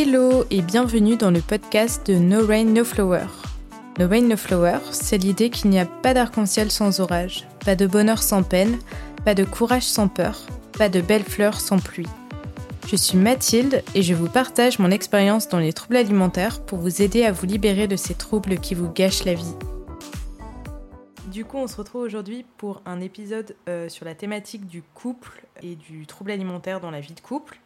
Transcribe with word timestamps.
Hello 0.00 0.44
et 0.52 0.62
bienvenue 0.62 1.16
dans 1.16 1.32
le 1.32 1.40
podcast 1.40 2.06
de 2.06 2.14
No 2.14 2.46
Rain 2.46 2.66
No 2.66 2.84
Flower. 2.84 3.26
No 3.98 4.06
Rain 4.06 4.28
No 4.28 4.36
Flower, 4.36 4.78
c'est 4.92 5.18
l'idée 5.18 5.50
qu'il 5.50 5.70
n'y 5.70 5.80
a 5.80 5.86
pas 5.86 6.14
d'arc-en-ciel 6.14 6.70
sans 6.70 7.00
orage, 7.00 7.48
pas 7.64 7.74
de 7.74 7.84
bonheur 7.84 8.22
sans 8.22 8.44
peine, 8.44 8.78
pas 9.24 9.34
de 9.34 9.42
courage 9.42 9.82
sans 9.82 10.06
peur, 10.06 10.46
pas 10.78 10.88
de 10.88 11.00
belles 11.00 11.24
fleurs 11.24 11.60
sans 11.60 11.80
pluie. 11.80 12.06
Je 12.86 12.94
suis 12.94 13.18
Mathilde 13.18 13.82
et 13.96 14.02
je 14.02 14.14
vous 14.14 14.28
partage 14.28 14.78
mon 14.78 14.92
expérience 14.92 15.48
dans 15.48 15.58
les 15.58 15.72
troubles 15.72 15.96
alimentaires 15.96 16.64
pour 16.64 16.78
vous 16.78 17.02
aider 17.02 17.24
à 17.24 17.32
vous 17.32 17.46
libérer 17.46 17.88
de 17.88 17.96
ces 17.96 18.14
troubles 18.14 18.60
qui 18.60 18.76
vous 18.76 18.92
gâchent 18.92 19.24
la 19.24 19.34
vie. 19.34 19.56
Du 21.26 21.44
coup, 21.44 21.56
on 21.56 21.66
se 21.66 21.76
retrouve 21.76 22.02
aujourd'hui 22.02 22.46
pour 22.56 22.82
un 22.86 23.00
épisode 23.00 23.56
euh, 23.68 23.88
sur 23.88 24.04
la 24.06 24.14
thématique 24.14 24.68
du 24.68 24.80
couple 24.80 25.44
et 25.60 25.74
du 25.74 26.06
trouble 26.06 26.30
alimentaire 26.30 26.78
dans 26.78 26.92
la 26.92 27.00
vie 27.00 27.14
de 27.14 27.20
couple. 27.20 27.58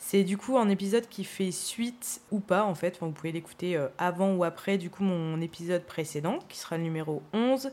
C'est 0.00 0.22
du 0.22 0.38
coup 0.38 0.56
un 0.56 0.68
épisode 0.68 1.08
qui 1.08 1.24
fait 1.24 1.50
suite 1.50 2.20
ou 2.30 2.38
pas 2.38 2.62
en 2.62 2.74
fait, 2.74 2.98
vous 3.00 3.10
pouvez 3.10 3.32
l'écouter 3.32 3.76
euh, 3.76 3.88
avant 3.98 4.32
ou 4.32 4.44
après 4.44 4.78
du 4.78 4.90
coup 4.90 5.02
mon 5.02 5.40
épisode 5.40 5.82
précédent 5.82 6.38
qui 6.48 6.56
sera 6.56 6.76
le 6.78 6.84
numéro 6.84 7.20
11 7.32 7.72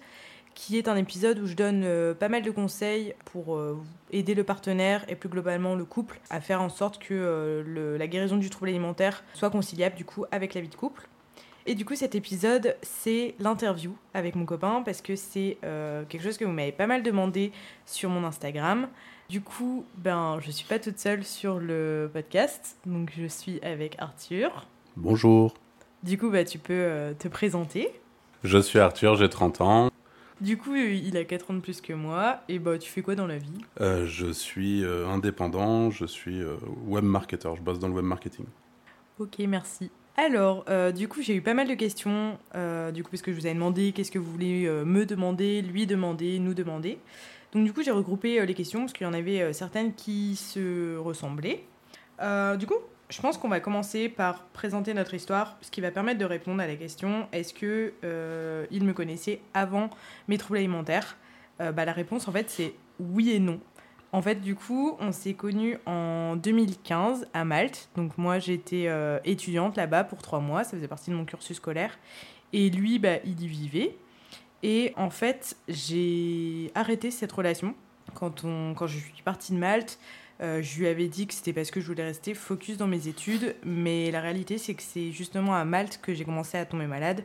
qui 0.55 0.77
est 0.77 0.87
un 0.87 0.95
épisode 0.95 1.37
où 1.39 1.47
je 1.47 1.53
donne 1.53 1.83
euh, 1.83 2.13
pas 2.13 2.27
mal 2.27 2.41
de 2.41 2.49
conseils 2.49 3.13
pour 3.25 3.55
euh, 3.55 3.77
aider 4.11 4.33
le 4.33 4.43
partenaire 4.43 5.05
et 5.07 5.15
plus 5.15 5.29
globalement 5.29 5.75
le 5.75 5.85
couple 5.85 6.19
à 6.31 6.41
faire 6.41 6.61
en 6.61 6.69
sorte 6.69 6.97
que 6.97 7.63
la 7.99 8.07
guérison 8.07 8.37
du 8.37 8.49
trouble 8.49 8.69
alimentaire 8.69 9.23
soit 9.33 9.51
conciliable 9.51 9.95
du 9.95 10.03
coup 10.03 10.25
avec 10.31 10.55
la 10.55 10.61
vie 10.61 10.69
de 10.69 10.75
couple. 10.75 11.07
Et 11.67 11.75
du 11.75 11.85
coup 11.85 11.95
cet 11.95 12.15
épisode 12.15 12.75
c'est 12.81 13.35
l'interview 13.39 13.95
avec 14.15 14.35
mon 14.35 14.45
copain 14.45 14.81
parce 14.83 15.01
que 15.01 15.15
c'est 15.15 15.57
quelque 15.61 16.23
chose 16.23 16.37
que 16.37 16.45
vous 16.45 16.51
m'avez 16.51 16.71
pas 16.71 16.87
mal 16.87 17.03
demandé 17.03 17.51
sur 17.85 18.09
mon 18.09 18.23
Instagram. 18.23 18.87
Du 19.29 19.41
coup 19.41 19.85
ben 19.97 20.39
je 20.39 20.51
suis 20.51 20.65
pas 20.65 20.79
toute 20.79 20.99
seule 20.99 21.23
sur 21.23 21.59
le 21.59 22.09
podcast 22.13 22.77
donc 22.85 23.11
je 23.17 23.25
suis 23.25 23.59
avec 23.61 23.95
Arthur. 23.99 24.67
Bonjour. 24.95 25.53
Du 26.03 26.17
coup 26.17 26.29
bah 26.29 26.45
tu 26.45 26.59
peux 26.59 27.13
te 27.17 27.27
présenter. 27.27 27.91
Je 28.43 28.59
suis 28.59 28.77
Arthur, 28.79 29.15
j'ai 29.15 29.29
30 29.29 29.61
ans. 29.61 29.89
Du 30.41 30.57
coup, 30.57 30.75
il 30.75 31.15
a 31.15 31.23
4 31.23 31.51
ans 31.51 31.53
de 31.53 31.59
plus 31.61 31.81
que 31.81 31.93
moi. 31.93 32.41
Et 32.49 32.59
bah, 32.59 32.77
tu 32.77 32.89
fais 32.89 33.01
quoi 33.01 33.15
dans 33.15 33.25
la 33.25 33.37
vie? 33.37 33.57
Euh, 33.79 34.05
Je 34.05 34.31
suis 34.31 34.83
euh, 34.83 35.07
indépendant, 35.07 35.89
je 35.91 36.05
suis 36.05 36.41
euh, 36.41 36.57
web 36.85 37.05
marketer, 37.05 37.49
je 37.55 37.61
bosse 37.61 37.79
dans 37.79 37.87
le 37.87 37.93
web 37.93 38.05
marketing. 38.05 38.45
Ok, 39.17 39.39
merci. 39.47 39.89
Alors, 40.17 40.65
du 40.93 41.09
coup, 41.09 41.21
j'ai 41.21 41.35
eu 41.35 41.41
pas 41.41 41.53
mal 41.53 41.67
de 41.67 41.73
questions, 41.73 42.37
du 42.93 43.03
coup, 43.03 43.09
parce 43.11 43.21
que 43.21 43.33
je 43.33 43.37
vous 43.37 43.45
avais 43.45 43.55
demandé 43.55 43.91
qu'est-ce 43.91 44.11
que 44.11 44.19
vous 44.19 44.31
voulez 44.31 44.65
me 44.85 45.05
demander, 45.05 45.61
lui 45.61 45.85
demander, 45.87 46.39
nous 46.39 46.53
demander. 46.53 46.99
Donc, 47.55 47.63
du 47.63 47.73
coup, 47.73 47.81
j'ai 47.81 47.91
regroupé 47.91 48.45
les 48.45 48.53
questions, 48.53 48.81
parce 48.81 48.93
qu'il 48.93 49.07
y 49.07 49.09
en 49.09 49.13
avait 49.13 49.51
certaines 49.53 49.95
qui 49.95 50.35
se 50.35 50.97
ressemblaient. 50.97 51.63
du 52.19 52.67
coup, 52.67 52.75
je 53.09 53.21
pense 53.21 53.37
qu'on 53.37 53.49
va 53.49 53.59
commencer 53.59 54.09
par 54.09 54.43
présenter 54.45 54.93
notre 54.93 55.13
histoire, 55.13 55.57
ce 55.61 55.69
qui 55.69 55.81
va 55.81 55.91
permettre 55.91 56.19
de 56.19 56.25
répondre 56.25 56.61
à 56.61 56.67
la 56.67 56.75
question 56.75 57.27
est-ce 57.31 57.53
que 57.53 57.93
euh, 58.03 58.65
il 58.71 58.83
me 58.83 58.93
connaissait 58.93 59.41
avant 59.53 59.89
mes 60.27 60.37
troubles 60.37 60.57
alimentaires? 60.57 61.17
Euh, 61.61 61.71
bah, 61.71 61.85
La 61.85 61.93
réponse, 61.93 62.27
en 62.27 62.31
fait, 62.31 62.49
c'est 62.49 62.73
oui 62.99 63.31
et 63.31 63.39
non. 63.39 63.59
En 64.11 64.21
fait, 64.21 64.35
du 64.35 64.55
coup, 64.55 64.95
on 64.99 65.11
s'est 65.11 65.33
connus 65.33 65.77
en 65.85 66.35
2015 66.35 67.27
à 67.33 67.45
Malte. 67.45 67.89
Donc, 67.95 68.17
moi, 68.17 68.39
j'étais 68.39 68.85
euh, 68.87 69.19
étudiante 69.25 69.75
là-bas 69.75 70.03
pour 70.03 70.21
trois 70.21 70.39
mois. 70.39 70.63
Ça 70.63 70.71
faisait 70.71 70.87
partie 70.87 71.11
de 71.11 71.15
mon 71.15 71.25
cursus 71.25 71.57
scolaire. 71.57 71.99
Et 72.53 72.69
lui, 72.69 72.97
bah, 72.97 73.17
il 73.25 73.41
y 73.41 73.47
vivait. 73.47 73.97
Et 74.67 74.93
en 74.97 75.11
fait, 75.11 75.57
j'ai 75.67 76.71
arrêté 76.73 77.11
cette 77.11 77.31
relation 77.31 77.75
quand, 78.15 78.43
je 78.87 78.97
suis 78.97 79.21
partie 79.23 79.53
de 79.53 79.59
Malte. 79.59 79.99
Euh, 80.41 80.63
je 80.63 80.79
lui 80.79 80.87
avais 80.87 81.07
dit 81.07 81.27
que 81.27 81.35
c'était 81.35 81.53
parce 81.53 81.69
que 81.69 81.79
je 81.79 81.85
voulais 81.85 82.03
rester 82.03 82.33
focus 82.33 82.75
dans 82.75 82.87
mes 82.87 83.07
études, 83.07 83.55
mais 83.63 84.09
la 84.09 84.21
réalité 84.21 84.57
c'est 84.57 84.73
que 84.73 84.81
c'est 84.81 85.11
justement 85.11 85.53
à 85.53 85.63
Malte 85.65 85.99
que 86.01 86.15
j'ai 86.15 86.25
commencé 86.25 86.57
à 86.57 86.65
tomber 86.65 86.87
malade. 86.87 87.23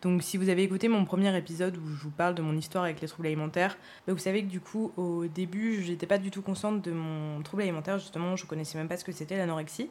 Donc 0.00 0.22
si 0.22 0.38
vous 0.38 0.48
avez 0.48 0.62
écouté 0.62 0.88
mon 0.88 1.04
premier 1.04 1.36
épisode 1.36 1.76
où 1.76 1.86
je 1.88 2.02
vous 2.02 2.10
parle 2.10 2.34
de 2.34 2.40
mon 2.40 2.56
histoire 2.56 2.84
avec 2.84 3.02
les 3.02 3.06
troubles 3.06 3.26
alimentaires, 3.26 3.76
bah, 4.06 4.14
vous 4.14 4.18
savez 4.18 4.42
que 4.42 4.48
du 4.48 4.60
coup 4.60 4.90
au 4.96 5.26
début 5.26 5.82
j'étais 5.82 6.06
pas 6.06 6.18
du 6.18 6.30
tout 6.30 6.40
consciente 6.40 6.80
de 6.80 6.90
mon 6.90 7.42
trouble 7.42 7.64
alimentaire, 7.64 7.98
justement 7.98 8.34
je 8.34 8.46
connaissais 8.46 8.78
même 8.78 8.88
pas 8.88 8.96
ce 8.96 9.04
que 9.04 9.12
c'était 9.12 9.36
l'anorexie. 9.36 9.90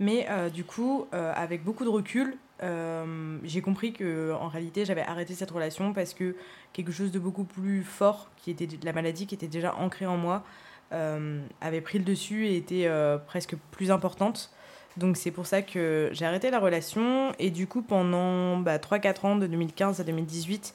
Mais 0.00 0.26
euh, 0.30 0.48
du 0.48 0.64
coup, 0.64 1.06
euh, 1.12 1.32
avec 1.34 1.64
beaucoup 1.64 1.84
de 1.84 1.88
recul, 1.88 2.36
j'ai 2.60 3.60
compris 3.60 3.92
que 3.92 4.32
en 4.32 4.48
réalité 4.48 4.84
j'avais 4.84 5.02
arrêté 5.02 5.34
cette 5.34 5.50
relation 5.50 5.92
parce 5.92 6.14
que 6.14 6.34
quelque 6.72 6.92
chose 6.92 7.12
de 7.12 7.18
beaucoup 7.18 7.44
plus 7.44 7.82
fort, 7.82 8.28
qui 8.36 8.50
était 8.50 8.68
la 8.82 8.92
maladie 8.92 9.26
qui 9.26 9.34
était 9.34 9.48
déjà 9.48 9.74
ancrée 9.76 10.06
en 10.06 10.16
moi, 10.16 10.44
euh, 10.92 11.42
avait 11.60 11.82
pris 11.82 11.98
le 11.98 12.04
dessus 12.04 12.46
et 12.46 12.56
était 12.56 12.86
euh, 12.86 13.18
presque 13.18 13.56
plus 13.70 13.90
importante. 13.90 14.50
Donc 14.96 15.18
c'est 15.18 15.30
pour 15.30 15.46
ça 15.46 15.60
que 15.60 16.08
j'ai 16.12 16.24
arrêté 16.24 16.50
la 16.50 16.58
relation. 16.58 17.32
Et 17.38 17.50
du 17.50 17.66
coup, 17.66 17.82
pendant 17.82 18.56
bah, 18.58 18.78
3-4 18.78 19.26
ans, 19.26 19.36
de 19.36 19.46
2015 19.46 20.00
à 20.00 20.04
2018, 20.04 20.74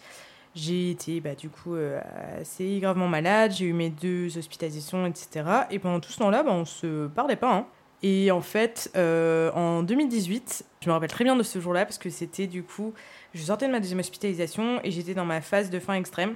j'ai 0.55 0.91
été 0.91 1.19
bah, 1.19 1.33
du 1.33 1.49
coup 1.49 1.73
euh, 1.73 1.99
assez 2.39 2.79
gravement 2.79 3.07
malade. 3.07 3.53
J'ai 3.53 3.65
eu 3.65 3.73
mes 3.73 3.89
deux 3.89 4.37
hospitalisations, 4.37 5.07
etc. 5.07 5.45
Et 5.71 5.79
pendant 5.79 5.99
tout 5.99 6.11
ce 6.11 6.19
temps-là, 6.19 6.43
bah, 6.43 6.51
on 6.53 6.65
se 6.65 7.07
parlait 7.07 7.35
pas. 7.35 7.53
Hein. 7.53 7.65
Et 8.03 8.31
en 8.31 8.41
fait, 8.41 8.91
en 8.95 9.81
2018, 9.81 10.65
je 10.81 10.89
me 10.89 10.93
rappelle 10.93 11.09
très 11.09 11.23
bien 11.23 11.35
de 11.37 11.43
ce 11.43 11.59
jour-là 11.59 11.85
parce 11.85 11.97
que 11.97 12.09
c'était 12.09 12.47
du 12.47 12.61
coup, 12.63 12.93
je 13.33 13.41
sortais 13.41 13.65
de 13.67 13.71
ma 13.71 13.79
deuxième 13.79 13.99
hospitalisation 13.99 14.81
et 14.83 14.91
j'étais 14.91 15.13
dans 15.13 15.25
ma 15.25 15.39
phase 15.39 15.69
de 15.69 15.79
faim 15.79 15.95
extrême. 15.95 16.35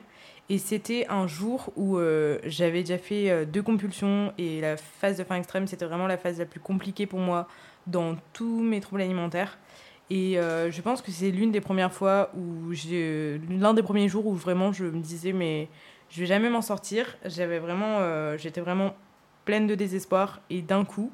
Et 0.50 0.58
c'était 0.60 1.06
un 1.10 1.28
jour 1.28 1.74
où 1.76 1.98
euh, 1.98 2.40
j'avais 2.46 2.82
déjà 2.82 2.98
fait 2.98 3.30
euh, 3.30 3.44
deux 3.44 3.62
compulsions 3.62 4.32
et 4.38 4.62
la 4.62 4.78
phase 4.78 5.18
de 5.18 5.26
faim 5.26 5.36
extrême, 5.36 5.68
c'était 5.68 5.86
vraiment 5.86 6.08
la 6.08 6.18
phase 6.18 6.40
la 6.40 6.46
plus 6.46 6.62
compliquée 6.62 7.06
pour 7.06 7.20
moi 7.20 7.48
dans 7.86 8.16
tous 8.32 8.62
mes 8.62 8.80
troubles 8.80 9.02
alimentaires. 9.02 9.58
Et 10.10 10.40
euh, 10.40 10.72
je 10.72 10.82
pense 10.82 11.02
que 11.02 11.12
c'est 11.12 11.32
l'une 11.32 11.52
des 11.52 11.60
premières 11.60 11.92
fois 11.92 12.32
où 12.34 12.72
j'ai. 12.72 13.42
l'un 13.50 13.74
des 13.74 13.84
premiers 13.84 14.08
jours 14.08 14.26
où 14.26 14.34
vraiment 14.34 14.72
je 14.72 14.86
me 14.86 15.02
disais, 15.02 15.34
mais 15.34 15.68
je 16.10 16.22
vais 16.22 16.26
jamais 16.26 16.50
m'en 16.50 16.62
sortir. 16.62 17.18
J'avais 17.26 17.60
vraiment. 17.60 18.00
j'étais 18.38 18.62
vraiment 18.62 18.96
pleine 19.44 19.68
de 19.68 19.76
désespoir 19.76 20.40
et 20.50 20.62
d'un 20.62 20.86
coup, 20.86 21.12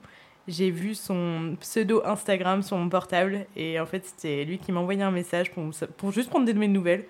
j'ai 0.48 0.72
vu 0.72 0.94
son 0.96 1.56
pseudo 1.60 2.02
Instagram 2.06 2.64
sur 2.64 2.78
mon 2.78 2.90
portable 2.90 3.46
et 3.56 3.80
en 3.80 3.86
fait, 3.86 4.06
c'était 4.06 4.44
lui 4.44 4.58
qui 4.58 4.72
m'envoyait 4.72 5.04
un 5.04 5.12
message 5.12 5.52
pour, 5.52 5.64
pour 5.98 6.12
juste 6.12 6.30
prendre 6.30 6.46
des 6.46 6.54
nouvelles. 6.54 7.06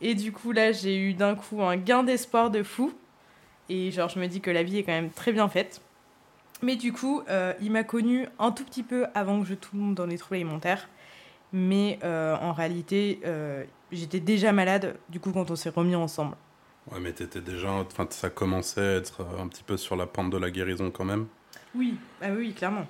Et 0.00 0.14
du 0.14 0.32
coup, 0.32 0.52
là, 0.52 0.72
j'ai 0.72 0.96
eu 0.96 1.14
d'un 1.14 1.34
coup 1.34 1.62
un 1.62 1.76
gain 1.76 2.02
d'espoir 2.02 2.50
de 2.50 2.62
fou. 2.62 2.92
Et 3.68 3.90
genre, 3.90 4.08
je 4.08 4.18
me 4.18 4.26
dis 4.26 4.40
que 4.40 4.50
la 4.50 4.62
vie 4.62 4.78
est 4.78 4.82
quand 4.82 4.92
même 4.92 5.10
très 5.10 5.32
bien 5.32 5.48
faite. 5.48 5.80
Mais 6.62 6.76
du 6.76 6.92
coup, 6.92 7.22
euh, 7.28 7.54
il 7.60 7.70
m'a 7.70 7.84
connu 7.84 8.26
un 8.38 8.50
tout 8.50 8.64
petit 8.64 8.82
peu 8.82 9.06
avant 9.14 9.40
que 9.40 9.46
je 9.46 9.54
tombe 9.54 9.94
dans 9.94 10.06
les 10.06 10.18
troubles 10.18 10.36
alimentaires. 10.36 10.88
Mais 11.52 11.98
euh, 12.04 12.36
en 12.36 12.52
réalité, 12.52 13.20
euh, 13.24 13.64
j'étais 13.90 14.20
déjà 14.20 14.52
malade, 14.52 14.96
du 15.08 15.20
coup, 15.20 15.32
quand 15.32 15.50
on 15.50 15.56
s'est 15.56 15.70
remis 15.70 15.96
ensemble. 15.96 16.36
Ouais, 16.92 17.00
mais 17.00 17.12
t'étais 17.12 17.40
déjà. 17.40 17.70
Enfin, 17.70 18.06
ça 18.10 18.30
commençait 18.30 18.80
à 18.80 18.96
être 18.96 19.26
un 19.38 19.48
petit 19.48 19.62
peu 19.62 19.76
sur 19.76 19.96
la 19.96 20.06
pente 20.06 20.30
de 20.30 20.36
la 20.36 20.50
guérison 20.50 20.90
quand 20.90 21.04
même. 21.04 21.26
Oui, 21.74 21.96
ah 22.20 22.30
oui, 22.32 22.52
clairement. 22.52 22.86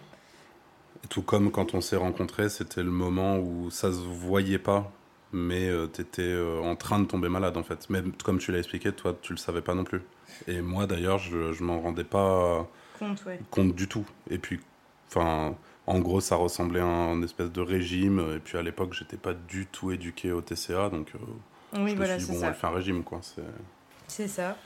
tout 1.09 1.23
comme 1.23 1.51
quand 1.51 1.75
on 1.75 1.81
s'est 1.81 1.97
rencontrés, 1.97 2.49
c'était 2.49 2.83
le 2.83 2.91
moment 2.91 3.39
où 3.39 3.71
ça 3.71 3.93
se 3.93 3.99
voyait 4.01 4.59
pas 4.59 4.93
mais 5.33 5.69
euh, 5.69 5.87
tu 5.93 6.01
étais 6.01 6.23
euh, 6.23 6.61
en 6.61 6.77
train 6.77 6.99
de 6.99 7.07
tomber 7.07 7.29
malade 7.29 7.57
en 7.57 7.63
fait. 7.63 7.89
Mais 7.89 8.03
comme 8.25 8.39
tu 8.39 8.53
l'as 8.53 8.59
expliqué, 8.59 8.93
toi 8.93 9.17
tu 9.21 9.33
le 9.33 9.39
savais 9.39 9.61
pas 9.61 9.75
non 9.75 9.85
plus. 9.85 10.03
Et 10.47 10.61
moi 10.61 10.87
d'ailleurs, 10.87 11.19
je, 11.19 11.53
je 11.53 11.63
m'en 11.63 11.81
rendais 11.81 12.05
pas 12.05 12.69
compte, 12.99 13.25
ouais. 13.27 13.41
compte 13.51 13.75
du 13.75 13.89
tout. 13.89 14.07
Et 14.29 14.39
puis, 14.39 14.61
enfin, 15.09 15.55
en 15.87 15.99
gros, 16.01 16.21
ça 16.21 16.37
ressemblait 16.37 16.81
à 16.81 16.87
un 16.87 17.23
espèce 17.23 17.51
de 17.51 17.61
régime. 17.61 18.21
Et 18.37 18.39
puis 18.39 18.59
à 18.59 18.63
l'époque, 18.63 18.95
j'étais 18.95 19.17
pas 19.17 19.35
du 19.35 19.67
tout 19.67 19.93
éduqué 19.93 20.33
au 20.33 20.41
TCA, 20.41 20.91
donc 20.91 21.13
euh, 21.15 21.19
oui, 21.79 21.91
je 21.91 21.97
voilà, 21.97 22.15
me 22.15 22.19
suis 22.19 22.29
dit, 22.29 22.33
bon, 22.33 22.45
on 22.45 22.49
va 22.49 22.53
faire 22.53 22.71
un 22.71 22.75
régime 22.75 23.05
quoi. 23.05 23.21
C'est 24.09 24.29
ça. 24.29 24.57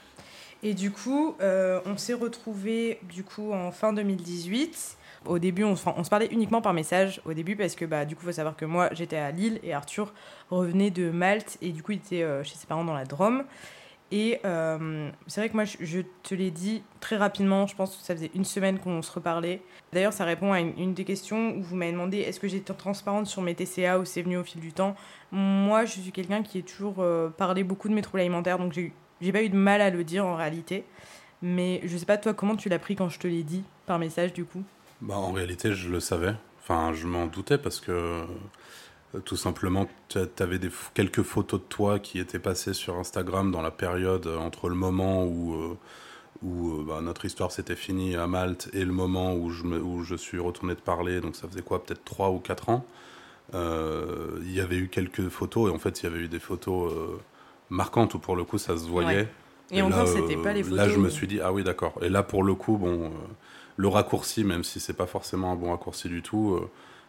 Et 0.63 0.73
du 0.73 0.91
coup, 0.91 1.35
on 1.41 1.97
s'est 1.97 2.13
retrouvés 2.13 2.99
du 3.03 3.23
coup 3.23 3.53
en 3.53 3.71
fin 3.71 3.93
2018 3.93 4.97
au 5.27 5.39
début, 5.39 5.63
on, 5.63 5.75
se 5.75 6.09
parlait 6.09 6.27
uniquement 6.27 6.61
par 6.61 6.73
message 6.73 7.21
au 7.25 7.33
début 7.33 7.55
parce 7.55 7.75
que 7.75 7.85
bah, 7.85 8.05
du 8.05 8.15
coup, 8.15 8.21
il 8.23 8.27
faut 8.27 8.31
savoir 8.31 8.55
que 8.55 8.65
moi, 8.65 8.89
j'étais 8.91 9.17
à 9.17 9.31
Lille 9.31 9.59
et 9.63 9.73
Arthur 9.73 10.13
revenait 10.49 10.91
de 10.91 11.09
Malte 11.09 11.57
et 11.61 11.71
du 11.71 11.81
coup, 11.83 11.93
il 11.93 11.97
était 11.97 12.23
euh, 12.23 12.43
chez 12.43 12.55
ses 12.55 12.67
parents 12.67 12.85
dans 12.85 12.93
la 12.93 13.05
Drôme. 13.05 13.43
Et 14.15 14.39
euh, 14.45 15.09
c'est 15.27 15.41
vrai 15.41 15.49
que 15.49 15.55
moi, 15.55 15.65
je, 15.65 15.99
te 16.23 16.33
l'ai 16.33 16.49
dit 16.49 16.83
très 17.01 17.17
rapidement, 17.17 17.67
je 17.67 17.75
pense 17.75 17.97
que 17.97 18.01
ça 18.01 18.15
faisait 18.15 18.31
une 18.33 18.45
semaine 18.45 18.79
qu'on 18.79 19.01
se 19.01 19.11
reparlait. 19.11 19.61
D'ailleurs, 19.91 20.13
ça 20.13 20.23
répond 20.23 20.53
à 20.53 20.61
une, 20.61 20.93
des 20.93 21.03
questions 21.03 21.53
où 21.57 21.61
vous 21.61 21.75
m'avez 21.75 21.91
demandé 21.91 22.19
est-ce 22.19 22.39
que 22.39 22.47
j'étais 22.47 22.73
transparente 22.73 23.27
sur 23.27 23.41
mes 23.41 23.55
TCA 23.55 23.99
ou 23.99 24.05
c'est 24.05 24.21
venu 24.21 24.37
au 24.37 24.45
fil 24.45 24.61
du 24.61 24.71
temps? 24.71 24.95
Moi, 25.33 25.83
je 25.83 25.99
suis 25.99 26.13
quelqu'un 26.13 26.43
qui 26.43 26.59
est 26.59 26.61
toujours 26.61 26.99
euh, 26.99 27.27
parlé 27.27 27.65
beaucoup 27.65 27.89
de 27.89 27.93
mes 27.93 28.01
troubles 28.01 28.21
alimentaires, 28.21 28.57
donc 28.57 28.71
j'ai 28.71 29.31
pas 29.33 29.43
eu 29.43 29.49
de 29.49 29.57
mal 29.57 29.81
à 29.81 29.89
le 29.89 30.05
dire 30.05 30.25
en 30.25 30.37
réalité. 30.37 30.85
Mais 31.41 31.81
je 31.83 31.97
sais 31.97 32.05
pas, 32.05 32.17
toi, 32.17 32.33
comment 32.33 32.55
tu 32.55 32.69
l'as 32.69 32.79
pris 32.79 32.95
quand 32.95 33.09
je 33.09 33.19
te 33.19 33.27
l'ai 33.27 33.43
dit 33.43 33.63
par 33.85 33.99
message 33.99 34.31
du 34.31 34.45
coup? 34.45 34.63
Bah, 35.01 35.17
En 35.17 35.33
réalité, 35.33 35.73
je 35.73 35.89
le 35.89 35.99
savais. 35.99 36.35
Enfin, 36.61 36.93
je 36.93 37.05
m'en 37.05 37.25
doutais 37.25 37.57
parce 37.57 37.81
que 37.81 38.23
tout 39.23 39.37
simplement, 39.37 39.87
tu 40.09 40.19
avais 40.39 40.59
des, 40.59 40.69
quelques 40.93 41.21
photos 41.21 41.59
de 41.59 41.65
toi 41.65 41.99
qui 41.99 42.19
étaient 42.19 42.39
passées 42.39 42.73
sur 42.73 42.97
Instagram 42.97 43.51
dans 43.51 43.61
la 43.61 43.71
période 43.71 44.27
euh, 44.27 44.37
entre 44.37 44.69
le 44.69 44.75
moment 44.75 45.25
où, 45.25 45.77
où 46.43 46.83
bah, 46.83 46.99
notre 47.01 47.25
histoire 47.25 47.51
s'était 47.51 47.75
finie 47.75 48.15
à 48.15 48.27
Malte 48.27 48.69
et 48.73 48.83
le 48.83 48.91
moment 48.91 49.35
où 49.35 49.49
je, 49.49 49.63
me, 49.63 49.79
où 49.81 50.03
je 50.03 50.15
suis 50.15 50.39
retourné 50.39 50.75
de 50.75 50.81
parler, 50.81 51.21
donc 51.21 51.35
ça 51.35 51.47
faisait 51.47 51.61
quoi, 51.61 51.83
peut-être 51.83 52.03
3 52.03 52.31
ou 52.31 52.39
4 52.39 52.69
ans, 52.69 52.85
il 53.53 54.51
y 54.51 54.59
avait 54.59 54.77
eu 54.77 54.89
quelques 54.89 55.29
photos, 55.29 55.71
et 55.71 55.73
en 55.73 55.79
fait 55.79 56.01
il 56.01 56.03
y 56.03 56.07
avait 56.07 56.19
eu 56.19 56.27
des 56.27 56.39
photos 56.39 56.91
marquantes 57.69 58.13
où 58.15 58.19
pour 58.19 58.35
le 58.35 58.43
coup 58.43 58.57
ça 58.57 58.77
se 58.77 58.85
voyait. 58.85 59.27
Et, 59.71 59.81
encore, 59.81 60.07
c'était 60.07 60.37
pas 60.37 60.53
les 60.53 60.63
photos. 60.63 60.77
Là, 60.77 60.89
je 60.89 60.97
me 60.99 61.09
suis 61.09 61.25
dit, 61.25 61.39
ah 61.41 61.51
oui, 61.51 61.63
d'accord. 61.63 61.97
Et 62.01 62.09
là, 62.09 62.21
pour 62.21 62.43
le 62.43 62.53
coup, 62.53 62.77
bon, 62.77 63.11
le 63.77 63.87
raccourci, 63.87 64.43
même 64.43 64.63
si 64.63 64.79
c'est 64.79 64.93
pas 64.93 65.07
forcément 65.07 65.51
un 65.51 65.55
bon 65.55 65.71
raccourci 65.71 66.07
du 66.07 66.21
tout, 66.21 66.59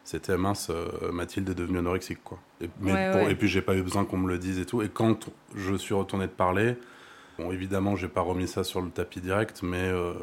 c'était 0.06 0.36
mince, 0.36 0.68
euh, 0.70 1.10
Mathilde 1.10 1.48
est 1.50 1.54
devenue 1.54 1.78
anorexique, 1.78 2.22
quoi. 2.22 2.38
Et, 2.60 2.66
et 2.66 3.34
puis 3.34 3.48
j'ai 3.48 3.60
pas 3.60 3.74
eu 3.74 3.82
besoin 3.82 4.04
qu'on 4.04 4.18
me 4.18 4.28
le 4.28 4.38
dise 4.38 4.60
et 4.60 4.64
tout. 4.64 4.80
Et 4.80 4.88
quand 4.88 5.28
je 5.56 5.74
suis 5.74 5.94
retourné 5.94 6.26
de 6.26 6.32
parler, 6.32 6.76
bon, 7.38 7.50
évidemment, 7.50 7.96
j'ai 7.96 8.06
pas 8.06 8.20
remis 8.20 8.46
ça 8.46 8.62
sur 8.62 8.80
le 8.80 8.90
tapis 8.90 9.20
direct, 9.20 9.64
mais 9.64 9.82
euh, 9.82 10.14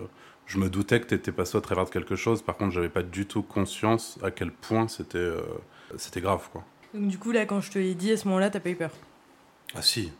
je 0.45 0.57
me 0.57 0.69
doutais 0.69 1.01
que 1.01 1.07
t'étais 1.07 1.33
passé 1.33 1.57
au 1.57 1.59
travers 1.59 1.83
de 1.83 1.89
quelque 1.89 2.15
chose. 2.15 2.41
Par 2.41 2.56
contre, 2.56 2.71
j'avais 2.71 2.88
pas 2.88 3.03
du 3.03 3.25
tout 3.25 3.44
conscience 3.44 4.18
à 4.24 4.31
quel 4.31 4.51
point 4.53 4.88
c'était 4.88 5.18
euh, 5.18 5.41
c'était 5.97 6.21
grave, 6.21 6.47
quoi. 6.53 6.63
Donc 6.94 7.09
du 7.09 7.19
coup, 7.19 7.33
là, 7.33 7.45
quand 7.45 7.59
je 7.59 7.69
te 7.69 7.77
l'ai 7.77 7.94
dit, 7.94 8.13
à 8.13 8.15
ce 8.18 8.25
moment-là, 8.30 8.50
t'as 8.50 8.62
pas 8.62 8.69
eu 8.69 8.77
peur? 8.77 8.91
Ah 9.75 9.81
si, 9.81 10.13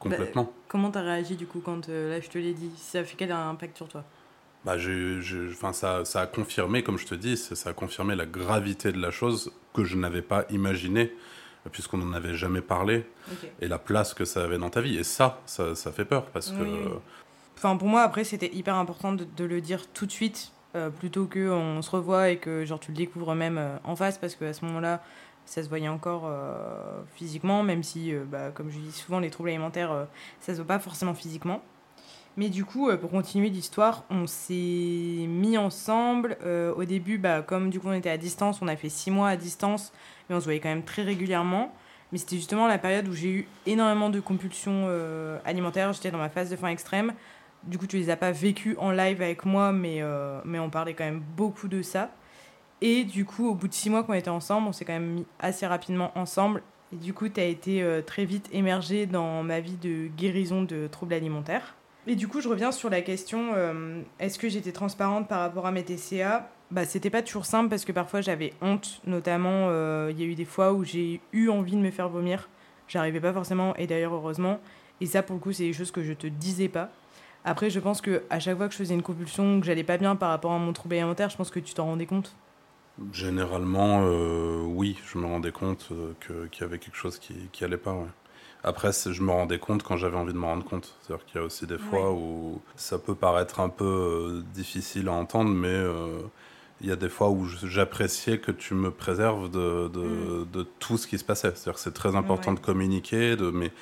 complètement. 0.00 0.42
Bah, 0.42 0.52
comment 0.66 0.90
t'as 0.90 1.02
réagi, 1.02 1.36
du 1.36 1.46
coup, 1.46 1.60
quand 1.64 1.86
là, 1.86 2.20
je 2.20 2.28
te 2.28 2.36
l'ai 2.36 2.52
dit? 2.52 2.72
Ça 2.78 2.98
a 2.98 3.04
fait 3.04 3.14
quel 3.16 3.30
impact 3.30 3.76
sur 3.76 3.86
toi? 3.86 4.02
Bah, 4.64 4.76
ça, 5.72 6.04
ça, 6.04 6.20
a 6.20 6.26
confirmé, 6.26 6.82
comme 6.82 6.98
je 6.98 7.06
te 7.06 7.14
dis, 7.14 7.36
ça 7.36 7.70
a 7.70 7.72
confirmé 7.72 8.14
la 8.14 8.26
gravité 8.26 8.92
de 8.92 9.00
la 9.00 9.10
chose 9.10 9.52
que 9.74 9.84
je 9.84 9.96
n'avais 9.96 10.22
pas 10.22 10.44
imaginé, 10.50 11.12
puisqu'on 11.72 11.98
n'en 11.98 12.12
avait 12.12 12.34
jamais 12.34 12.60
parlé, 12.60 13.04
et 13.60 13.68
la 13.68 13.78
place 13.78 14.14
que 14.14 14.24
ça 14.24 14.44
avait 14.44 14.58
dans 14.58 14.70
ta 14.70 14.80
vie. 14.80 14.96
Et 14.96 15.04
ça, 15.04 15.40
ça, 15.46 15.74
ça 15.74 15.90
fait 15.92 16.04
peur, 16.04 16.26
parce 16.26 16.50
que... 16.50 16.64
Enfin, 17.56 17.76
pour 17.76 17.88
moi, 17.88 18.02
après, 18.02 18.24
c'était 18.24 18.52
hyper 18.52 18.74
important 18.74 19.12
de, 19.12 19.44
le 19.44 19.60
dire 19.60 19.86
tout 19.92 20.06
de 20.06 20.12
suite, 20.12 20.52
euh, 20.74 20.90
plutôt 20.90 21.26
qu'on 21.26 21.82
se 21.82 21.90
revoit 21.90 22.30
et 22.30 22.38
que 22.38 22.64
genre, 22.64 22.80
tu 22.80 22.90
le 22.92 22.96
découvres 22.96 23.34
même 23.34 23.58
euh, 23.58 23.76
en 23.84 23.94
face, 23.94 24.18
parce 24.18 24.34
qu'à 24.34 24.52
ce 24.52 24.64
moment-là, 24.64 25.02
ça 25.44 25.62
se 25.62 25.68
voyait 25.68 25.88
encore 25.88 26.24
euh, 26.26 27.02
physiquement, 27.14 27.62
même 27.62 27.82
si, 27.82 28.14
bah, 28.14 28.50
comme 28.52 28.70
je 28.70 28.78
dis 28.78 28.92
souvent, 28.92 29.18
les 29.18 29.30
troubles 29.30 29.50
alimentaires, 29.50 30.06
ça 30.40 30.52
se 30.52 30.58
voit 30.58 30.66
pas 30.66 30.78
forcément 30.78 31.14
physiquement. 31.14 31.62
Mais 32.38 32.48
du 32.48 32.64
coup, 32.64 32.88
euh, 32.88 32.96
pour 32.96 33.10
continuer 33.10 33.50
l'histoire, 33.50 34.04
on 34.08 34.26
s'est 34.26 34.54
mis 34.54 35.58
ensemble. 35.58 36.38
Euh, 36.44 36.74
au 36.74 36.84
début, 36.84 37.18
bah, 37.18 37.42
comme 37.42 37.68
du 37.68 37.78
coup 37.78 37.88
on 37.88 37.92
était 37.92 38.10
à 38.10 38.16
distance, 38.16 38.62
on 38.62 38.68
a 38.68 38.76
fait 38.76 38.88
six 38.88 39.10
mois 39.10 39.28
à 39.28 39.36
distance, 39.36 39.92
mais 40.28 40.36
on 40.36 40.40
se 40.40 40.44
voyait 40.44 40.60
quand 40.60 40.70
même 40.70 40.84
très 40.84 41.02
régulièrement. 41.02 41.74
Mais 42.10 42.18
c'était 42.18 42.36
justement 42.36 42.66
la 42.66 42.78
période 42.78 43.06
où 43.08 43.12
j'ai 43.12 43.30
eu 43.30 43.48
énormément 43.66 44.08
de 44.08 44.20
compulsions 44.20 44.86
euh, 44.86 45.38
alimentaires. 45.44 45.92
J'étais 45.92 46.10
dans 46.10 46.18
ma 46.18 46.30
phase 46.30 46.50
de 46.50 46.56
faim 46.56 46.68
extrême. 46.68 47.12
Du 47.64 47.78
coup, 47.78 47.86
tu 47.86 47.96
les 47.96 48.10
as 48.10 48.16
pas 48.16 48.32
vécues 48.32 48.76
en 48.78 48.90
live 48.90 49.22
avec 49.22 49.44
moi, 49.44 49.72
mais, 49.72 50.02
mais 50.44 50.58
on 50.58 50.68
parlait 50.68 50.94
quand 50.94 51.04
même 51.04 51.22
beaucoup 51.36 51.68
de 51.68 51.80
ça. 51.80 52.10
Et 52.80 53.04
du 53.04 53.24
coup, 53.24 53.48
au 53.48 53.54
bout 53.54 53.68
de 53.68 53.72
six 53.72 53.88
mois 53.88 54.02
qu'on 54.02 54.14
était 54.14 54.30
ensemble, 54.30 54.66
on 54.66 54.72
s'est 54.72 54.84
quand 54.84 54.94
même 54.94 55.12
mis 55.12 55.26
assez 55.38 55.64
rapidement 55.64 56.10
ensemble. 56.18 56.62
Et 56.92 56.96
du 56.96 57.14
coup, 57.14 57.28
tu 57.28 57.40
as 57.40 57.44
été 57.44 58.02
très 58.04 58.24
vite 58.24 58.48
émergé 58.52 59.06
dans 59.06 59.44
ma 59.44 59.60
vie 59.60 59.76
de 59.76 60.08
guérison 60.08 60.62
de 60.62 60.88
troubles 60.88 61.14
alimentaires. 61.14 61.76
Et 62.06 62.16
du 62.16 62.26
coup, 62.26 62.40
je 62.40 62.48
reviens 62.48 62.72
sur 62.72 62.90
la 62.90 63.00
question 63.00 63.52
euh, 63.54 64.02
est-ce 64.18 64.38
que 64.38 64.48
j'étais 64.48 64.72
transparente 64.72 65.28
par 65.28 65.38
rapport 65.38 65.66
à 65.66 65.70
mes 65.70 65.84
TCA 65.84 66.50
bah, 66.72 66.84
C'était 66.84 67.10
pas 67.10 67.22
toujours 67.22 67.46
simple 67.46 67.68
parce 67.68 67.84
que 67.84 67.92
parfois 67.92 68.20
j'avais 68.20 68.54
honte, 68.60 69.00
notamment 69.06 69.68
euh, 69.68 70.10
il 70.10 70.20
y 70.20 70.24
a 70.24 70.26
eu 70.26 70.34
des 70.34 70.44
fois 70.44 70.72
où 70.72 70.82
j'ai 70.82 71.20
eu 71.32 71.48
envie 71.48 71.76
de 71.76 71.80
me 71.80 71.92
faire 71.92 72.08
vomir. 72.08 72.48
J'arrivais 72.88 73.20
pas 73.20 73.32
forcément, 73.32 73.74
et 73.76 73.86
d'ailleurs, 73.86 74.14
heureusement. 74.14 74.58
Et 75.00 75.06
ça, 75.06 75.22
pour 75.22 75.36
le 75.36 75.40
coup, 75.40 75.52
c'est 75.52 75.62
des 75.62 75.72
choses 75.72 75.92
que 75.92 76.02
je 76.02 76.12
te 76.12 76.26
disais 76.26 76.68
pas. 76.68 76.90
Après, 77.44 77.70
je 77.70 77.78
pense 77.78 78.00
que 78.00 78.22
à 78.30 78.40
chaque 78.40 78.56
fois 78.56 78.66
que 78.66 78.72
je 78.72 78.78
faisais 78.78 78.94
une 78.94 79.02
compulsion, 79.02 79.60
que 79.60 79.66
j'allais 79.66 79.84
pas 79.84 79.96
bien 79.96 80.16
par 80.16 80.30
rapport 80.30 80.52
à 80.52 80.58
mon 80.58 80.72
trouble 80.72 80.96
alimentaire, 80.96 81.30
je 81.30 81.36
pense 81.36 81.50
que 81.50 81.60
tu 81.60 81.72
t'en 81.72 81.86
rendais 81.86 82.06
compte? 82.06 82.34
Généralement, 83.12 84.02
euh, 84.02 84.60
oui, 84.66 84.98
je 85.06 85.18
me 85.18 85.26
rendais 85.26 85.52
compte 85.52 85.88
qu'il 86.20 86.60
y 86.60 86.64
avait 86.64 86.78
quelque 86.78 86.96
chose 86.96 87.18
qui, 87.18 87.34
qui 87.52 87.64
allait 87.64 87.78
pas. 87.78 87.94
Ouais. 87.94 88.08
Après, 88.64 88.90
je 88.92 89.22
me 89.22 89.32
rendais 89.32 89.58
compte 89.58 89.82
quand 89.82 89.96
j'avais 89.96 90.16
envie 90.16 90.32
de 90.32 90.38
me 90.38 90.44
rendre 90.44 90.64
compte. 90.64 90.94
C'est-à-dire 91.02 91.26
qu'il 91.26 91.40
y 91.40 91.42
a 91.42 91.46
aussi 91.46 91.66
des 91.66 91.78
fois 91.78 92.12
où 92.12 92.60
ça 92.76 92.98
peut 92.98 93.16
paraître 93.16 93.58
un 93.58 93.68
peu 93.68 93.84
euh, 93.84 94.42
difficile 94.54 95.08
à 95.08 95.12
entendre, 95.12 95.50
mais 95.50 95.68
euh, 95.68 96.20
il 96.80 96.88
y 96.88 96.92
a 96.92 96.96
des 96.96 97.08
fois 97.08 97.30
où 97.30 97.44
j'appréciais 97.46 98.38
que 98.38 98.52
tu 98.52 98.74
me 98.74 98.92
préserves 98.92 99.50
de, 99.50 99.88
de, 99.88 100.62
mm. 100.62 100.66
tout 100.78 100.96
ce 100.96 101.08
qui 101.08 101.18
se 101.18 101.24
passait. 101.24 101.50
C'est-à-dire 101.54 101.74
que 101.74 101.80
c'est 101.80 101.94
très 101.94 102.14
important 102.14 102.52
de 102.52 102.60
communiquer, 102.60 103.34
de, 103.34 103.50
mais, 103.50 103.72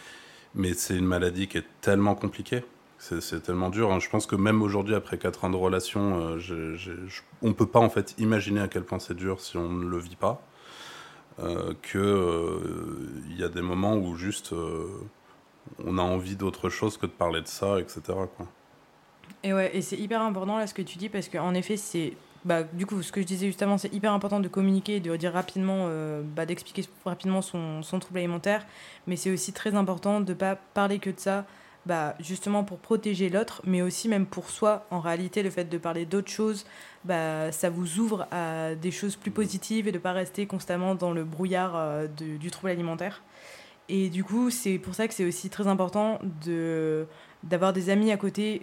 mais 0.55 0.73
c'est 0.73 0.97
une 0.97 1.06
maladie 1.06 1.47
qui 1.47 1.59
est 1.59 1.67
tellement 1.83 2.15
compliquée. 2.15 2.65
C'est 2.99 3.43
tellement 3.43 3.71
dur. 3.71 3.91
Hein. 3.93 3.99
Je 3.99 4.11
pense 4.11 4.26
que 4.26 4.37
même 4.37 4.61
aujourd'hui, 4.61 4.94
après 4.94 5.17
4 5.17 5.44
ans 5.44 5.50
de 5.50 5.56
relation, 5.56 6.37
euh, 6.37 6.76
on 7.41 7.49
ne 7.49 7.55
peut 7.55 7.67
pas 7.67 7.81
en 7.81 7.88
fait 7.88 8.15
imaginer 8.19 8.61
à 8.61 8.69
quel 8.69 8.85
point 8.85 8.99
c'est 8.99 9.17
dur 9.17 9.41
si 9.41 9.56
on 9.56 9.71
ne 9.71 9.88
le 9.88 9.99
vit 9.99 10.17
pas. 10.17 10.43
Euh, 11.43 11.73
qu'il 11.83 12.01
euh, 12.01 13.25
y 13.39 13.43
a 13.43 13.49
des 13.49 13.63
moments 13.63 13.95
où 13.95 14.15
juste 14.15 14.53
euh, 14.53 14.87
on 15.85 15.97
a 15.97 16.03
envie 16.03 16.37
d'autre 16.37 16.69
chose 16.69 16.99
que 16.99 17.07
de 17.07 17.13
parler 17.13 17.41
de 17.41 17.47
ça, 17.47 17.81
etc. 17.81 18.03
Et 19.43 19.55
ouais, 19.55 19.75
et 19.75 19.81
c'est 19.81 19.97
hyper 19.97 20.21
important 20.21 20.59
là 20.59 20.67
ce 20.67 20.75
que 20.75 20.83
tu 20.83 20.99
dis 20.99 21.09
parce 21.09 21.29
qu'en 21.29 21.55
effet, 21.55 21.77
c'est. 21.77 22.15
Bah, 22.45 22.63
du 22.63 22.87
coup, 22.87 23.03
ce 23.03 23.13
que 23.13 23.21
je 23.21 23.27
disais 23.27 23.47
justement, 23.47 23.77
c'est 23.79 23.93
hyper 23.93 24.13
important 24.13 24.41
de 24.41 24.49
communiquer 24.49 24.97
et 24.97 25.01
de 25.01 25.15
dire 25.17 25.33
rapidement, 25.33 25.89
bah, 26.35 26.47
d'expliquer 26.47 26.85
rapidement 27.05 27.43
son, 27.43 27.83
son, 27.83 27.99
trouble 27.99 28.19
alimentaire, 28.19 28.65
mais 29.07 29.17
c'est 29.17 29.31
aussi 29.31 29.53
très 29.53 29.75
important 29.75 30.21
de 30.21 30.33
ne 30.33 30.39
pas 30.39 30.57
parler 30.57 30.99
que 31.01 31.11
de 31.11 31.21
ça, 31.21 31.45
bah, 31.87 32.15
justement 32.21 32.62
pour 32.62 32.79
protéger 32.79 33.31
l'autre, 33.31 33.62
mais 33.65 33.81
aussi 33.82 34.09
même 34.09 34.27
pour 34.27 34.50
soi. 34.50 34.87
En 34.91 35.00
réalité, 35.00 35.43
le 35.43 35.50
fait 35.50 35.65
de 35.65 35.79
parler 35.79 36.05
d'autres 36.05 36.31
choses, 36.31 36.67
bah, 37.05 37.50
ça 37.53 37.71
vous 37.71 37.99
ouvre 37.99 38.27
à 38.31 38.75
des 38.75 38.91
choses 38.91 39.17
plus 39.17 39.31
positives 39.31 39.88
et 39.88 39.93
de 39.93 39.97
ne 39.97 40.03
pas 40.03 40.12
rester 40.12 40.47
constamment 40.47 40.94
dans 40.94 41.12
le 41.12 41.25
brouillard 41.25 41.73
euh, 41.77 42.06
du 42.06 42.50
trouble 42.50 42.71
alimentaire. 42.71 43.23
Et 43.88 44.11
du 44.11 44.23
coup, 44.23 44.50
c'est 44.50 44.79
pour 44.79 44.94
ça 44.94 45.09
que 45.09 45.15
c'est 45.15 45.25
aussi 45.25 45.49
très 45.50 45.67
important 45.67 46.21
de, 46.44 47.06
d'avoir 47.43 47.73
des 47.73 47.88
amis 47.91 48.12
à 48.12 48.17
côté, 48.17 48.62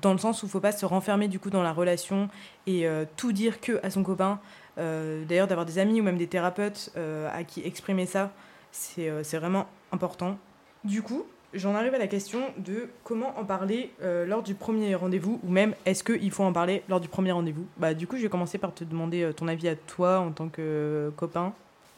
dans 0.00 0.12
le 0.12 0.18
sens 0.18 0.42
où 0.42 0.46
il 0.46 0.48
ne 0.48 0.52
faut 0.52 0.60
pas 0.60 0.72
se 0.72 0.86
renfermer 0.86 1.28
du 1.28 1.38
coup 1.38 1.50
dans 1.50 1.62
la 1.62 1.72
relation 1.72 2.28
et 2.66 2.86
euh, 2.86 3.04
tout 3.16 3.32
dire 3.32 3.60
que 3.60 3.80
à 3.84 3.90
son 3.90 4.02
copain. 4.02 4.40
Euh, 4.78 5.24
d'ailleurs, 5.24 5.48
d'avoir 5.48 5.66
des 5.66 5.78
amis 5.78 6.00
ou 6.00 6.04
même 6.04 6.18
des 6.18 6.26
thérapeutes 6.28 6.92
à 6.96 7.44
qui 7.44 7.62
exprimer 7.62 8.06
ça, 8.06 8.32
c'est, 8.70 9.10
c'est 9.24 9.38
vraiment 9.38 9.66
important. 9.92 10.38
Du 10.84 11.02
coup, 11.02 11.24
j'en 11.54 11.74
arrive 11.74 11.94
à 11.94 11.98
la 11.98 12.06
question 12.06 12.40
de 12.58 12.88
comment 13.02 13.38
en 13.38 13.44
parler 13.44 13.90
euh, 14.02 14.26
lors 14.26 14.42
du 14.42 14.54
premier 14.54 14.94
rendez-vous, 14.94 15.40
ou 15.42 15.50
même 15.50 15.74
est-ce 15.86 16.04
qu'il 16.04 16.30
faut 16.30 16.44
en 16.44 16.52
parler 16.52 16.82
lors 16.88 17.00
du 17.00 17.08
premier 17.08 17.32
rendez-vous? 17.32 17.66
Bah, 17.76 17.94
Du 17.94 18.06
coup, 18.06 18.16
je 18.16 18.22
vais 18.22 18.28
commencer 18.28 18.58
par 18.58 18.74
te 18.74 18.84
demander 18.84 19.22
euh, 19.22 19.32
ton 19.32 19.48
avis 19.48 19.68
à 19.68 19.76
toi 19.76 20.18
en 20.18 20.32
tant 20.32 20.48
que 20.48 20.60
euh, 20.60 21.10
copain. 21.10 21.52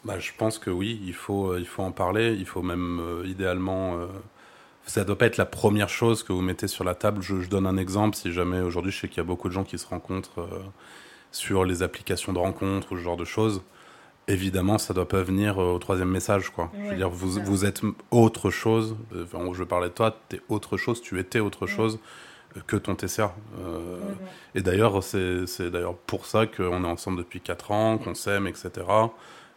Bah, 0.04 0.18
je 0.18 0.30
pense 0.36 0.58
que 0.58 0.70
oui, 0.70 1.00
il 1.04 1.14
faut, 1.14 1.56
il 1.56 1.66
faut 1.66 1.82
en 1.82 1.92
parler, 1.92 2.34
il 2.34 2.46
faut 2.46 2.62
même 2.62 3.00
idéalement... 3.24 3.96
ça 4.86 5.00
ne 5.00 5.06
doit 5.06 5.18
pas 5.18 5.26
être 5.26 5.36
la 5.36 5.46
première 5.46 5.88
chose 5.88 6.22
que 6.22 6.32
vous 6.32 6.42
mettez 6.42 6.68
sur 6.68 6.84
la 6.84 6.94
table. 6.94 7.22
Je, 7.22 7.40
je 7.40 7.48
donne 7.48 7.66
un 7.66 7.76
exemple, 7.76 8.14
si 8.14 8.32
jamais 8.32 8.60
aujourd'hui 8.60 8.92
je 8.92 9.00
sais 9.00 9.08
qu'il 9.08 9.16
y 9.16 9.20
a 9.20 9.24
beaucoup 9.24 9.48
de 9.48 9.52
gens 9.52 9.64
qui 9.64 9.78
se 9.78 9.86
rencontrent 9.88 10.48
sur 11.32 11.64
les 11.64 11.82
applications 11.82 12.32
de 12.32 12.38
rencontres 12.38 12.92
ou 12.92 12.96
ce 12.96 13.02
genre 13.02 13.16
de 13.16 13.24
choses 13.24 13.62
évidemment, 14.28 14.78
ça 14.78 14.94
doit 14.94 15.08
pas 15.08 15.22
venir 15.22 15.58
euh, 15.60 15.74
au 15.74 15.78
troisième 15.78 16.10
message, 16.10 16.50
quoi. 16.50 16.70
je 16.78 16.90
veux 16.90 16.96
dire, 16.96 17.10
vous, 17.10 17.40
vous 17.44 17.64
êtes 17.64 17.82
autre 18.10 18.50
chose. 18.50 18.96
Enfin, 19.14 19.38
je 19.52 19.64
parlais 19.64 19.88
de 19.88 19.94
toi, 19.94 20.16
tu 20.28 20.36
es 20.36 20.40
autre 20.48 20.76
chose, 20.76 21.00
tu 21.00 21.18
étais 21.18 21.40
autre 21.40 21.66
chose 21.66 21.98
que 22.66 22.76
ton 22.76 22.94
TCA. 22.94 23.34
Euh, 23.60 23.98
et 24.54 24.62
d'ailleurs, 24.62 25.02
c'est 25.02 25.70
d'ailleurs 25.70 25.96
pour 25.96 26.26
ça 26.26 26.46
qu'on 26.46 26.84
est 26.84 26.88
ensemble 26.88 27.18
depuis 27.18 27.40
4 27.40 27.70
ans, 27.70 27.98
qu'on 27.98 28.14
s'aime, 28.14 28.46
etc. 28.46 28.70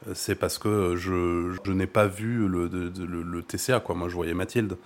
Euh, 0.08 0.12
c'est 0.14 0.36
parce 0.36 0.58
que 0.58 0.96
je, 0.96 1.56
je 1.64 1.72
n'ai 1.72 1.88
pas 1.88 2.08
vu 2.08 2.48
le, 2.48 2.68
le, 2.68 3.24
le, 3.24 3.44
TCA, 3.44 3.80
quoi. 3.80 3.96
Moi, 3.96 4.10
je 4.10 4.16
voyais 4.16 4.34
Mathilde. 4.34 4.78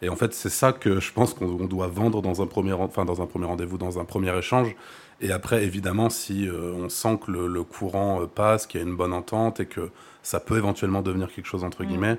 Et 0.00 0.08
en 0.08 0.16
fait, 0.16 0.34
c'est 0.34 0.50
ça 0.50 0.72
que 0.72 1.00
je 1.00 1.12
pense 1.12 1.32
qu'on 1.32 1.66
doit 1.66 1.86
vendre 1.86 2.22
dans 2.22 2.42
un 2.42 2.46
premier, 2.46 2.72
enfin, 2.72 3.04
dans 3.04 3.22
un 3.22 3.26
premier 3.26 3.46
rendez-vous, 3.46 3.78
dans 3.78 3.98
un 3.98 4.04
premier 4.04 4.36
échange. 4.36 4.74
Et 5.22 5.30
après, 5.30 5.64
évidemment, 5.64 6.10
si 6.10 6.48
euh, 6.48 6.72
on 6.74 6.88
sent 6.88 7.20
que 7.24 7.30
le, 7.30 7.62
courant 7.62 8.22
euh, 8.22 8.26
passe, 8.26 8.66
qu'il 8.66 8.80
y 8.80 8.84
a 8.84 8.86
une 8.86 8.96
bonne 8.96 9.12
entente 9.12 9.60
et 9.60 9.66
que 9.66 9.90
ça 10.22 10.40
peut 10.40 10.56
éventuellement 10.56 11.00
devenir 11.00 11.32
quelque 11.32 11.46
chose, 11.46 11.62
entre 11.62 11.84
mm. 11.84 11.86
guillemets, 11.86 12.18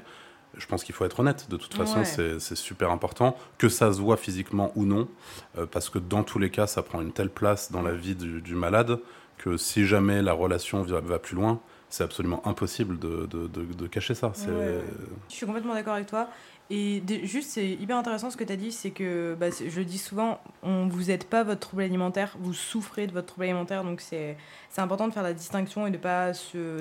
je 0.55 0.65
pense 0.67 0.83
qu'il 0.83 0.95
faut 0.95 1.03
être 1.03 1.19
honnête. 1.19 1.49
De 1.49 1.57
toute 1.57 1.73
façon, 1.73 2.03
c'est 2.05 2.55
super 2.55 2.91
important, 2.91 3.35
que 3.57 3.69
ça 3.69 3.91
se 3.91 3.99
voit 3.99 4.17
physiquement 4.17 4.71
ou 4.75 4.85
non, 4.85 5.09
euh, 5.57 5.65
parce 5.65 5.89
que 5.89 5.99
dans 5.99 6.23
tous 6.23 6.39
les 6.39 6.49
cas, 6.49 6.65
ça 6.65 6.81
prend 6.81 7.01
une 7.01 7.11
telle 7.11 7.29
place 7.29 7.71
dans 7.71 7.81
la 7.81 7.91
vie 7.91 8.15
du, 8.15 8.55
malade 8.55 8.99
que 9.37 9.57
si 9.57 9.85
jamais 9.85 10.21
la 10.21 10.31
relation 10.31 10.83
va, 10.83 11.01
va 11.01 11.19
plus 11.19 11.35
loin, 11.35 11.59
c'est 11.89 12.03
absolument 12.03 12.41
impossible 12.47 12.97
de, 12.97 13.27
de, 13.27 13.47
de, 13.47 13.87
cacher 13.87 14.15
ça. 14.15 14.31
Je 14.35 14.81
suis 15.27 15.45
complètement 15.45 15.73
d'accord 15.73 15.93
avec 15.93 16.07
toi. 16.07 16.27
Et 16.69 17.03
juste, 17.23 17.51
c'est 17.51 17.69
hyper 17.69 17.97
intéressant 17.97 18.31
ce 18.31 18.37
que 18.37 18.43
tu 18.43 18.53
as 18.53 18.55
dit, 18.55 18.71
c'est 18.71 18.91
que, 18.91 19.35
bah, 19.39 19.47
je 19.49 19.81
dis 19.81 19.97
souvent, 19.97 20.39
on, 20.63 20.87
vous 20.87 21.05
n'êtes 21.05 21.29
pas 21.29 21.43
votre 21.43 21.59
trouble 21.59 21.83
alimentaire, 21.83 22.35
vous 22.39 22.53
souffrez 22.53 23.05
de 23.05 23.11
votre 23.11 23.27
trouble 23.27 23.43
alimentaire, 23.43 23.83
donc 23.83 24.01
c'est 24.01 24.37
important 24.77 25.07
de 25.07 25.13
faire 25.13 25.23
la 25.23 25.33
distinction 25.33 25.85
et 25.85 25.91
de 25.91 25.97
ne 25.97 26.01
pas 26.01 26.31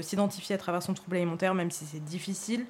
s'identifier 0.01 0.55
à 0.55 0.59
travers 0.59 0.83
son 0.83 0.95
trouble 0.95 1.17
alimentaire, 1.17 1.55
même 1.55 1.71
si 1.71 1.85
c'est 1.85 2.03
difficile. 2.03 2.65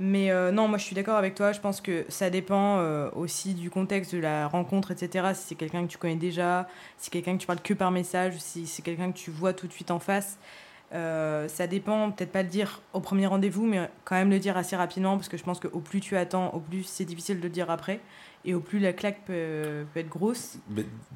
Mais 0.00 0.30
euh, 0.30 0.52
non, 0.52 0.68
moi 0.68 0.78
je 0.78 0.84
suis 0.84 0.94
d'accord 0.94 1.16
avec 1.16 1.34
toi. 1.34 1.52
Je 1.52 1.60
pense 1.60 1.80
que 1.80 2.04
ça 2.08 2.30
dépend 2.30 2.78
euh, 2.78 3.10
aussi 3.16 3.54
du 3.54 3.68
contexte 3.68 4.14
de 4.14 4.20
la 4.20 4.46
rencontre, 4.46 4.92
etc. 4.92 5.30
Si 5.34 5.48
c'est 5.48 5.54
quelqu'un 5.56 5.82
que 5.82 5.90
tu 5.90 5.98
connais 5.98 6.14
déjà, 6.14 6.68
si 6.98 7.06
c'est 7.06 7.10
quelqu'un 7.10 7.34
que 7.34 7.40
tu 7.40 7.46
parles 7.46 7.60
que 7.60 7.74
par 7.74 7.90
message, 7.90 8.38
si 8.38 8.66
c'est 8.66 8.82
quelqu'un 8.82 9.10
que 9.10 9.18
tu 9.18 9.30
vois 9.30 9.52
tout 9.52 9.66
de 9.66 9.72
suite 9.72 9.90
en 9.90 9.98
face. 9.98 10.38
Euh, 10.94 11.48
ça 11.48 11.66
dépend, 11.66 12.10
peut-être 12.10 12.32
pas 12.32 12.42
le 12.42 12.48
dire 12.48 12.80
au 12.94 13.00
premier 13.00 13.26
rendez-vous, 13.26 13.66
mais 13.66 13.90
quand 14.04 14.14
même 14.14 14.30
le 14.30 14.38
dire 14.38 14.56
assez 14.56 14.74
rapidement, 14.74 15.16
parce 15.16 15.28
que 15.28 15.36
je 15.36 15.44
pense 15.44 15.60
qu'au 15.60 15.80
plus 15.80 16.00
tu 16.00 16.16
attends, 16.16 16.50
au 16.54 16.60
plus 16.60 16.84
c'est 16.84 17.04
difficile 17.04 17.38
de 17.38 17.42
le 17.42 17.50
dire 17.50 17.70
après, 17.70 18.00
et 18.46 18.54
au 18.54 18.60
plus 18.60 18.78
la 18.78 18.94
claque 18.94 19.24
peut, 19.26 19.84
être 19.96 20.08
grosse. 20.08 20.58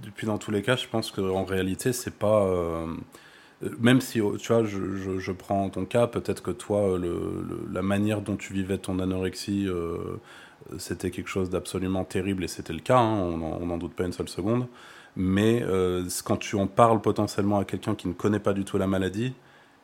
Depuis 0.02 0.26
dans 0.26 0.36
tous 0.38 0.50
les 0.50 0.60
cas, 0.62 0.76
je 0.76 0.86
pense 0.88 1.10
qu'en 1.10 1.44
réalité, 1.44 1.92
c'est 1.92 2.14
pas. 2.14 2.42
euh, 2.44 2.86
même 3.78 4.00
si, 4.00 4.20
tu 4.38 4.52
vois, 4.52 4.64
je, 4.64 5.18
je- 5.18 5.32
prends 5.32 5.68
ton 5.70 5.84
cas, 5.84 6.06
peut-être 6.06 6.42
que 6.42 6.50
toi, 6.50 6.98
le- 6.98 7.44
la 7.72 7.80
manière 7.82 8.20
dont 8.20 8.36
tu 8.36 8.52
vivais 8.52 8.76
ton 8.76 8.98
anorexie, 8.98 9.66
euh, 9.68 9.96
c'était 10.78 11.10
quelque 11.10 11.28
chose 11.28 11.48
d'absolument 11.48 12.04
terrible, 12.04 12.44
et 12.44 12.48
c'était 12.48 12.72
le 12.72 12.80
cas, 12.80 12.98
hein, 12.98 13.18
on 13.18 13.66
n'en 13.66 13.78
doute 13.78 13.94
pas 13.94 14.04
une 14.04 14.12
seule 14.12 14.28
seconde. 14.28 14.66
Mais 15.16 15.62
euh, 15.62 16.04
quand 16.24 16.38
tu 16.38 16.56
en 16.56 16.66
parles 16.66 17.00
potentiellement 17.00 17.58
à 17.58 17.64
quelqu'un 17.64 17.94
qui 17.94 18.08
ne 18.08 18.14
connaît 18.14 18.38
pas 18.40 18.52
du 18.52 18.64
tout 18.64 18.78
la 18.78 18.86
maladie, 18.86 19.32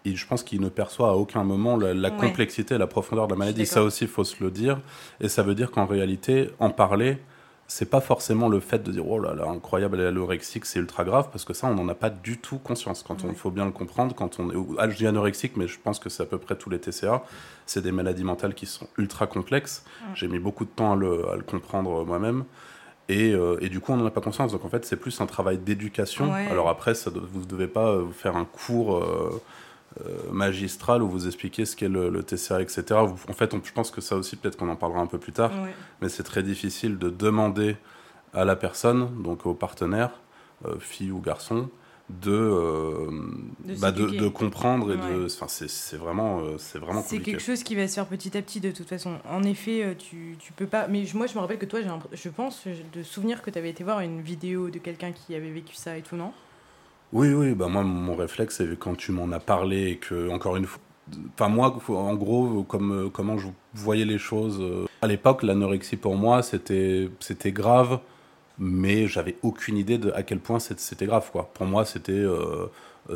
je 0.07 0.27
pense 0.27 0.43
qu'il 0.43 0.61
ne 0.61 0.69
perçoit 0.69 1.11
à 1.11 1.13
aucun 1.15 1.45
moment 1.45 1.77
la, 1.77 1.93
la 1.95 2.11
Ouais. 2.11 2.17
complexité 2.17 2.75
et 2.77 2.79
la 2.79 2.87
profondeur 2.87 3.27
de 3.27 3.33
la 3.33 3.39
maladie. 3.39 3.67
Ça 3.67 3.83
aussi, 3.83 4.05
il 4.05 4.11
faut 4.11 4.25
se 4.25 4.43
le 4.43 4.51
dire. 4.51 4.81
Et 5.21 5.29
ça 5.29 5.43
veut 5.43 5.55
dire 5.55 5.71
qu'en 5.71 5.87
réalité, 5.87 6.51
en 6.61 6.71
parler, 6.71 7.19
c'est 7.67 7.91
pas 7.91 8.01
forcément 8.01 8.49
le 8.49 8.61
fait 8.61 8.83
de 8.83 8.91
dire 8.93 9.07
oh 9.07 9.19
là 9.19 9.35
là, 9.35 9.47
incroyable, 9.47 9.99
elle 10.01 10.07
est 10.07 10.09
anorexique, 10.09 10.65
c'est 10.65 10.79
ultra 10.79 11.05
grave, 11.05 11.29
parce 11.31 11.45
que 11.45 11.53
ça, 11.53 11.67
on 11.67 11.75
n'en 11.75 11.87
a 11.89 11.95
pas 11.95 12.09
du 12.09 12.39
tout 12.39 12.57
conscience. 12.59 13.03
Quand 13.07 13.25
on 13.25 13.35
faut 13.35 13.51
bien 13.51 13.67
le 13.67 13.73
comprendre, 13.73 14.15
quand 14.15 14.41
on 14.41 14.51
est. 14.51 14.55
Ah, 14.79 14.89
je 14.89 14.97
dis 14.97 15.07
anorexique, 15.07 15.57
mais 15.59 15.69
je 15.69 15.79
pense 15.79 15.99
que 15.99 16.09
c'est 16.09 16.23
à 16.23 16.27
peu 16.27 16.39
près 16.39 16.57
tous 16.57 16.71
les 16.71 16.79
TCA. 16.79 17.23
C'est 17.67 17.83
des 17.83 17.93
maladies 17.93 18.25
mentales 18.25 18.55
qui 18.55 18.65
sont 18.65 18.87
ultra 18.97 19.27
complexes. 19.27 19.85
Ouais. 20.01 20.13
J'ai 20.15 20.29
mis 20.29 20.39
beaucoup 20.39 20.65
de 20.65 20.71
temps 20.71 20.93
à 20.95 20.97
le, 20.97 21.29
à 21.29 21.37
le 21.37 21.43
comprendre 21.43 22.05
moi-même. 22.07 22.45
Et, 23.11 23.33
euh, 23.33 23.59
et 23.61 23.69
du 23.69 23.81
coup, 23.81 23.93
on 23.93 23.97
n'en 23.97 24.07
a 24.07 24.11
pas 24.11 24.21
conscience. 24.23 24.53
Donc 24.53 24.65
en 24.65 24.69
fait, 24.71 24.87
c'est 24.87 24.97
plus 24.97 25.21
un 25.21 25.27
travail 25.27 25.59
d'éducation. 25.59 26.33
Ouais. 26.33 26.47
Alors 26.51 26.71
après, 26.71 26.95
ça, 26.95 27.11
vous 27.11 27.41
ne 27.41 27.45
devez 27.47 27.67
pas 27.69 27.89
euh, 27.89 28.07
faire 28.13 28.37
un 28.37 28.45
cours 28.47 28.97
euh, 28.97 29.43
euh, 30.07 30.31
magistral 30.33 31.03
où 31.03 31.09
vous 31.09 31.27
expliquez 31.27 31.65
ce 31.65 31.77
qu'est 31.77 31.89
le, 31.89 32.09
le 32.11 32.23
TCA, 32.23 32.61
etc. 32.63 32.83
Vous- 33.07 33.19
en 33.29 33.33
fait, 33.33 33.55
on- 33.55 33.61
je 33.63 33.73
pense 33.73 33.91
que 33.91 34.01
ça 34.01 34.17
aussi, 34.17 34.37
peut-être 34.37 34.57
qu'on 34.57 34.69
en 34.69 34.77
parlera 34.77 35.01
un 35.01 35.07
peu 35.07 35.19
plus 35.19 35.33
tard 35.33 35.51
Ouais. 35.63 35.75
mais 36.01 36.09
c'est 36.09 36.23
très 36.23 36.43
difficile 36.43 36.99
de 36.99 37.09
demander 37.11 37.77
à 38.35 38.45
la 38.45 38.57
personne, 38.57 39.23
donc 39.23 39.47
au 39.47 39.55
partenaire, 39.55 40.11
euh, 40.67 40.79
fille 40.79 41.11
ou 41.11 41.21
garçon, 41.21 41.69
de, 42.11 42.31
euh, 42.33 43.11
De 43.65 43.75
bah, 43.81 43.93
de, 43.93 44.29
comprendre 44.29 44.93
et 44.93 44.97
de. 44.97 45.27
Enfin, 45.27 45.47
c'est 45.49 45.97
vraiment, 45.99 46.41
euh, 46.41 46.57
c'est 46.57 46.79
vraiment 46.79 47.03
C'est 47.03 47.19
quelque 47.21 47.43
chose 47.43 47.63
qui 47.63 47.75
va 47.75 47.87
se 47.87 47.95
faire 47.97 48.07
petit 48.07 48.35
à 48.37 48.41
petit 48.41 48.61
de 48.61 48.71
toute 48.71 48.89
façon. 48.89 49.19
En 49.29 49.43
effet, 49.43 49.95
tu, 49.99 50.37
tu 50.39 50.53
peux 50.55 50.67
pas. 50.67 50.89
Mais 50.89 51.05
moi, 51.15 51.27
je 51.27 51.35
me 51.35 51.41
rappelle 51.41 51.59
que 51.59 51.67
toi, 51.67 51.81
un- 51.81 51.99
je 52.13 52.29
pense 52.31 52.65
de 52.95 53.03
souvenir 53.03 53.43
que 53.43 53.51
tu 53.51 53.59
avais 53.59 53.69
été 53.71 53.85
voir 53.85 54.01
une 54.01 54.23
vidéo 54.23 54.71
de 54.71 54.79
quelqu'un 54.79 55.13
qui 55.13 55.35
avait 55.35 55.51
vécu 55.51 55.75
ça 55.75 55.99
et 55.99 56.03
tout, 56.03 56.17
non? 56.17 56.33
Oui, 57.13 57.33
oui, 57.33 57.55
bah 57.55 57.69
moi, 57.69 57.83
mon 57.83 58.15
réflexe, 58.15 58.57
c'est 58.59 58.79
quand 58.79 58.95
tu 58.97 59.13
m'en 59.13 59.31
as 59.33 59.41
parlé 59.41 59.89
et 59.93 59.97
que, 59.97 60.29
encore 60.31 60.57
une 60.57 60.67
fois. 60.67 60.81
Enfin, 61.35 61.49
moi, 61.49 61.75
en 61.89 62.15
gros, 62.15 62.63
comme, 62.65 62.93
euh, 63.07 63.09
comment 63.09 63.39
je 63.39 63.49
voyais 63.75 64.05
les 64.05 64.19
choses. 64.19 64.59
euh, 64.61 64.85
À 65.01 65.07
l'époque, 65.07 65.43
l'anorexie 65.43 65.97
pour 65.97 66.17
moi, 66.17 66.43
c'était 66.43 67.09
grave, 67.47 68.01
mais 68.59 69.07
j'avais 69.07 69.37
aucune 69.43 69.79
idée 69.79 69.97
de 69.97 70.11
à 70.13 70.23
quel 70.23 70.39
point 70.41 70.59
c'était 70.59 71.07
grave, 71.07 71.31
quoi. 71.33 71.51
Pour 71.55 71.65
moi, 71.67 71.85
c'était. 71.87 72.13
euh, 72.13 72.67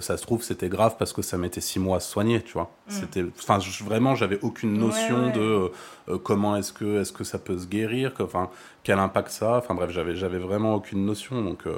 ça 0.00 0.16
se 0.16 0.22
trouve, 0.22 0.42
c'était 0.42 0.68
grave 0.68 0.96
parce 0.99 1.12
que 1.12 1.22
ça 1.22 1.37
mettait 1.37 1.61
six 1.61 1.78
mois 1.78 1.99
à 1.99 2.00
se 2.00 2.11
soigner, 2.11 2.40
tu 2.42 2.54
vois. 2.54 2.70
Mm. 2.88 2.90
C'était, 2.92 3.25
enfin, 3.38 3.58
vraiment, 3.84 4.14
j'avais 4.14 4.38
aucune 4.42 4.72
notion 4.78 5.26
ouais. 5.26 5.32
de 5.32 5.40
euh, 5.40 5.68
euh, 6.08 6.18
comment 6.18 6.56
est-ce 6.56 6.72
que, 6.72 7.00
est-ce 7.00 7.12
que 7.12 7.25
ça 7.25 7.38
peut 7.38 7.58
se 7.58 7.66
guérir, 7.66 8.14
que- 8.14 8.22
enfin, 8.22 8.50
quel 8.82 8.99
impact 8.99 9.30
ça 9.30 9.56
a. 9.56 9.58
Enfin, 9.58 9.75
bref, 9.75 9.90
j'avais, 9.90 10.14
j'avais 10.16 10.38
vraiment 10.38 10.75
aucune 10.75 11.04
notion. 11.04 11.42
Donc, 11.42 11.66
euh, 11.66 11.75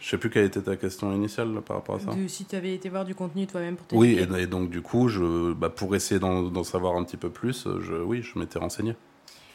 je 0.00 0.08
sais 0.08 0.18
plus 0.18 0.30
quelle 0.30 0.46
était 0.46 0.62
ta 0.62 0.76
question 0.76 1.12
initiale 1.12 1.52
là, 1.54 1.60
par 1.60 1.76
rapport 1.76 1.96
à 1.96 2.00
ça. 2.00 2.14
de, 2.14 2.26
Si 2.28 2.44
tu 2.46 2.56
avais 2.56 2.74
été 2.74 2.88
voir 2.88 3.04
du 3.04 3.14
contenu 3.14 3.46
toi-même 3.46 3.76
pour 3.76 3.98
Oui, 3.98 4.18
et, 4.18 4.40
et 4.42 4.46
donc 4.46 4.70
du 4.70 4.80
coup, 4.80 5.08
je, 5.08 5.52
bah, 5.52 5.68
pour 5.68 5.94
essayer 5.94 6.18
d'en, 6.18 6.64
savoir 6.64 6.96
un 6.96 7.04
petit 7.04 7.18
peu 7.18 7.30
plus, 7.30 7.66
euh, 7.66 7.80
je, 7.80 7.94
oui, 7.94 8.22
je 8.22 8.38
m'étais 8.38 8.58
renseigné. 8.58 8.94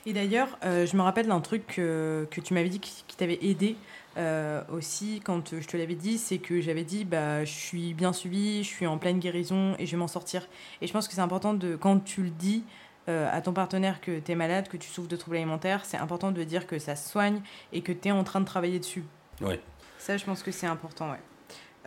Et 0.06 0.14
d'ailleurs, 0.14 0.58
euh, 0.64 0.86
je 0.86 0.96
me 0.96 1.02
rappelle 1.02 1.28
d'un 1.28 1.42
truc 1.42 1.68
que, 1.68 2.26
que 2.32 2.40
tu 2.40 2.54
m'avais 2.54 2.70
dit 2.70 2.80
qui, 2.80 3.04
qui 3.08 3.18
t'avait 3.18 3.40
aidé 3.42 3.76
euh, 4.18 4.64
aussi 4.72 5.22
quand 5.24 5.60
je 5.60 5.68
te 5.68 5.78
l'avais 5.78 5.96
dit, 5.96 6.18
c'est 6.18 6.40
que 6.40 6.62
j'avais 6.62 6.84
dit 6.84 7.06
bah 7.06 7.46
je 7.46 7.52
suis 7.52 7.94
bien 7.94 8.14
suivie, 8.14 8.64
je 8.64 8.70
suis 8.70 8.88
en 8.88 8.98
pleine 8.98 9.20
guérison 9.20 9.76
et 9.78 9.86
je 9.86 9.92
vais 9.92 9.98
m'en 9.98 10.08
sortir. 10.08 10.48
Et 10.82 10.88
je 10.88 10.94
pense 10.94 11.08
que 11.08 11.14
c'est 11.14 11.22
important 11.22 11.54
de 11.54 11.76
quand 11.76 12.00
tu 12.04 12.24
le 12.24 12.30
dis 12.30 12.64
euh, 13.08 13.28
à 13.32 13.42
ton 13.42 13.54
partenaire 13.54 14.02
que 14.02 14.20
tu 14.20 14.32
es 14.32 14.36
malade, 14.36 14.68
que 14.68 14.78
tu 14.78 14.90
souffres 14.90 15.08
de 15.08 15.16
troubles 15.16 15.38
alimentaires, 15.38 15.84
c'est 15.84 15.98
important 15.98 16.32
de 16.32 16.44
dire 16.44 16.68
que 16.68 16.78
ça 16.78 16.96
se 16.96 17.10
soigne 17.10 17.42
et 17.74 17.82
que 17.82 17.92
tu 17.92 18.10
es 18.10 18.12
en 18.12 18.24
train 18.24 18.40
de 18.40 18.46
travailler 18.46 18.78
dessus. 18.78 19.04
Oui. 19.42 19.56
Ça, 19.98 20.18
je 20.18 20.26
pense 20.26 20.44
que 20.44 20.52
c'est 20.52 20.68
important, 20.68 21.12
ouais. 21.12 21.20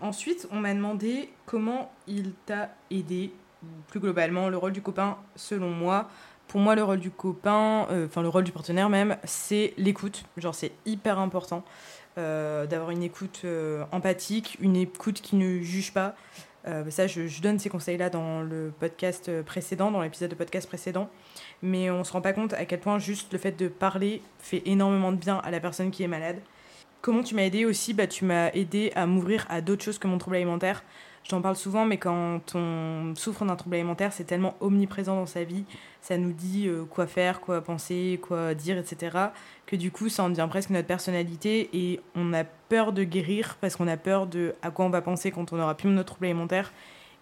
Ensuite, 0.01 0.49
on 0.51 0.59
m'a 0.59 0.75
demandé 0.75 1.31
comment 1.47 1.93
il 2.09 2.33
t'a 2.47 2.71
aidé, 2.91 3.33
plus 3.87 4.01
globalement, 4.01 4.49
le 4.49 4.57
rôle 4.57 4.73
du 4.73 4.83
copain, 4.83 5.17
selon 5.37 5.71
moi. 5.71 6.09
Pour 6.49 6.61
moi, 6.61 6.75
le 6.75 6.83
rôle 6.83 6.99
du 6.99 7.11
copain, 7.11 7.87
euh, 7.91 8.07
enfin 8.07 8.23
le 8.23 8.29
rôle 8.29 8.43
du 8.43 8.51
partenaire 8.51 8.89
même, 8.89 9.17
c'est 9.23 9.75
l'écoute. 9.77 10.25
Genre, 10.37 10.55
c'est 10.55 10.73
hyper 10.87 11.21
important 11.21 11.63
d'avoir 12.17 12.91
une 12.91 13.03
écoute 13.03 13.43
euh, 13.45 13.85
empathique, 13.93 14.57
une 14.61 14.77
écoute 14.77 15.21
qui 15.21 15.37
ne 15.37 15.61
juge 15.63 15.93
pas. 15.93 16.15
Euh, 16.67 16.89
ça, 16.91 17.07
je, 17.07 17.41
donne 17.41 17.59
ces 17.59 17.69
conseils-là 17.69 18.11
dans 18.11 18.43
le 18.43 18.73
podcast 18.79 19.43
précédent, 19.43 19.91
dans 19.91 20.01
l'épisode 20.01 20.31
de 20.31 20.35
podcast 20.35 20.69
précédent. 20.69 21.09
Mais 21.63 21.91
on 21.91 22.05
se 22.05 22.13
rend 22.13 22.21
pas 22.21 22.33
compte 22.33 22.53
à 22.55 22.65
quel 22.65 22.81
point 22.81 22.99
juste 22.99 23.33
le 23.33 23.39
fait 23.39 23.53
de 23.53 23.69
parler 23.69 24.23
fait 24.39 24.63
énormément 24.67 25.13
de 25.13 25.17
bien 25.17 25.39
à 25.39 25.51
la 25.51 25.61
personne 25.61 25.91
qui 25.91 26.03
est 26.03 26.09
malade. 26.09 26.39
Comment 27.01 27.25
tu 27.25 27.35
m'as 27.35 27.43
aidé 27.43 27.65
aussi? 27.65 27.95
Bah, 27.95 28.07
Tu 28.07 28.25
m'as 28.25 28.51
aidé 28.53 28.93
à 28.95 29.07
m'ouvrir 29.07 29.45
à 29.49 29.61
d'autres 29.61 29.83
choses 29.83 29.99
que 29.99 30.07
mon 30.07 30.19
trouble 30.19 30.37
alimentaire. 30.37 30.85
Je 31.25 31.31
t'en 31.31 31.41
parle 31.41 31.57
souvent, 31.57 31.85
mais 31.85 31.99
quand 31.99 32.41
on 32.55 33.15
souffre 33.15 33.45
d'un 33.45 33.55
trouble 33.55 33.77
alimentaire, 33.77 34.13
c'est 34.13 34.25
tellement 34.25 34.57
omniprésent 34.61 35.15
dans 35.15 35.27
sa 35.27 35.45
vie. 35.45 35.65
Ça 36.01 36.19
nous 36.19 36.33
dit 36.33 36.67
euh, 36.67 36.85
quoi 36.85 37.07
faire, 37.07 37.41
quoi 37.41 37.61
penser, 37.61 38.19
quoi 38.21 38.55
dire, 38.55 38.77
etc. 38.77 39.17
Que 39.67 39.77
du 39.77 39.93
coup, 39.93 40.09
ça 40.09 40.25
en 40.25 40.31
devient 40.31 40.49
presque 40.51 40.71
notre 40.71 40.89
personnalité 40.89 41.71
et 41.73 42.01
on 42.17 42.33
a 42.33 42.43
peur 42.43 42.93
de 42.93 43.05
guérir 43.05 43.57
parce 43.61 43.77
qu'on 43.77 43.87
a 43.87 43.97
peur 43.97 44.27
de 44.27 44.55
à 44.63 44.71
quoi 44.71 44.85
on 44.85 44.91
va 44.91 45.01
penser 45.01 45.31
quand 45.31 45.53
on 45.53 45.61
aura 45.61 45.77
plus 45.77 45.91
notre 45.91 46.15
trouble 46.15 46.27
alimentaire. 46.27 46.73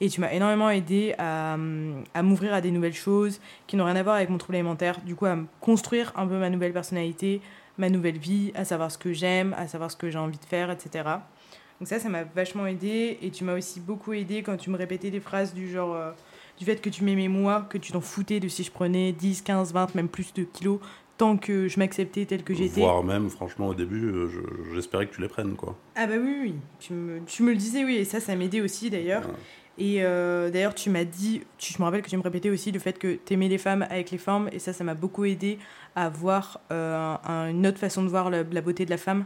Et 0.00 0.09
tu 0.09 0.23
m'as 0.23 0.33
énormément 0.33 0.71
aidé 0.71 1.14
à, 1.19 1.54
hum, 1.54 2.04
à 2.14 2.23
m'ouvrir 2.23 2.54
à 2.54 2.62
des 2.62 2.71
nouvelles 2.71 2.95
choses 2.95 3.38
qui 3.66 3.76
n'ont 3.76 3.85
rien 3.85 3.97
à 3.97 4.02
voir 4.02 4.16
avec 4.16 4.30
mon 4.30 4.38
trouble 4.38 4.57
alimentaire. 4.57 4.99
Du 5.02 5.14
coup, 5.14 5.26
à 5.26 5.37
construire 5.61 6.12
un 6.16 6.26
peu 6.26 6.38
ma 6.38 6.49
nouvelle 6.49 6.73
personnalité, 6.73 7.42
ma 7.76 7.90
nouvelle 7.90 8.16
vie, 8.16 8.50
à 8.54 8.64
savoir 8.64 8.90
ce 8.90 8.97
que 8.97 9.12
j'aime, 9.12 9.54
à 9.59 9.66
savoir 9.66 9.90
ce 9.90 9.97
que 9.97 10.09
j'ai 10.09 10.19
envie 10.19 10.38
de 10.38 10.45
faire, 10.47 10.71
etc. 10.71 11.04
Donc 11.80 11.88
ça, 11.88 11.99
ça 11.99 12.08
m'a 12.08 12.25
vachement 12.25 12.66
aidé. 12.66 13.18
Et 13.22 13.30
tu 13.30 13.42
m'as 13.44 13.56
aussi 13.56 13.80
beaucoup 13.80 14.12
aidé 14.12 14.42
quand 14.42 14.56
tu 14.56 14.70
me 14.70 14.76
répétais 14.76 15.10
des 15.10 15.20
phrases 15.20 15.54
du 15.54 15.70
genre... 15.70 15.94
euh, 15.94 16.10
du 16.58 16.66
fait 16.66 16.76
que 16.82 16.90
tu 16.90 17.04
m'aimais 17.04 17.28
moi, 17.28 17.66
que 17.70 17.78
tu 17.78 17.90
t'en 17.92 18.02
foutais 18.02 18.38
de 18.38 18.46
si 18.49 18.62
je 18.64 18.70
prenais 18.70 19.12
10, 19.12 19.40
15, 19.40 19.72
20, 19.72 19.94
même 19.94 20.08
plus 20.08 20.34
de 20.34 20.42
kilos, 20.44 20.78
tant 21.16 21.38
que 21.38 21.68
je 21.68 21.78
m'acceptais 21.78 22.26
telle 22.26 22.42
que 22.42 22.52
j'étais. 22.52 22.80
Voire 22.82 23.02
même, 23.02 23.30
franchement, 23.30 23.68
au 23.68 23.75
début, 23.75 24.04
euh, 24.04 24.28
je- 24.28 24.75
j'espérais 24.75 25.06
que 25.06 25.14
tu 25.14 25.22
les 25.22 25.28
prennes, 25.28 25.54
quoi. 25.56 25.75
Ah 25.96 26.06
bah 26.06 26.16
oui, 26.22 26.37
oui, 26.42 26.54
tu 26.78 26.92
me, 26.92 27.20
tu 27.25 27.42
me 27.44 27.52
le 27.52 27.56
disais, 27.56 27.82
oui, 27.82 27.94
et 27.96 28.04
ça, 28.04 28.20
ça 28.20 28.37
m'aidait 28.37 28.60
aussi 28.60 28.90
d'ailleurs. 28.90 29.22
Ouais. 29.26 29.34
Et 29.78 30.02
euh, 30.04 30.50
d'ailleurs, 30.50 30.75
tu 30.75 30.90
m'as 30.90 31.04
dit, 31.04 31.40
tu, 31.56 31.72
je 31.72 31.78
me 31.78 31.84
rappelle 31.84 32.02
que 32.02 32.10
tu 32.10 32.16
me 32.18 32.22
répétais 32.22 32.50
aussi 32.50 32.70
le 32.72 32.78
fait 32.78 32.99
que 32.99 33.14
t'aimais 33.14 33.49
les 33.49 33.56
femmes 33.56 33.87
avec 33.88 34.10
les 34.10 34.18
formes, 34.18 34.50
et 34.52 34.58
ça, 34.58 34.75
ça 34.75 34.84
m'a 34.84 34.92
beaucoup 34.94 35.25
aidé 35.25 35.58
à 35.96 36.10
voir 36.10 36.60
euh, 36.72 37.16
un- 37.25 37.49
une 37.49 37.66
autre 37.66 37.78
façon 37.78 38.02
de 38.02 38.08
voir 38.08 38.28
la, 38.28 38.42
la 38.42 38.60
beauté 38.60 38.84
de 38.84 38.90
la 38.90 38.99
femme. 38.99 39.25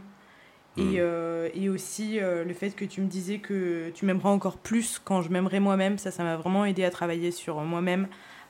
Mm. 0.77 0.81
Et, 0.81 0.95
euh, 0.99 1.49
et 1.53 1.69
aussi 1.69 2.19
euh, 2.19 2.43
le 2.43 2.53
fait 2.53 2.71
que 2.71 2.85
tu 2.85 3.01
me 3.01 3.07
disais 3.07 3.39
que 3.39 3.91
tu 3.93 4.05
m'aimeras 4.05 4.29
encore 4.29 4.57
plus 4.57 4.99
quand 5.03 5.21
je 5.21 5.29
m'aimerai 5.29 5.59
moi-même, 5.59 5.97
ça, 5.97 6.11
ça 6.11 6.23
m'a 6.23 6.35
vraiment 6.35 6.65
aidé 6.65 6.83
à 6.83 6.89
travailler 6.89 7.31
sur 7.31 7.59
moi-même, 7.61 8.07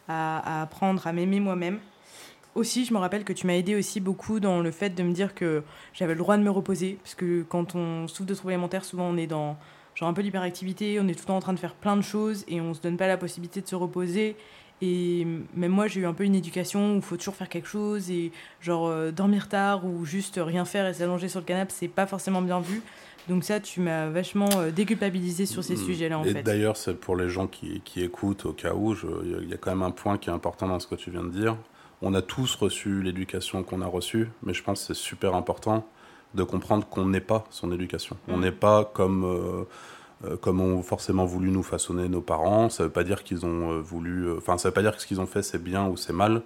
à, 0.07 0.59
à 0.59 0.61
apprendre 0.63 1.05
à 1.05 1.13
m'aimer 1.13 1.39
moi-même. 1.39 1.79
Aussi, 2.55 2.85
je 2.85 2.93
me 2.93 2.99
rappelle 2.99 3.25
que 3.25 3.33
tu 3.33 3.47
m'as 3.47 3.55
aidé 3.55 3.75
aussi 3.75 3.99
beaucoup 3.99 4.39
dans 4.39 4.61
le 4.61 4.71
fait 4.71 4.91
de 4.91 5.03
me 5.03 5.11
dire 5.11 5.35
que 5.35 5.61
j'avais 5.93 6.13
le 6.13 6.19
droit 6.19 6.37
de 6.37 6.43
me 6.43 6.49
reposer, 6.49 6.97
parce 7.03 7.13
que 7.13 7.43
quand 7.43 7.75
on 7.75 8.07
souffre 8.07 8.29
de 8.29 8.33
troubles 8.33 8.53
alimentaires, 8.53 8.85
souvent 8.85 9.09
on 9.09 9.17
est 9.17 9.27
dans 9.27 9.57
genre 9.93 10.09
un 10.09 10.13
peu 10.13 10.21
l'hyperactivité, 10.21 10.99
on 11.01 11.07
est 11.07 11.13
tout 11.13 11.21
le 11.21 11.25
temps 11.25 11.37
en 11.37 11.41
train 11.41 11.53
de 11.53 11.59
faire 11.59 11.73
plein 11.73 11.97
de 11.97 12.01
choses 12.01 12.45
et 12.47 12.61
on 12.61 12.73
se 12.73 12.81
donne 12.81 12.97
pas 12.97 13.07
la 13.07 13.17
possibilité 13.17 13.61
de 13.61 13.67
se 13.67 13.75
reposer. 13.75 14.35
Et 14.81 15.25
même 15.55 15.71
moi, 15.71 15.87
j'ai 15.87 16.01
eu 16.01 16.05
un 16.05 16.13
peu 16.13 16.23
une 16.25 16.35
éducation 16.35 16.93
où 16.93 16.95
il 16.97 17.01
faut 17.01 17.15
toujours 17.17 17.35
faire 17.35 17.49
quelque 17.49 17.67
chose 17.67 18.11
et 18.11 18.31
genre 18.61 18.87
euh, 18.87 19.11
dormir 19.11 19.47
tard 19.47 19.85
ou 19.85 20.05
juste 20.05 20.39
rien 20.43 20.65
faire 20.65 20.85
et 20.87 20.93
s'allonger 20.93 21.29
sur 21.29 21.39
le 21.39 21.45
canapé, 21.45 21.71
c'est 21.73 21.87
pas 21.87 22.05
forcément 22.05 22.41
bien 22.41 22.59
vu. 22.59 22.81
Donc 23.29 23.43
ça, 23.43 23.59
tu 23.59 23.79
m'as 23.79 24.07
vachement 24.09 24.49
euh, 24.57 24.71
déculpabilisé 24.71 25.45
sur 25.45 25.63
ces 25.63 25.75
Mm. 25.75 25.85
sujets-là 25.85 26.19
en 26.19 26.23
Et 26.25 26.33
fait. 26.33 26.43
d'ailleurs, 26.43 26.77
c'est 26.77 26.93
pour 26.93 27.15
les 27.15 27.29
gens 27.29 27.47
qui, 27.47 27.81
qui 27.85 28.03
écoutent, 28.03 28.45
au 28.45 28.53
cas 28.53 28.73
où, 28.73 28.93
il 29.23 29.31
y 29.31 29.33
a- 29.35 29.37
il 29.43 29.49
y, 29.49 29.53
a 29.53 29.57
quand 29.57 29.71
même 29.71 29.81
un 29.83 29.91
point 29.91 30.17
qui 30.17 30.29
est 30.29 30.33
important 30.33 30.67
dans 30.67 30.79
ce 30.79 30.87
que 30.87 30.95
tu 30.95 31.09
viens 31.09 31.23
de 31.23 31.29
dire. 31.29 31.55
On 32.01 32.13
a 32.13 32.21
tous 32.21 32.53
reçu 32.55 33.01
l'éducation 33.01 33.63
qu'on 33.63 33.81
a 33.81 33.87
reçue, 33.87 34.27
mais 34.43 34.53
je 34.53 34.61
pense 34.61 34.81
que 34.81 34.93
c'est 34.93 35.01
super 35.01 35.33
important 35.35 35.87
de 36.35 36.43
comprendre 36.43 36.85
qu'on 36.87 37.05
n'est 37.05 37.21
pas 37.21 37.45
son 37.49 37.71
éducation. 37.71 38.17
On 38.27 38.35
Mm. 38.37 38.41
n'est 38.41 38.51
pas 38.51 38.83
comme, 38.93 39.23
euh, 39.23 39.63
comme 40.41 40.61
ont 40.61 40.81
forcément 40.81 41.25
voulu 41.25 41.51
nous 41.51 41.63
façonner 41.63 42.07
nos 42.07 42.21
parents. 42.21 42.69
Ça 42.69 42.83
veut 42.83 42.89
pas 42.89 43.03
dire 43.03 43.23
qu'ils 43.23 43.45
ont 43.45 43.71
euh, 43.71 43.79
voulu. 43.79 44.27
euh, 44.27 44.37
Enfin, 44.37 44.57
ça 44.57 44.69
veut 44.69 44.73
pas 44.73 44.81
dire 44.81 44.95
que 44.95 45.01
ce 45.01 45.07
qu'ils 45.07 45.21
ont 45.21 45.27
fait 45.27 45.43
c'est 45.43 45.61
bien 45.61 45.87
ou 45.87 45.97
c'est 45.97 46.13
mal. 46.13 46.41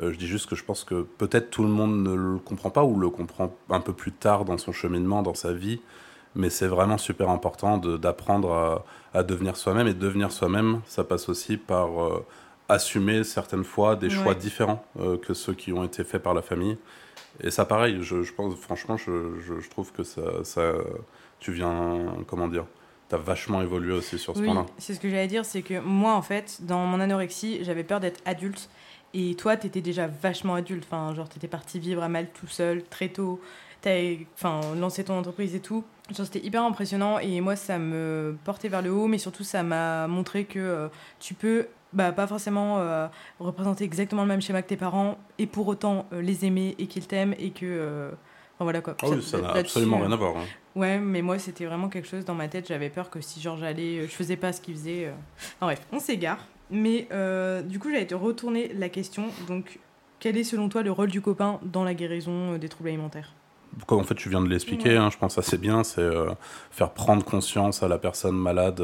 je 0.00 0.16
dis 0.16 0.26
juste 0.26 0.48
que 0.48 0.56
je 0.56 0.64
pense 0.64 0.84
que 0.84 1.02
peut-être 1.02 1.50
tout 1.50 1.62
le 1.62 1.68
monde 1.68 2.02
ne 2.02 2.14
le 2.14 2.38
comprend 2.38 2.70
pas 2.70 2.84
ou 2.84 2.98
le 2.98 3.10
comprend 3.10 3.54
un 3.70 3.80
peu 3.80 3.92
plus 3.92 4.12
tard 4.12 4.44
dans 4.44 4.58
son 4.58 4.72
cheminement, 4.72 5.22
dans 5.22 5.34
sa 5.34 5.52
vie, 5.52 5.80
mais 6.34 6.50
c'est 6.50 6.66
vraiment 6.66 6.98
super 6.98 7.28
important 7.28 7.76
d'apprendre 7.78 8.84
à, 9.14 9.22
devenir 9.22 9.56
soi-même. 9.56 9.86
Et 9.86 9.94
devenir 9.94 10.32
soi-même, 10.32 10.80
ça 10.86 11.04
passe 11.04 11.28
aussi 11.28 11.58
par 11.58 11.90
assumer 12.68 13.22
certaines 13.22 13.64
fois 13.64 13.96
des 13.96 14.08
choix 14.08 14.34
différents 14.34 14.82
que 15.22 15.34
ceux 15.34 15.52
qui 15.52 15.72
ont 15.74 15.84
été 15.84 16.04
faits 16.04 16.22
par 16.22 16.32
la 16.34 16.42
famille. 16.42 16.78
Et 17.42 17.50
ça, 17.50 17.66
pareil, 17.66 17.98
je, 18.00 18.32
pense, 18.32 18.54
franchement, 18.56 18.96
je, 18.96 19.38
je, 19.40 19.68
trouve 19.68 19.92
que 19.92 20.04
ça, 20.04 20.42
ça, 20.44 20.72
tu 21.38 21.52
viens, 21.52 22.14
comment 22.26 22.48
dire, 22.48 22.64
vachement 23.16 23.62
évolué 23.62 23.92
aussi 23.92 24.18
sur 24.18 24.34
ce 24.34 24.40
oui, 24.40 24.46
point-là. 24.46 24.66
C'est 24.78 24.94
ce 24.94 25.00
que 25.00 25.08
j'allais 25.08 25.26
dire, 25.26 25.44
c'est 25.44 25.62
que 25.62 25.80
moi, 25.80 26.14
en 26.14 26.22
fait, 26.22 26.58
dans 26.62 26.86
mon 26.86 27.00
anorexie, 27.00 27.60
j'avais 27.62 27.84
peur 27.84 28.00
d'être 28.00 28.20
adulte. 28.24 28.68
Et 29.14 29.34
toi, 29.34 29.56
tu 29.56 29.66
étais 29.66 29.80
déjà 29.80 30.06
vachement 30.06 30.54
adulte. 30.54 30.84
Enfin, 30.90 31.14
genre, 31.14 31.28
tu 31.28 31.36
étais 31.36 31.48
parti 31.48 31.78
vivre 31.78 32.02
à 32.02 32.08
mal 32.08 32.28
tout 32.32 32.46
seul, 32.46 32.82
très 32.84 33.08
tôt. 33.08 33.40
Tu 33.82 34.26
enfin, 34.34 34.60
lancé 34.76 35.04
ton 35.04 35.18
entreprise 35.18 35.54
et 35.54 35.60
tout. 35.60 35.84
Genre, 36.10 36.26
c'était 36.26 36.44
hyper 36.44 36.62
impressionnant. 36.62 37.18
Et 37.18 37.40
moi, 37.40 37.56
ça 37.56 37.78
me 37.78 38.36
portait 38.44 38.68
vers 38.68 38.82
le 38.82 38.90
haut, 38.90 39.06
mais 39.06 39.18
surtout, 39.18 39.44
ça 39.44 39.62
m'a 39.62 40.06
montré 40.06 40.44
que 40.44 40.58
euh, 40.58 40.88
tu 41.20 41.34
peux 41.34 41.66
bah, 41.92 42.12
pas 42.12 42.26
forcément 42.26 42.78
euh, 42.78 43.06
représenter 43.38 43.84
exactement 43.84 44.22
le 44.22 44.28
même 44.28 44.40
schéma 44.40 44.62
que 44.62 44.68
tes 44.68 44.76
parents 44.76 45.18
et 45.38 45.46
pour 45.46 45.68
autant 45.68 46.06
euh, 46.12 46.22
les 46.22 46.46
aimer 46.46 46.74
et 46.78 46.86
qu'ils 46.86 47.06
t'aiment 47.06 47.34
et 47.38 47.50
que 47.50 48.10
enfin, 48.62 48.64
voilà 48.64 48.80
quoi 48.80 48.96
ah 49.02 49.06
oui, 49.08 49.22
ça 49.22 49.40
n'a 49.40 49.52
absolument 49.52 49.98
rien 49.98 50.12
à 50.12 50.16
voir 50.16 50.36
hein. 50.36 50.44
ouais 50.76 50.98
mais 50.98 51.22
moi 51.22 51.38
c'était 51.38 51.64
vraiment 51.66 51.88
quelque 51.88 52.08
chose 52.08 52.24
dans 52.24 52.34
ma 52.34 52.48
tête 52.48 52.68
j'avais 52.68 52.90
peur 52.90 53.10
que 53.10 53.20
si 53.20 53.40
genre 53.40 53.56
j'allais 53.56 54.02
je 54.02 54.12
faisais 54.12 54.36
pas 54.36 54.52
ce 54.52 54.60
qu'il 54.60 54.74
faisait 54.74 55.10
bref 55.60 55.80
on 55.92 55.98
s'égare 55.98 56.46
mais 56.70 57.08
du 57.64 57.78
coup 57.78 57.90
j'allais 57.90 58.06
te 58.06 58.14
retourner 58.14 58.72
la 58.74 58.88
question 58.88 59.26
donc 59.48 59.78
quel 60.20 60.36
est 60.36 60.44
selon 60.44 60.68
toi 60.68 60.82
le 60.82 60.92
rôle 60.92 61.10
du 61.10 61.20
copain 61.20 61.58
dans 61.64 61.82
la 61.82 61.94
guérison 61.94 62.56
des 62.56 62.68
troubles 62.68 62.90
alimentaires? 62.90 63.32
Comme 63.86 63.98
en 63.98 64.04
fait 64.04 64.14
tu 64.14 64.28
viens 64.28 64.40
de 64.40 64.48
l'expliquer, 64.48 64.96
hein, 64.96 65.10
je 65.10 65.18
pense 65.18 65.36
assez 65.36 65.58
bien, 65.58 65.82
c'est 65.82 66.08
faire 66.70 66.90
prendre 66.90 67.24
conscience 67.24 67.82
à 67.82 67.88
la 67.88 67.98
personne 67.98 68.36
malade 68.36 68.80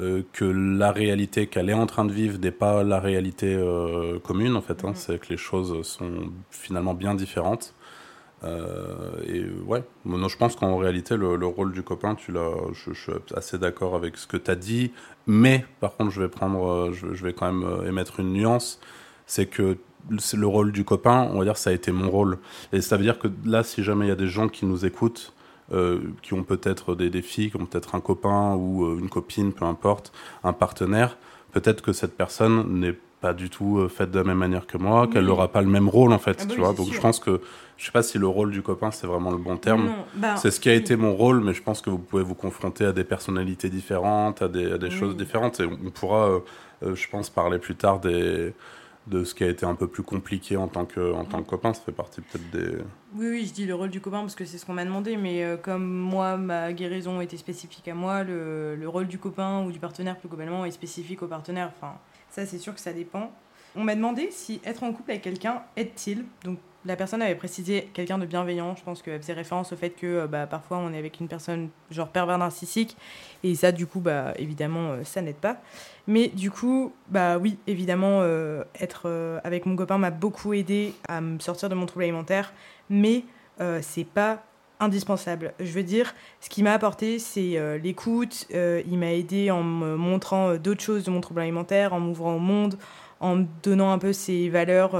euh, 0.00 0.22
que 0.32 0.44
la 0.44 0.92
réalité 0.92 1.46
qu'elle 1.46 1.68
est 1.68 1.74
en 1.74 1.86
train 1.86 2.04
de 2.04 2.12
vivre 2.12 2.38
n'est 2.38 2.52
pas 2.52 2.82
la 2.84 3.00
réalité 3.00 3.54
euh, 3.54 4.18
commune 4.20 4.56
en 4.56 4.62
fait. 4.62 4.84
Hein. 4.84 4.92
Mm-hmm. 4.92 4.96
C'est 4.96 5.18
que 5.18 5.28
les 5.28 5.36
choses 5.36 5.86
sont 5.86 6.30
finalement 6.50 6.94
bien 6.94 7.14
différentes. 7.14 7.74
Euh, 8.42 9.22
et 9.26 9.44
ouais, 9.66 9.84
non, 10.04 10.28
je 10.28 10.36
pense 10.36 10.56
qu'en 10.56 10.76
réalité, 10.76 11.16
le, 11.16 11.46
rôle 11.46 11.72
du 11.72 11.82
copain, 11.82 12.14
tu 12.14 12.32
l'as, 12.32 12.54
je, 12.72 12.92
suis 12.92 13.12
assez 13.34 13.58
d'accord 13.58 13.94
avec 13.94 14.16
ce 14.16 14.26
que 14.26 14.36
tu 14.36 14.50
as 14.50 14.56
dit, 14.56 14.92
mais 15.26 15.64
par 15.80 15.96
contre, 15.96 16.10
je 16.10 16.22
vais 16.22 16.28
prendre, 16.28 16.90
je, 16.92 17.24
vais 17.24 17.32
quand 17.32 17.52
même 17.52 17.86
émettre 17.86 18.20
une 18.20 18.32
nuance, 18.32 18.80
c'est 19.26 19.46
que 19.46 19.76
le 20.10 20.46
rôle 20.46 20.72
du 20.72 20.84
copain, 20.84 21.28
on 21.32 21.38
va 21.38 21.44
dire, 21.44 21.56
ça 21.56 21.70
a 21.70 21.72
été 21.72 21.92
mon 21.92 22.10
rôle. 22.10 22.38
Et 22.72 22.80
ça 22.80 22.96
veut 22.96 23.02
dire 23.02 23.18
que 23.18 23.28
là, 23.44 23.62
si 23.62 23.84
jamais 23.84 24.06
il 24.06 24.08
y 24.08 24.12
a 24.12 24.16
des 24.16 24.26
gens 24.26 24.48
qui 24.48 24.64
nous 24.64 24.86
écoutent, 24.86 25.34
euh, 25.72 26.00
qui 26.22 26.34
ont 26.34 26.42
peut-être 26.42 26.94
des 26.96 27.10
défis, 27.10 27.50
qui 27.50 27.56
ont 27.56 27.66
peut-être 27.66 27.94
un 27.94 28.00
copain 28.00 28.54
ou 28.56 28.84
euh, 28.86 28.98
une 28.98 29.08
copine, 29.08 29.52
peu 29.52 29.64
importe, 29.64 30.12
un 30.42 30.52
partenaire, 30.52 31.16
peut-être 31.52 31.82
que 31.82 31.92
cette 31.92 32.16
personne 32.16 32.80
n'est 32.80 32.92
pas 32.92 33.09
du 33.34 33.50
tout 33.50 33.78
euh, 33.78 33.88
faite 33.88 34.10
de 34.10 34.18
la 34.18 34.24
même 34.24 34.38
manière 34.38 34.66
que 34.66 34.78
moi, 34.78 35.06
qu'elle 35.06 35.24
n'aura 35.24 35.48
pas 35.48 35.60
le 35.60 35.68
même 35.68 35.88
rôle 35.88 36.12
en 36.12 36.18
fait, 36.18 36.38
ah 36.40 36.44
bah 36.44 36.54
tu 36.54 36.60
vois. 36.60 36.72
Donc 36.72 36.92
je 36.92 37.00
pense 37.00 37.20
que 37.20 37.40
je 37.76 37.84
sais 37.86 37.92
pas 37.92 38.02
si 38.02 38.18
le 38.18 38.26
rôle 38.26 38.50
du 38.50 38.62
copain 38.62 38.90
c'est 38.90 39.06
vraiment 39.06 39.30
le 39.30 39.38
bon 39.38 39.56
terme. 39.56 39.90
Bah, 40.14 40.36
c'est 40.36 40.50
ce 40.50 40.60
qui 40.60 40.68
a 40.68 40.74
été 40.74 40.96
mon 40.96 41.14
rôle, 41.14 41.40
mais 41.40 41.54
je 41.54 41.62
pense 41.62 41.82
que 41.82 41.90
vous 41.90 41.98
pouvez 41.98 42.22
vous 42.22 42.34
confronter 42.34 42.84
à 42.84 42.92
des 42.92 43.04
personnalités 43.04 43.68
différentes, 43.68 44.42
à 44.42 44.48
des, 44.48 44.78
des 44.78 44.90
choses 44.90 45.16
différentes, 45.16 45.60
et 45.60 45.64
on 45.64 45.90
pourra, 45.90 46.40
je 46.82 47.08
pense, 47.08 47.30
parler 47.30 47.58
plus 47.58 47.76
tard 47.76 48.00
des 48.00 48.52
de 49.06 49.24
ce 49.24 49.34
qui 49.34 49.44
a 49.44 49.48
été 49.48 49.64
un 49.64 49.74
peu 49.74 49.86
plus 49.86 50.02
compliqué 50.02 50.56
en 50.56 50.68
tant 50.68 50.84
que, 50.84 51.12
en 51.12 51.24
tant 51.24 51.42
que 51.42 51.48
copain. 51.48 51.72
Ça 51.72 51.82
fait 51.82 51.92
partie 51.92 52.20
peut-être 52.20 52.50
des... 52.50 52.76
Oui, 53.14 53.26
oui, 53.28 53.46
je 53.46 53.52
dis 53.52 53.66
le 53.66 53.74
rôle 53.74 53.90
du 53.90 54.00
copain 54.00 54.20
parce 54.20 54.34
que 54.34 54.44
c'est 54.44 54.58
ce 54.58 54.66
qu'on 54.66 54.74
m'a 54.74 54.84
demandé, 54.84 55.16
mais 55.16 55.42
euh, 55.42 55.56
comme 55.56 55.86
moi, 55.86 56.36
ma 56.36 56.72
guérison 56.72 57.20
était 57.20 57.36
spécifique 57.36 57.88
à 57.88 57.94
moi, 57.94 58.22
le, 58.22 58.76
le, 58.76 58.88
rôle 58.88 59.08
du 59.08 59.18
copain 59.18 59.64
ou 59.64 59.72
du 59.72 59.78
partenaire 59.78 60.16
plus 60.16 60.28
globalement 60.28 60.64
est 60.64 60.70
spécifique 60.70 61.22
au 61.22 61.26
partenaire. 61.26 61.72
Enfin, 61.76 61.94
ça, 62.30 62.46
c'est 62.46 62.58
sûr 62.58 62.74
que 62.74 62.80
ça 62.80 62.92
dépend. 62.92 63.30
On 63.76 63.84
m'a 63.84 63.94
demandé 63.94 64.30
si 64.30 64.60
être 64.64 64.82
en 64.82 64.92
couple 64.92 65.12
avec 65.12 65.22
quelqu'un 65.22 65.62
aide-t-il. 65.76 66.24
Donc, 66.44 66.58
la 66.86 66.96
personne 66.96 67.20
avait 67.20 67.34
précisé 67.34 67.90
quelqu'un 67.92 68.18
de 68.18 68.26
bienveillant. 68.26 68.74
Je 68.74 68.82
pense 68.82 69.02
qu'elle 69.02 69.20
faisait 69.20 69.34
référence 69.34 69.72
au 69.72 69.76
fait 69.76 69.90
que 69.90 70.06
euh, 70.06 70.26
bah, 70.26 70.46
parfois 70.46 70.78
on 70.78 70.92
est 70.92 70.98
avec 70.98 71.20
une 71.20 71.28
personne 71.28 71.68
genre 71.90 72.08
pervers 72.08 72.38
narcissique. 72.38 72.96
Et 73.44 73.54
ça, 73.54 73.70
du 73.70 73.86
coup, 73.86 74.00
bah, 74.00 74.32
évidemment, 74.36 74.92
euh, 74.92 75.04
ça 75.04 75.20
n'aide 75.20 75.36
pas. 75.36 75.58
Mais 76.06 76.28
du 76.28 76.50
coup, 76.50 76.92
bah 77.08 77.38
oui, 77.38 77.58
évidemment, 77.66 78.20
euh, 78.22 78.64
être 78.80 79.40
avec 79.44 79.66
mon 79.66 79.76
copain 79.76 79.98
m'a 79.98 80.10
beaucoup 80.10 80.54
aidé 80.54 80.94
à 81.06 81.20
me 81.20 81.38
sortir 81.38 81.68
de 81.68 81.74
mon 81.74 81.86
trouble 81.86 82.04
alimentaire. 82.04 82.52
Mais 82.88 83.24
c'est 83.82 84.06
pas 84.06 84.42
indispensable. 84.80 85.54
Je 85.60 85.70
veux 85.70 85.82
dire, 85.82 86.14
ce 86.40 86.48
qui 86.48 86.62
m'a 86.62 86.72
apporté, 86.72 87.18
c'est 87.18 87.78
l'écoute. 87.82 88.46
il 88.50 88.98
m'a 88.98 89.12
aidé 89.12 89.50
en 89.50 89.62
me 89.62 89.96
montrant 89.96 90.56
d'autres 90.56 90.82
choses 90.82 91.04
de 91.04 91.10
mon 91.10 91.20
trouble 91.20 91.40
alimentaire, 91.40 91.92
en 91.92 92.00
m'ouvrant 92.00 92.34
au 92.34 92.38
monde, 92.38 92.76
en 93.20 93.36
me 93.36 93.46
donnant 93.62 93.92
un 93.92 93.98
peu 93.98 94.12
ces 94.12 94.48
valeurs 94.48 94.96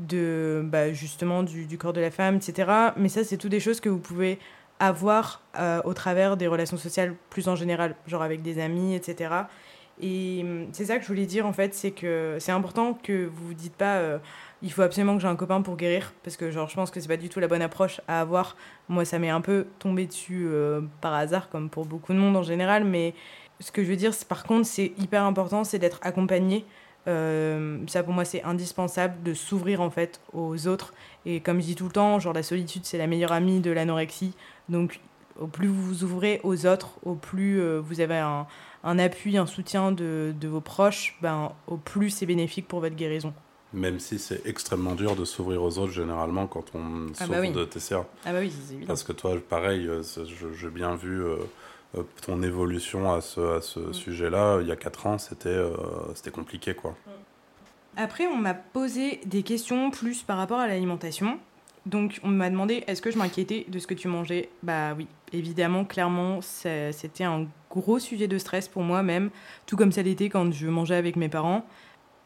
de 0.00 0.62
bah, 0.64 0.92
justement 0.92 1.42
du, 1.42 1.78
corps 1.78 1.92
de 1.92 2.00
la 2.00 2.10
femme, 2.10 2.36
etc. 2.36 2.70
Mais 2.96 3.08
ça, 3.08 3.24
c'est 3.24 3.36
tout 3.36 3.48
des 3.48 3.60
choses 3.60 3.80
que 3.80 3.88
vous 3.88 3.98
pouvez 3.98 4.38
avoir 4.78 5.42
euh, 5.58 5.80
au 5.84 5.94
travers 5.94 6.36
des 6.36 6.46
relations 6.46 6.78
sociales 6.78 7.14
plus 7.28 7.48
en 7.48 7.54
général, 7.54 7.94
genre 8.06 8.22
avec 8.22 8.42
des 8.42 8.60
amis, 8.60 8.94
etc. 8.94 9.34
Et 10.00 10.40
hum, 10.42 10.68
c'est 10.72 10.86
ça 10.86 10.96
que 10.96 11.02
je 11.02 11.08
voulais 11.08 11.26
dire 11.26 11.46
en 11.46 11.52
fait, 11.52 11.74
c'est 11.74 11.90
que 11.90 12.38
c'est 12.40 12.52
important 12.52 12.94
que 12.94 13.26
vous 13.26 13.48
vous 13.48 13.54
dites 13.54 13.74
pas 13.74 13.96
euh, 13.98 14.18
il 14.62 14.72
faut 14.72 14.82
absolument 14.82 15.14
que 15.16 15.22
j'ai 15.22 15.28
un 15.28 15.36
copain 15.36 15.62
pour 15.62 15.76
guérir, 15.76 16.12
parce 16.22 16.36
que 16.36 16.50
genre 16.50 16.68
je 16.68 16.74
pense 16.74 16.90
que 16.90 17.00
c'est 17.00 17.08
pas 17.08 17.16
du 17.16 17.28
tout 17.28 17.40
la 17.40 17.48
bonne 17.48 17.62
approche 17.62 18.00
à 18.08 18.20
avoir. 18.20 18.56
Moi, 18.88 19.04
ça 19.04 19.18
m'est 19.18 19.30
un 19.30 19.40
peu 19.40 19.66
tombé 19.78 20.06
dessus 20.06 20.46
euh, 20.46 20.82
par 21.00 21.14
hasard, 21.14 21.48
comme 21.48 21.70
pour 21.70 21.86
beaucoup 21.86 22.12
de 22.12 22.18
monde 22.18 22.36
en 22.36 22.42
général, 22.42 22.84
mais 22.84 23.14
ce 23.60 23.72
que 23.72 23.82
je 23.82 23.88
veux 23.88 23.96
dire, 23.96 24.12
par 24.28 24.44
contre, 24.44 24.66
c'est 24.66 24.92
hyper 24.98 25.24
important, 25.24 25.64
c'est 25.64 25.78
d'être 25.78 25.98
accompagné. 26.02 26.64
Euh, 27.08 27.78
ça 27.86 28.02
pour 28.02 28.12
moi 28.12 28.26
c'est 28.26 28.42
indispensable 28.42 29.22
de 29.22 29.32
s'ouvrir 29.32 29.80
en 29.80 29.90
fait 29.90 30.20
aux 30.34 30.66
autres. 30.66 30.92
Et 31.24 31.40
comme 31.40 31.60
je 31.60 31.66
dis 31.66 31.74
tout 31.74 31.86
le 31.86 31.92
temps 31.92 32.18
genre 32.18 32.34
la 32.34 32.42
solitude 32.42 32.84
c'est 32.84 32.98
la 32.98 33.06
meilleure 33.06 33.32
amie 33.32 33.60
de 33.60 33.70
l'anorexie. 33.70 34.34
Donc 34.68 35.00
au 35.38 35.46
plus 35.46 35.68
vous 35.68 35.82
vous 35.82 36.04
ouvrez 36.04 36.40
aux 36.44 36.66
autres 36.66 36.98
au 37.02 37.14
plus 37.14 37.58
euh, 37.58 37.80
vous 37.80 38.00
avez 38.00 38.18
un, 38.18 38.46
un, 38.84 38.98
appui 38.98 39.38
un 39.38 39.46
soutien 39.46 39.92
de, 39.92 40.34
de, 40.38 40.48
vos 40.48 40.60
proches 40.60 41.16
ben 41.22 41.52
au 41.66 41.78
plus 41.78 42.10
c'est 42.10 42.26
bénéfique 42.26 42.68
pour 42.68 42.80
votre 42.80 42.96
guérison 42.96 43.32
même 43.72 44.00
si 44.00 44.18
c'est 44.18 44.44
extrêmement 44.46 44.94
dur 44.94 45.16
de 45.16 45.24
s'ouvrir 45.24 45.62
aux 45.62 45.78
autres 45.78 45.92
généralement 45.92 46.46
quand 46.46 46.64
on 46.74 47.06
ah 47.20 47.26
bah 47.26 47.40
souffre 47.40 47.52
de 47.52 47.64
TCA 47.64 48.06
ah 48.24 48.32
bah 48.32 48.38
oui 48.40 48.50
c'est 48.50 48.74
évident 48.74 48.88
parce 48.88 49.04
que 49.04 49.12
toi 49.12 49.36
pareil 49.48 49.86
euh, 49.86 50.02
j'ai 50.54 50.70
bien 50.70 50.96
vu 50.96 51.24
euh, 51.96 52.02
ton 52.22 52.42
évolution 52.42 53.12
à 53.12 53.20
ce, 53.20 53.58
à 53.58 53.60
ce 53.60 53.80
mm. 53.80 53.94
sujet-là, 53.94 54.58
il 54.60 54.68
y 54.68 54.72
a 54.72 54.76
4 54.76 55.06
ans, 55.06 55.18
c'était 55.18 55.48
euh, 55.48 55.74
c'était 56.14 56.30
compliqué. 56.30 56.74
quoi. 56.74 56.92
Mm. 56.92 57.10
Après, 57.96 58.26
on 58.26 58.36
m'a 58.36 58.54
posé 58.54 59.20
des 59.26 59.42
questions 59.42 59.90
plus 59.90 60.22
par 60.22 60.36
rapport 60.38 60.60
à 60.60 60.68
l'alimentation. 60.68 61.38
Donc, 61.86 62.20
on 62.22 62.28
m'a 62.28 62.50
demandé 62.50 62.84
est-ce 62.86 63.02
que 63.02 63.10
je 63.10 63.18
m'inquiétais 63.18 63.66
de 63.66 63.78
ce 63.78 63.86
que 63.86 63.94
tu 63.94 64.06
mangeais? 64.06 64.50
Bah 64.62 64.94
oui, 64.96 65.08
évidemment, 65.32 65.84
clairement, 65.84 66.40
c'était 66.42 67.24
un 67.24 67.46
gros 67.70 67.98
sujet 67.98 68.28
de 68.28 68.38
stress 68.38 68.68
pour 68.68 68.82
moi 68.82 69.02
même, 69.02 69.30
tout 69.66 69.76
comme 69.76 69.90
ça 69.90 70.02
l'était 70.02 70.28
quand 70.28 70.52
je 70.52 70.68
mangeais 70.68 70.94
avec 70.94 71.16
mes 71.16 71.28
parents. 71.28 71.64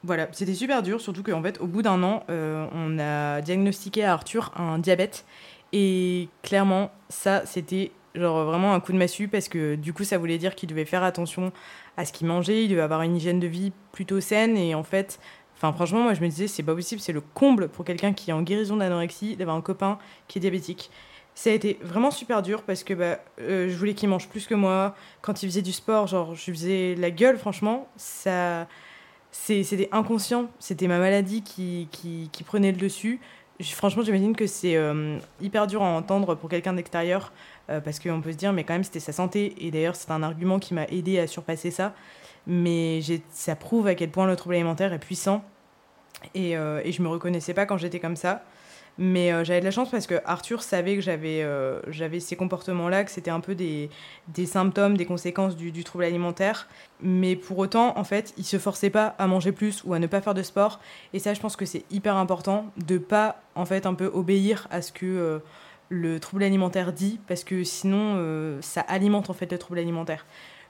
Voilà, 0.05 0.29
c'était 0.33 0.53
super 0.53 0.83
dur, 0.83 1.01
surtout 1.01 1.23
qu'en 1.23 1.43
fait, 1.43 1.59
au 1.63 1.67
bout 1.67 1.81
d'un 1.81 2.03
an, 2.03 2.25
euh, 2.29 2.67
on 2.75 2.99
a 2.99 3.41
diagnostiqué 3.41 4.05
à 4.05 4.13
Arthur 4.13 4.53
un 4.55 4.79
diabète. 4.79 5.25
Et 5.73 6.29
clairement, 6.43 6.91
ça, 7.09 7.47
c'était 7.47 7.91
genre 8.15 8.45
vraiment 8.45 8.75
un 8.75 8.81
coup 8.81 8.93
de 8.93 8.99
massue 8.99 9.29
parce 9.29 9.49
que 9.49 9.75
du 9.75 9.93
coup 9.93 10.05
ça 10.05 10.19
voulait 10.19 10.39
dire 10.39 10.55
qu'il 10.55 10.69
devait 10.69 10.85
faire 10.85 11.03
attention 11.03 11.53
à 11.97 12.05
ce 12.05 12.13
qu'il 12.13 12.29
mangeait, 12.29 12.63
il 12.63 12.69
devait 12.69 12.83
avoir 12.83 13.03
une 13.03 13.17
hygiène 13.17 13.41
de 13.41 13.49
vie 13.49 13.73
plutôt 13.91 14.21
saine 14.21 14.57
et 14.57 14.77
en 14.77 14.85
fait, 14.85 15.19
franchement 15.57 16.05
moi 16.05 16.15
je 16.15 16.21
me 16.21 16.29
disais 16.29 16.47
c'est 16.47 16.63
pas 16.63 16.77
possible, 16.77 17.01
c'est 17.01 17.13
le 17.13 17.21
comble 17.21 17.69
pour 17.69 17.85
quelqu'un 17.85 18.13
qui 18.13 18.31
est 18.31 18.33
en 18.33 18.43
guérison 18.43 18.77
d'anorexie 18.77 19.35
d'avoir 19.35 19.57
un 19.57 19.63
copain 19.63 19.99
qui 20.29 20.39
est 20.39 20.41
diabétique. 20.41 20.93
Ça 21.35 21.51
a 21.51 21.55
été 21.55 21.81
vraiment 21.83 22.13
super 22.13 22.43
dur 22.43 22.63
parce 22.63 22.85
que 22.85 22.95
bah, 22.95 23.19
euh, 23.41 23.69
je 23.69 23.77
voulais 23.77 23.95
qu'il 23.95 24.09
mange 24.09 24.29
plus 24.29 24.47
que 24.47 24.55
moi. 24.55 24.95
Quand 25.23 25.43
il 25.43 25.49
faisait 25.49 25.63
du 25.63 25.73
sport, 25.73 26.07
genre 26.07 26.37
je 26.37 26.53
faisais 26.53 26.95
la 26.97 27.11
gueule 27.11 27.37
franchement, 27.37 27.89
ça 27.97 28.69
c'était 29.35 29.89
inconscient, 29.91 30.49
c'était 30.61 30.87
ma 30.87 30.99
maladie 30.99 31.43
qui, 31.43 31.89
qui, 31.91 32.45
prenait 32.45 32.71
le 32.71 32.79
dessus. 32.79 33.21
franchement, 33.61 34.03
j'imagine 34.05 34.37
que 34.37 34.47
c'est 34.47 34.77
euh, 34.77 35.19
hyper 35.41 35.67
dur 35.67 35.83
à 35.83 35.87
entendre 35.87 36.37
pour 36.37 36.49
quelqu'un 36.49 36.73
d'extérieur 36.73 37.33
euh, 37.69 37.81
parce 37.81 37.99
qu'on 37.99 38.21
peut 38.21 38.31
se 38.31 38.37
dire, 38.37 38.53
mais 38.53 38.63
quand 38.63 38.75
même, 38.75 38.85
c'était 38.85 39.01
sa 39.01 39.13
santé. 39.13 39.55
Et 39.59 39.73
d'ailleurs, 39.73 39.97
c'est 39.97 40.13
un 40.13 40.23
argument 40.23 40.61
qui 40.61 40.73
m'a 40.73 40.85
aidé 40.85 41.19
à 41.19 41.27
surpasser 41.27 41.73
ça. 41.73 41.95
Mais 42.47 43.01
ça 43.33 43.57
prouve 43.57 43.89
à 43.89 43.97
quel 43.97 44.11
point 44.11 44.27
le 44.27 44.37
trouble 44.37 44.55
alimentaire 44.55 44.93
est 44.93 44.99
puissant. 44.99 45.43
Et, 46.35 46.57
euh, 46.57 46.81
et 46.85 46.93
je 46.93 47.03
me 47.03 47.09
reconnaissais 47.09 47.55
pas 47.55 47.67
quand 47.67 47.77
j'étais 47.77 48.01
comme 48.01 48.17
ça. 48.17 48.45
Mais 48.97 49.33
euh, 49.33 49.43
j'avais 49.43 49.59
de 49.59 49.65
la 49.65 49.73
chance 49.73 49.91
parce 49.91 50.07
que 50.07 50.21
Arthur 50.25 50.63
savait 50.63 50.95
que 50.95 51.01
j'avais 51.01 51.43
euh, 51.43 51.81
j'avais 51.89 52.21
ces 52.21 52.37
comportements-là, 52.37 53.03
que 53.05 53.11
c'était 53.11 53.31
un 53.31 53.41
peu 53.41 53.57
des, 53.57 53.91
des 54.29 54.47
symptômes, 54.47 54.97
des 54.97 55.05
conséquences 55.05 55.57
du, 55.57 55.73
du, 55.73 55.83
trouble 55.83 56.05
alimentaire. 56.05 56.69
Mais 57.01 57.35
pour 57.35 57.59
autant, 57.59 57.99
en 57.99 58.05
fait, 58.05 58.33
il 58.39 58.45
se 58.45 58.59
forçait 58.59 58.91
pas 58.91 59.15
à 59.19 59.27
manger 59.27 59.51
plus 59.51 59.83
ou 59.85 59.95
à 59.95 59.99
ne 59.99 60.07
pas 60.07 60.21
faire 60.21 60.35
de 60.35 60.43
sport. 60.43 60.79
Et 61.13 61.19
ça, 61.19 61.35
je 61.35 61.41
pense 61.41 61.57
que 61.57 61.67
c'est 61.67 61.85
hyper 61.91 62.17
important 62.17 62.67
de 62.87 62.99
pas, 62.99 63.41
en 63.57 63.65
fait, 63.65 63.85
un 63.85 63.95
peu 63.95 64.07
obéir 64.07 64.69
à 64.71 64.81
ce 64.81 64.93
que 64.93 65.07
euh, 65.07 65.39
le 65.89 66.21
trouble 66.21 66.45
alimentaire 66.45 66.93
dit, 66.93 67.19
parce 67.27 67.43
que 67.43 67.65
sinon, 67.65 68.59
ça 68.63 68.81
alimente, 68.81 69.29
en 69.29 69.35
fait, 69.35 69.51
le 69.53 69.59
trouble 69.59 69.79
alimentaire. 69.79 70.25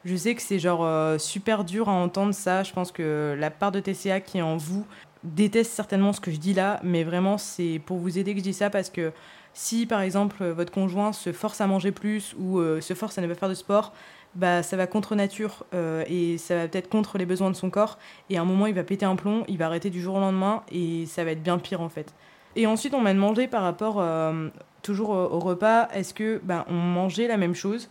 Je 0.04 0.16
sais 0.16 0.34
que 0.34 0.42
c'est 0.42 0.58
genre 0.58 1.18
super 1.20 1.64
dur 1.64 1.88
à 1.88 1.92
entendre 1.92 2.34
ça. 2.34 2.62
Je 2.62 2.72
pense 2.72 2.90
que 2.90 3.34
la 3.38 3.50
part 3.50 3.70
de 3.70 3.80
TCA 3.80 4.20
qui 4.20 4.38
est 4.38 4.42
en 4.42 4.56
vous 4.56 4.84
déteste 5.24 5.72
certainement 5.72 6.12
ce 6.12 6.20
que 6.20 6.30
je 6.30 6.36
dis 6.36 6.54
là, 6.54 6.80
mais 6.82 7.02
vraiment, 7.02 7.38
c'est 7.38 7.80
pour 7.84 7.98
vous 7.98 8.18
aider 8.18 8.32
que 8.32 8.38
je 8.38 8.44
dis 8.44 8.54
ça 8.54 8.70
parce 8.70 8.90
que 8.90 9.12
si, 9.54 9.86
par 9.86 10.00
exemple, 10.00 10.44
votre 10.44 10.72
conjoint 10.72 11.12
se 11.12 11.32
force 11.32 11.60
à 11.60 11.66
manger 11.66 11.92
plus 11.92 12.34
ou 12.38 12.58
euh, 12.58 12.80
se 12.80 12.92
force 12.92 13.16
à 13.18 13.22
ne 13.22 13.28
pas 13.28 13.34
faire 13.34 13.48
de 13.48 13.54
sport, 13.54 13.92
bah, 14.34 14.64
ça 14.64 14.76
va 14.76 14.88
contre 14.88 15.14
nature 15.14 15.64
euh, 15.74 16.04
et 16.08 16.38
ça 16.38 16.56
va 16.56 16.68
peut-être 16.68 16.88
contre 16.88 17.18
les 17.18 17.24
besoins 17.24 17.50
de 17.50 17.56
son 17.56 17.70
corps. 17.70 17.98
Et 18.30 18.36
à 18.36 18.42
un 18.42 18.44
moment, 18.44 18.66
il 18.66 18.74
va 18.74 18.82
péter 18.82 19.06
un 19.06 19.14
plomb, 19.14 19.44
il 19.48 19.56
va 19.56 19.66
arrêter 19.66 19.90
du 19.90 20.02
jour 20.02 20.16
au 20.16 20.20
lendemain 20.20 20.64
et 20.72 21.06
ça 21.06 21.24
va 21.24 21.30
être 21.30 21.42
bien 21.42 21.58
pire 21.58 21.80
en 21.80 21.88
fait. 21.88 22.12
Et 22.56 22.66
ensuite, 22.66 22.94
on 22.94 23.00
m'a 23.00 23.14
demandé 23.14 23.46
par 23.46 23.62
rapport 23.62 24.00
euh, 24.00 24.48
toujours 24.82 25.10
au, 25.10 25.38
repas, 25.38 25.88
est-ce 25.94 26.14
que 26.14 26.40
bah, 26.42 26.66
on 26.68 26.74
mangeait 26.74 27.28
la 27.28 27.36
même 27.36 27.54
chose? 27.54 27.88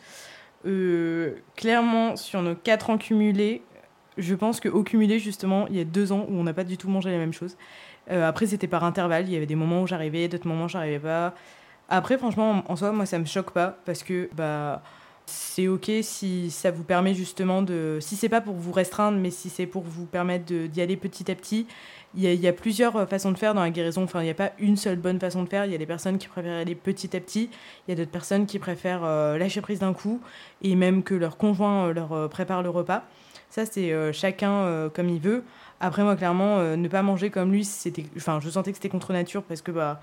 Clairement, 1.55 2.15
sur 2.15 2.41
nos 2.41 2.55
quatre 2.55 2.89
ans 2.89 2.97
cumulés, 2.97 3.61
je 4.17 4.35
pense 4.35 4.59
qu'au 4.59 4.83
cumulé, 4.83 5.19
justement, 5.19 5.67
il 5.67 5.75
y 5.75 5.79
a 5.79 5.85
deux 5.85 6.11
ans 6.11 6.25
où 6.29 6.35
on 6.35 6.43
n'a 6.43 6.53
pas 6.53 6.63
du 6.63 6.77
tout 6.77 6.89
mangé 6.89 7.11
la 7.11 7.17
même 7.17 7.33
chose. 7.33 7.57
Euh, 8.11 8.27
après, 8.27 8.47
c'était 8.47 8.67
par 8.67 8.83
intervalle. 8.83 9.27
Il 9.27 9.33
y 9.33 9.37
avait 9.37 9.45
des 9.45 9.55
moments 9.55 9.81
où 9.81 9.87
j'arrivais, 9.87 10.27
d'autres 10.27 10.47
moments 10.47 10.65
où 10.65 10.69
j'arrivais 10.69 10.99
pas. 10.99 11.33
Après, 11.89 12.17
franchement, 12.17 12.63
en 12.67 12.75
soi, 12.75 12.91
moi, 12.91 13.05
ça 13.05 13.19
me 13.19 13.25
choque 13.25 13.51
pas 13.51 13.77
parce 13.85 14.03
que 14.03 14.29
bah, 14.35 14.81
c'est 15.25 15.67
ok 15.67 15.91
si 16.01 16.51
ça 16.51 16.71
vous 16.71 16.83
permet 16.83 17.13
justement 17.13 17.61
de. 17.61 17.97
Si 18.01 18.15
c'est 18.15 18.29
pas 18.29 18.41
pour 18.41 18.55
vous 18.55 18.71
restreindre, 18.71 19.17
mais 19.17 19.31
si 19.31 19.49
c'est 19.49 19.65
pour 19.65 19.83
vous 19.83 20.05
permettre 20.05 20.45
d'y 20.45 20.81
aller 20.81 20.97
petit 20.97 21.29
à 21.31 21.35
petit. 21.35 21.67
Il 22.15 22.21
y, 22.21 22.27
a, 22.27 22.33
il 22.33 22.39
y, 22.39 22.47
a, 22.47 22.53
plusieurs 22.53 23.09
façons 23.09 23.31
de 23.31 23.37
faire 23.39 23.55
dans 23.55 23.61
la 23.61 23.71
guérison. 23.71 24.03
Enfin, 24.03 24.21
il 24.21 24.25
n'y 24.25 24.29
a 24.29 24.35
pas 24.35 24.51
une 24.59 24.77
seule 24.77 24.97
bonne 24.97 25.19
façon 25.19 25.41
de 25.41 25.49
faire. 25.49 25.65
Il 25.65 25.71
y 25.71 25.75
a 25.75 25.79
des 25.79 25.87
personnes 25.87 26.19
qui 26.19 26.27
préfèrent 26.27 26.59
aller 26.59 26.75
petit 26.75 27.15
à 27.17 27.19
petit. 27.19 27.49
Il 27.87 27.91
y 27.91 27.93
a 27.93 27.95
d'autres 27.95 28.11
personnes 28.11 28.45
qui 28.45 28.59
préfèrent 28.59 29.03
euh, 29.03 29.39
lâcher 29.39 29.61
prise 29.61 29.79
d'un 29.79 29.93
coup 29.93 30.21
et 30.61 30.75
même 30.75 31.01
que 31.01 31.15
leur 31.15 31.37
conjoint 31.37 31.87
euh, 31.87 31.93
leur 31.93 32.29
prépare 32.29 32.61
le 32.61 32.69
repas. 32.69 33.03
Ça, 33.53 33.67
c'est 33.67 33.91
euh, 33.91 34.11
chacun 34.11 34.51
euh, 34.51 34.89
comme 34.89 35.09
il 35.09 35.19
veut. 35.19 35.43
Après, 35.79 36.01
moi, 36.01 36.15
clairement, 36.15 36.57
euh, 36.57 36.75
ne 36.75 36.87
pas 36.87 37.03
manger 37.03 37.29
comme 37.29 37.51
lui, 37.51 37.63
c'était, 37.63 38.03
enfin, 38.17 38.39
je 38.41 38.49
sentais 38.49 38.71
que 38.71 38.77
c'était 38.77 38.89
contre 38.89 39.13
nature 39.13 39.43
parce 39.43 39.61
que 39.61 39.69
bah, 39.69 40.01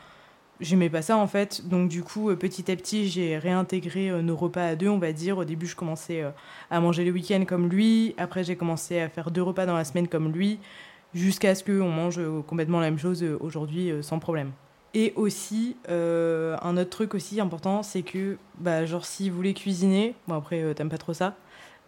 j'aimais 0.61 0.89
pas 0.89 1.03
ça 1.03 1.17
en 1.17 1.27
fait. 1.27 1.67
Donc, 1.67 1.89
du 1.89 2.05
coup, 2.05 2.33
petit 2.37 2.71
à 2.71 2.77
petit, 2.77 3.09
j'ai 3.09 3.39
réintégré 3.39 4.23
nos 4.23 4.37
repas 4.37 4.63
à 4.63 4.77
deux, 4.77 4.89
on 4.89 4.99
va 4.99 5.13
dire. 5.13 5.37
Au 5.37 5.45
début, 5.45 5.67
je 5.67 5.75
commençais 5.75 6.25
à 6.71 6.79
manger 6.79 7.05
le 7.05 7.11
week-end 7.11 7.43
comme 7.45 7.69
lui. 7.69 8.15
Après, 8.19 8.45
j'ai 8.45 8.55
commencé 8.55 9.01
à 9.01 9.09
faire 9.09 9.33
deux 9.33 9.43
repas 9.43 9.67
dans 9.67 9.75
la 9.75 9.85
semaine 9.85 10.07
comme 10.07 10.31
lui. 10.31 10.61
Jusqu'à 11.13 11.57
ce 11.57 11.65
qu'on 11.65 11.91
mange 11.91 12.21
complètement 12.47 12.79
la 12.79 12.89
même 12.89 13.01
chose 13.01 13.25
aujourd'hui 13.41 13.93
sans 14.01 14.21
problème. 14.21 14.53
Et 14.95 15.13
aussi, 15.17 15.75
un 15.89 16.77
autre 16.77 16.91
truc 16.91 17.15
aussi 17.15 17.41
important, 17.41 17.83
c'est 17.83 18.03
que, 18.03 18.37
bah, 18.61 18.87
genre, 18.87 19.05
si 19.05 19.29
vous 19.29 19.35
voulez 19.35 19.55
cuisiner, 19.55 20.15
bon 20.29 20.37
après, 20.37 20.73
t'aimes 20.75 20.89
pas 20.89 20.99
trop 20.99 21.15
ça, 21.15 21.35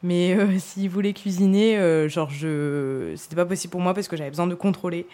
mais 0.02 0.34
euh, 0.34 0.58
s'il 0.58 0.90
voulait 0.90 1.12
cuisiner, 1.12 1.78
euh, 1.78 2.08
genre, 2.08 2.30
je... 2.30 3.14
c'était 3.16 3.36
pas 3.36 3.46
possible 3.46 3.70
pour 3.70 3.80
moi 3.80 3.94
parce 3.94 4.08
que 4.08 4.16
j'avais 4.16 4.30
besoin 4.30 4.46
de 4.46 4.54
contrôler. 4.54 5.06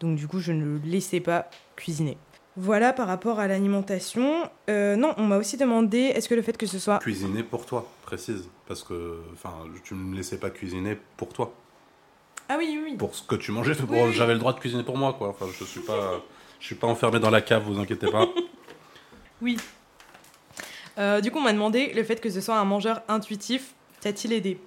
Donc, 0.00 0.16
du 0.16 0.26
coup, 0.26 0.40
je 0.40 0.52
ne 0.52 0.64
le 0.64 0.80
laissais 0.84 1.20
pas 1.20 1.48
cuisiner. 1.76 2.16
Voilà 2.56 2.92
par 2.92 3.06
rapport 3.06 3.40
à 3.40 3.46
l'alimentation. 3.46 4.50
Euh, 4.68 4.96
non, 4.96 5.14
on 5.16 5.24
m'a 5.24 5.38
aussi 5.38 5.56
demandé 5.56 5.98
est-ce 5.98 6.28
que 6.28 6.34
le 6.34 6.42
fait 6.42 6.58
que 6.58 6.66
ce 6.66 6.78
soit. 6.78 6.98
Cuisiner 6.98 7.42
pour 7.42 7.64
toi, 7.64 7.88
précise. 8.02 8.48
Parce 8.66 8.82
que 8.82 9.20
enfin, 9.32 9.54
tu 9.84 9.94
ne 9.94 10.00
me 10.00 10.16
laissais 10.16 10.38
pas 10.38 10.50
cuisiner 10.50 10.98
pour 11.16 11.32
toi. 11.32 11.54
Ah 12.48 12.56
oui, 12.58 12.78
oui. 12.82 12.96
Pour 12.96 13.14
ce 13.14 13.22
que 13.22 13.36
tu 13.36 13.52
mangeais, 13.52 13.72
j'avais 14.12 14.34
le 14.34 14.38
droit 14.38 14.52
de 14.52 14.58
cuisiner 14.58 14.82
pour 14.82 14.98
moi, 14.98 15.14
quoi. 15.14 15.28
Enfin, 15.28 15.46
je 15.58 15.64
suis 15.64 15.80
pas, 15.80 16.20
je 16.60 16.66
suis 16.66 16.74
pas 16.74 16.88
enfermé 16.88 17.20
dans 17.20 17.30
la 17.30 17.40
cave, 17.40 17.62
vous 17.64 17.78
inquiétez 17.78 18.10
pas. 18.10 18.26
oui. 19.40 19.56
du 21.22 21.30
coup, 21.30 21.38
on 21.38 21.42
m'a 21.42 21.54
demandé 21.54 21.92
le 21.94 22.04
fait 22.04 22.20
que 22.20 22.28
ce 22.28 22.42
soit 22.42 22.58
un 22.58 22.64
mangeur 22.64 23.00
intuitif 23.08 23.74
T'a-t-il 24.02 24.32
aidé? 24.32 24.58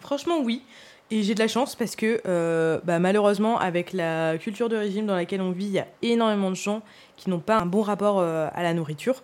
Franchement, 0.00 0.40
oui. 0.40 0.62
Et 1.10 1.22
j'ai 1.22 1.34
de 1.34 1.40
la 1.40 1.48
chance 1.48 1.74
parce 1.74 1.96
que 1.96 2.20
euh, 2.26 2.80
bah, 2.84 2.98
malheureusement, 2.98 3.58
avec 3.58 3.94
la 3.94 4.36
culture 4.36 4.68
de 4.68 4.76
régime 4.76 5.06
dans 5.06 5.14
laquelle 5.14 5.40
on 5.40 5.52
vit, 5.52 5.64
il 5.64 5.72
y 5.72 5.78
a 5.78 5.86
énormément 6.02 6.50
de 6.50 6.56
gens 6.56 6.82
qui 7.16 7.30
n'ont 7.30 7.38
pas 7.40 7.58
un 7.58 7.64
bon 7.64 7.80
rapport 7.80 8.18
euh, 8.18 8.46
à 8.54 8.62
la 8.62 8.74
nourriture. 8.74 9.22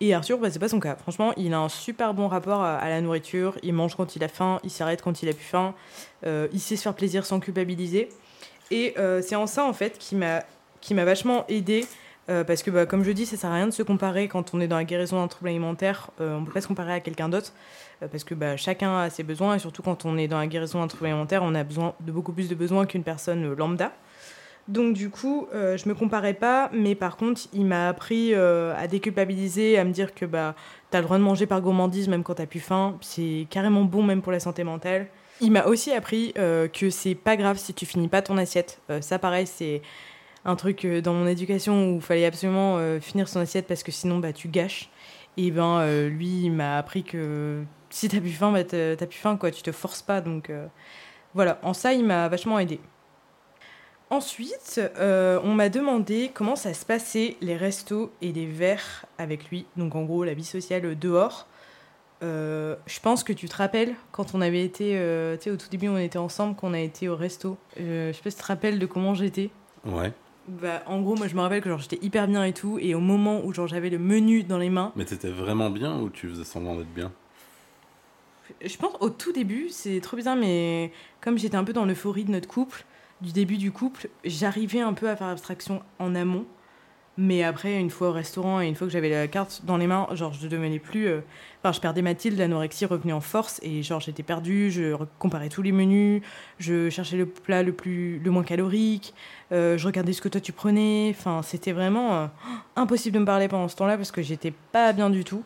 Et 0.00 0.12
Arthur, 0.12 0.38
bah, 0.38 0.50
c'est 0.50 0.58
pas 0.58 0.68
son 0.68 0.80
cas. 0.80 0.96
Franchement, 0.96 1.32
il 1.36 1.54
a 1.54 1.60
un 1.60 1.68
super 1.68 2.14
bon 2.14 2.26
rapport 2.26 2.62
à, 2.64 2.88
la 2.88 3.00
nourriture. 3.00 3.56
Il 3.62 3.74
mange 3.74 3.94
quand 3.94 4.16
il 4.16 4.24
a 4.24 4.28
faim, 4.28 4.58
il 4.64 4.70
s'arrête 4.70 5.02
quand 5.02 5.22
il 5.22 5.28
a 5.28 5.32
plus 5.32 5.44
faim. 5.44 5.74
Euh, 6.26 6.48
il 6.52 6.58
sait 6.58 6.74
se 6.74 6.82
faire 6.82 6.94
plaisir 6.94 7.24
sans 7.24 7.38
culpabiliser. 7.38 8.08
Et 8.72 8.94
c'est 9.22 9.34
en 9.34 9.46
ça, 9.46 9.64
en 9.64 9.72
fait, 9.72 9.98
qui 9.98 10.14
m'a 10.14 11.04
vachement 11.04 11.44
aidé. 11.48 11.84
Parce 12.26 12.62
que, 12.62 12.70
bah, 12.70 12.86
comme 12.86 13.02
je 13.02 13.10
dis, 13.10 13.26
ça 13.26 13.36
sert 13.36 13.50
à 13.50 13.54
rien 13.54 13.66
de 13.66 13.72
se 13.72 13.82
comparer 13.82 14.28
quand 14.28 14.54
on 14.54 14.60
est 14.60 14.68
dans 14.68 14.76
la 14.76 14.84
guérison 14.84 15.20
d'un 15.20 15.26
trouble 15.26 15.48
alimentaire. 15.48 16.10
on 16.20 16.44
peut 16.44 16.52
pas 16.52 16.60
se 16.60 16.68
comparer 16.68 16.92
à 16.92 17.00
quelqu'un 17.00 17.28
d'autre. 17.28 17.52
Euh, 18.02 18.08
parce 18.08 18.24
que 18.24 18.34
bah, 18.34 18.56
chacun 18.56 18.98
a 18.98 19.10
ses 19.10 19.22
besoins 19.22 19.54
et 19.54 19.58
surtout 19.58 19.82
quand 19.82 20.04
on 20.04 20.16
est 20.16 20.28
dans 20.28 20.38
la 20.38 20.46
guérison 20.46 20.80
d'un 20.80 20.88
trouble 20.88 21.06
alimentaire, 21.06 21.42
on 21.42 21.54
a 21.54 21.64
besoin 21.64 21.94
de 22.00 22.12
beaucoup 22.12 22.32
plus 22.32 22.48
de 22.48 22.54
besoins 22.54 22.86
qu'une 22.86 23.02
personne 23.02 23.54
lambda. 23.54 23.92
Donc 24.68 24.94
du 24.94 25.10
coup, 25.10 25.48
euh, 25.54 25.76
je 25.76 25.88
me 25.88 25.94
comparais 25.94 26.34
pas, 26.34 26.70
mais 26.72 26.94
par 26.94 27.16
contre, 27.16 27.42
il 27.52 27.64
m'a 27.64 27.88
appris 27.88 28.34
euh, 28.34 28.74
à 28.76 28.86
déculpabiliser, 28.86 29.78
à 29.78 29.84
me 29.84 29.90
dire 29.90 30.14
que 30.14 30.24
bah 30.24 30.54
as 30.92 30.98
le 30.98 31.04
droit 31.04 31.18
de 31.18 31.22
manger 31.22 31.46
par 31.46 31.60
gourmandise 31.60 32.08
même 32.08 32.22
quand 32.22 32.34
tu 32.34 32.42
t'as 32.42 32.46
plus 32.46 32.60
faim, 32.60 32.96
c'est 33.00 33.46
carrément 33.50 33.82
bon 33.82 34.02
même 34.02 34.22
pour 34.22 34.32
la 34.32 34.40
santé 34.40 34.62
mentale. 34.64 35.06
Il 35.40 35.52
m'a 35.52 35.64
aussi 35.64 35.90
appris 35.92 36.34
que 36.34 36.90
c'est 36.90 37.14
pas 37.14 37.34
grave 37.36 37.56
si 37.56 37.72
tu 37.72 37.86
finis 37.86 38.08
pas 38.08 38.20
ton 38.20 38.36
assiette. 38.36 38.78
ça 39.00 39.18
pareil, 39.18 39.46
c'est 39.46 39.80
un 40.44 40.56
truc 40.56 40.86
dans 40.86 41.12
mon 41.12 41.26
éducation 41.26 41.92
où 41.92 41.96
il 41.96 42.02
fallait 42.02 42.26
absolument 42.26 42.78
finir 43.00 43.28
son 43.28 43.40
assiette 43.40 43.66
parce 43.66 43.82
que 43.82 43.92
sinon 43.92 44.18
bah 44.18 44.32
tu 44.32 44.48
gâches. 44.48 44.88
Et 45.36 45.50
ben 45.50 46.08
lui, 46.08 46.44
il 46.44 46.52
m'a 46.52 46.78
appris 46.78 47.02
que 47.02 47.64
si 47.90 48.08
t'as 48.08 48.20
plus 48.20 48.30
faim, 48.30 48.52
bah 48.52 48.64
t'as 48.64 49.06
plus 49.06 49.18
faim, 49.18 49.36
quoi. 49.36 49.50
Tu 49.50 49.62
te 49.62 49.72
forces 49.72 50.02
pas. 50.02 50.20
Donc 50.20 50.48
euh, 50.48 50.66
voilà, 51.34 51.58
en 51.62 51.74
ça, 51.74 51.92
il 51.92 52.04
m'a 52.04 52.28
vachement 52.28 52.58
aidé. 52.58 52.80
Ensuite, 54.08 54.80
euh, 54.98 55.38
on 55.44 55.54
m'a 55.54 55.68
demandé 55.68 56.30
comment 56.32 56.56
ça 56.56 56.74
se 56.74 56.84
passait 56.84 57.36
les 57.40 57.56
restos 57.56 58.12
et 58.22 58.32
les 58.32 58.46
verres 58.46 59.04
avec 59.18 59.50
lui. 59.50 59.66
Donc 59.76 59.94
en 59.94 60.02
gros, 60.02 60.24
la 60.24 60.34
vie 60.34 60.44
sociale 60.44 60.98
dehors. 60.98 61.46
Euh, 62.22 62.76
je 62.86 63.00
pense 63.00 63.24
que 63.24 63.32
tu 63.32 63.48
te 63.48 63.56
rappelles 63.56 63.94
quand 64.12 64.34
on 64.34 64.42
avait 64.42 64.62
été, 64.62 64.90
tu 65.38 65.44
sais, 65.44 65.50
au 65.50 65.56
tout 65.56 65.68
début, 65.70 65.88
on 65.88 65.96
était 65.96 66.18
ensemble, 66.18 66.54
qu'on 66.54 66.74
a 66.74 66.80
été 66.80 67.08
au 67.08 67.16
resto. 67.16 67.56
je 67.76 68.12
sais 68.12 68.22
pas 68.22 68.30
si 68.30 68.36
tu 68.36 68.42
te 68.42 68.46
rappelles 68.46 68.78
de 68.78 68.86
comment 68.86 69.14
j'étais. 69.14 69.50
Ouais. 69.86 70.12
Bah, 70.48 70.82
en 70.86 71.00
gros, 71.00 71.14
moi 71.14 71.28
je 71.28 71.34
me 71.34 71.40
rappelle 71.40 71.62
que 71.62 71.68
genre 71.68 71.78
j'étais 71.78 72.04
hyper 72.04 72.26
bien 72.26 72.44
et 72.44 72.52
tout, 72.52 72.78
et 72.80 72.94
au 72.94 73.00
moment 73.00 73.44
où 73.44 73.52
genre 73.52 73.68
j'avais 73.68 73.90
le 73.90 73.98
menu 73.98 74.42
dans 74.42 74.58
les 74.58 74.70
mains. 74.70 74.92
Mais 74.96 75.04
t'étais 75.04 75.30
vraiment 75.30 75.70
bien 75.70 76.00
ou 76.00 76.10
tu 76.10 76.28
faisais 76.28 76.44
semblant 76.44 76.76
d'être 76.76 76.92
bien? 76.92 77.12
Je 78.64 78.76
pense 78.76 78.94
au 79.00 79.10
tout 79.10 79.32
début, 79.32 79.68
c'est 79.68 80.00
trop 80.00 80.16
bizarre, 80.16 80.36
mais 80.36 80.92
comme 81.20 81.38
j'étais 81.38 81.56
un 81.56 81.64
peu 81.64 81.72
dans 81.72 81.84
l'euphorie 81.84 82.24
de 82.24 82.32
notre 82.32 82.48
couple, 82.48 82.84
du 83.20 83.32
début 83.32 83.58
du 83.58 83.70
couple, 83.70 84.08
j'arrivais 84.24 84.80
un 84.80 84.92
peu 84.92 85.08
à 85.08 85.14
faire 85.14 85.28
abstraction 85.28 85.82
en 85.98 86.14
amont. 86.14 86.46
Mais 87.22 87.42
après, 87.42 87.78
une 87.78 87.90
fois 87.90 88.08
au 88.08 88.12
restaurant 88.12 88.62
et 88.62 88.66
une 88.66 88.74
fois 88.74 88.86
que 88.86 88.92
j'avais 88.94 89.10
la 89.10 89.28
carte 89.28 89.60
dans 89.66 89.76
les 89.76 89.86
mains, 89.86 90.08
genre 90.14 90.32
je 90.32 90.48
devenais 90.48 90.78
plus. 90.78 91.06
Euh, 91.06 91.20
enfin, 91.62 91.70
je 91.70 91.78
perdais 91.78 92.00
Mathilde, 92.00 92.38
l'anorexie 92.38 92.86
revenait 92.86 93.12
en 93.12 93.20
force 93.20 93.60
et 93.62 93.82
genre 93.82 94.00
j'étais 94.00 94.22
perdue. 94.22 94.70
Je 94.70 94.96
comparais 95.18 95.50
tous 95.50 95.60
les 95.60 95.70
menus, 95.70 96.22
je 96.58 96.88
cherchais 96.88 97.18
le 97.18 97.26
plat 97.26 97.62
le 97.62 97.74
plus, 97.74 98.20
le 98.20 98.30
moins 98.30 98.42
calorique, 98.42 99.12
euh, 99.52 99.76
je 99.76 99.86
regardais 99.86 100.14
ce 100.14 100.22
que 100.22 100.30
toi 100.30 100.40
tu 100.40 100.52
prenais. 100.52 101.14
Enfin, 101.14 101.42
c'était 101.42 101.72
vraiment 101.72 102.14
euh, 102.14 102.26
impossible 102.74 103.16
de 103.16 103.20
me 103.20 103.26
parler 103.26 103.48
pendant 103.48 103.68
ce 103.68 103.76
temps-là 103.76 103.98
parce 103.98 104.12
que 104.12 104.22
j'étais 104.22 104.54
pas 104.72 104.94
bien 104.94 105.10
du 105.10 105.22
tout. 105.22 105.42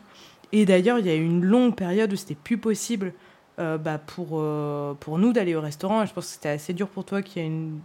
Et 0.53 0.65
d'ailleurs, 0.65 0.99
il 0.99 1.05
y 1.05 1.09
a 1.09 1.15
eu 1.15 1.25
une 1.25 1.43
longue 1.43 1.75
période 1.75 2.13
où 2.13 2.15
c'était 2.15 2.35
plus 2.35 2.57
possible 2.57 3.11
bah, 3.57 3.97
pour, 3.97 4.41
pour 4.99 5.17
nous 5.17 5.33
d'aller 5.33 5.55
au 5.55 5.61
restaurant. 5.61 6.05
Je 6.05 6.13
pense 6.13 6.27
que 6.27 6.31
c'était 6.31 6.49
assez 6.49 6.73
dur 6.73 6.87
pour 6.87 7.03
toi 7.03 7.21
qui 7.21 7.39
a 7.39 7.43
une 7.43 7.79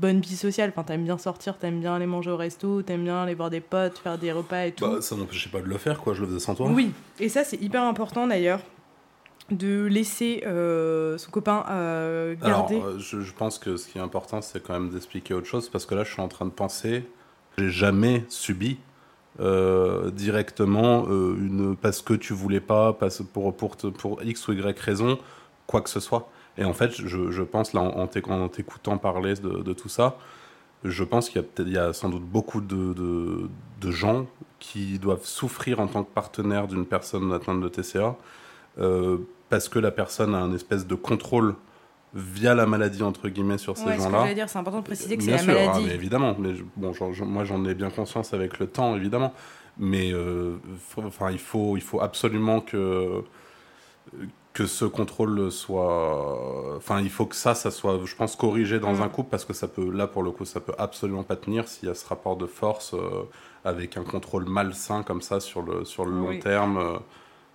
bonne 0.00 0.20
vie 0.20 0.36
sociale. 0.36 0.70
Enfin, 0.70 0.84
t'aimes 0.84 1.04
bien 1.04 1.18
sortir, 1.18 1.58
t'aimes 1.58 1.80
bien 1.80 1.94
aller 1.94 2.06
manger 2.06 2.30
au 2.30 2.36
resto, 2.36 2.82
t'aimes 2.82 3.04
bien 3.04 3.22
aller 3.22 3.34
voir 3.34 3.50
des 3.50 3.60
potes, 3.60 3.98
faire 3.98 4.18
des 4.18 4.32
repas 4.32 4.66
et 4.66 4.72
tout. 4.72 4.86
Bah, 4.86 5.00
ça 5.00 5.16
n'empêchait 5.16 5.50
pas 5.50 5.60
de 5.60 5.66
le 5.66 5.78
faire, 5.78 6.00
quoi. 6.00 6.14
Je 6.14 6.22
le 6.22 6.28
faisais 6.28 6.40
sans 6.40 6.54
toi. 6.54 6.68
Oui, 6.70 6.92
et 7.18 7.28
ça, 7.28 7.44
c'est 7.44 7.60
hyper 7.60 7.82
important 7.82 8.26
d'ailleurs 8.26 8.60
de 9.50 9.84
laisser 9.84 10.42
euh, 10.44 11.16
son 11.18 11.30
copain 11.30 11.62
garder. 12.42 12.76
Alors, 12.76 12.98
je, 12.98 13.20
je, 13.20 13.32
pense 13.32 13.58
que 13.58 13.76
ce 13.76 13.86
qui 13.86 13.98
est 13.98 14.00
important, 14.00 14.42
c'est 14.42 14.60
quand 14.60 14.72
même 14.72 14.90
d'expliquer 14.90 15.34
autre 15.34 15.46
chose 15.46 15.68
parce 15.68 15.86
que 15.86 15.94
là, 15.94 16.02
je 16.02 16.12
suis 16.12 16.22
en 16.22 16.26
train 16.26 16.46
de 16.46 16.50
penser, 16.50 17.04
j'ai 17.56 17.70
jamais 17.70 18.24
subi 18.28 18.78
euh, 19.38 20.10
directement 20.10 21.04
euh, 21.10 21.36
une, 21.36 21.76
parce 21.76 22.00
que 22.00 22.14
tu 22.14 22.32
voulais 22.32 22.60
pas, 22.60 22.94
parce, 22.94 23.22
pour, 23.22 23.54
pour, 23.54 23.76
pour 23.76 24.22
X 24.22 24.48
ou 24.48 24.54
Y 24.54 24.78
raison, 24.78 25.18
quoi 25.66 25.82
que 25.82 25.90
ce 25.90 26.00
soit. 26.00 26.30
Et 26.58 26.64
en 26.64 26.72
fait, 26.72 26.92
je, 26.92 27.30
je 27.30 27.42
pense, 27.42 27.72
là, 27.72 27.80
en, 27.82 28.06
t'écoutant 28.06 28.98
parler 28.98 29.34
de, 29.34 29.62
de, 29.62 29.72
tout 29.72 29.88
ça, 29.88 30.16
je 30.84 31.04
pense 31.04 31.28
qu'il 31.28 31.42
y, 31.66 31.78
a 31.78 31.90
y 31.90 31.94
sans 31.94 32.08
doute 32.08 32.24
beaucoup 32.24 32.60
de, 32.60 32.94
de, 32.94 33.48
de 33.80 33.90
gens 33.90 34.26
qui 34.58 34.98
doivent 34.98 35.24
souffrir 35.24 35.80
en 35.80 35.86
tant 35.86 36.02
que 36.04 36.10
partenaire 36.12 36.66
d'une 36.66 36.86
personne 36.86 37.32
atteinte 37.32 37.60
de 37.60 37.68
TCA 37.68 38.16
euh, 38.78 39.18
parce 39.48 39.68
que 39.68 39.78
la 39.78 39.90
personne 39.90 40.34
a 40.34 40.38
un 40.38 40.52
espèce 40.54 40.86
de 40.86 40.94
contrôle 40.94 41.54
via 42.14 42.54
la 42.54 42.66
maladie, 42.66 43.02
entre 43.02 43.28
guillemets, 43.28 43.58
sur 43.58 43.76
ces 43.76 43.84
Ouais, 43.84 43.92
ce 43.92 43.96
que 43.98 44.02
gens-là. 44.04 44.20
j'allais 44.22 44.34
dire, 44.34 44.48
c'est 44.48 44.58
important 44.58 44.78
de 44.80 44.84
préciser 44.84 45.16
que 45.16 45.22
c'est 45.22 45.28
Bien 45.28 45.36
la 45.36 45.42
sûr, 45.42 45.54
ah, 45.58 45.66
maladie. 45.66 45.86
mais 45.86 45.94
évidemment. 45.94 46.36
Mais 46.38 46.54
je- 46.54 46.64
bon, 46.76 46.92
moi, 47.26 47.44
j'en 47.44 47.64
ai 47.66 47.74
bien 47.74 47.90
conscience 47.90 48.32
avec 48.32 48.58
le 48.58 48.66
temps, 48.66 48.96
évidemment. 48.96 49.34
Mais 49.78 50.12
euh, 50.12 50.56
faut- 50.78 51.02
enfin, 51.02 51.30
il, 51.30 51.38
faut, 51.38 51.76
il 51.76 51.82
faut 51.82 52.00
absolument 52.00 52.60
que, 52.60 53.22
que 54.56 54.66
ce 54.66 54.86
contrôle 54.86 55.52
soit. 55.52 56.76
Enfin, 56.78 57.00
il 57.00 57.10
faut 57.10 57.26
que 57.26 57.36
ça, 57.36 57.54
ça 57.54 57.70
soit, 57.70 58.00
je 58.04 58.16
pense, 58.16 58.36
corrigé 58.36 58.80
dans 58.80 58.94
Mm. 58.94 59.02
un 59.02 59.08
couple 59.10 59.28
parce 59.30 59.44
que 59.44 59.52
ça 59.52 59.68
peut, 59.68 59.90
là, 59.90 60.06
pour 60.06 60.22
le 60.22 60.30
coup, 60.30 60.46
ça 60.46 60.60
peut 60.60 60.72
absolument 60.78 61.24
pas 61.24 61.36
tenir 61.36 61.68
s'il 61.68 61.88
y 61.88 61.92
a 61.92 61.94
ce 61.94 62.06
rapport 62.08 62.36
de 62.36 62.46
force 62.46 62.94
euh, 62.94 63.24
avec 63.64 63.96
un 63.98 64.04
contrôle 64.04 64.46
malsain 64.46 65.02
comme 65.02 65.20
ça 65.20 65.40
sur 65.40 65.60
le, 65.62 65.84
sur 65.84 66.06
le 66.06 66.12
long 66.12 66.38
terme. 66.38 66.78
euh. 66.78 66.98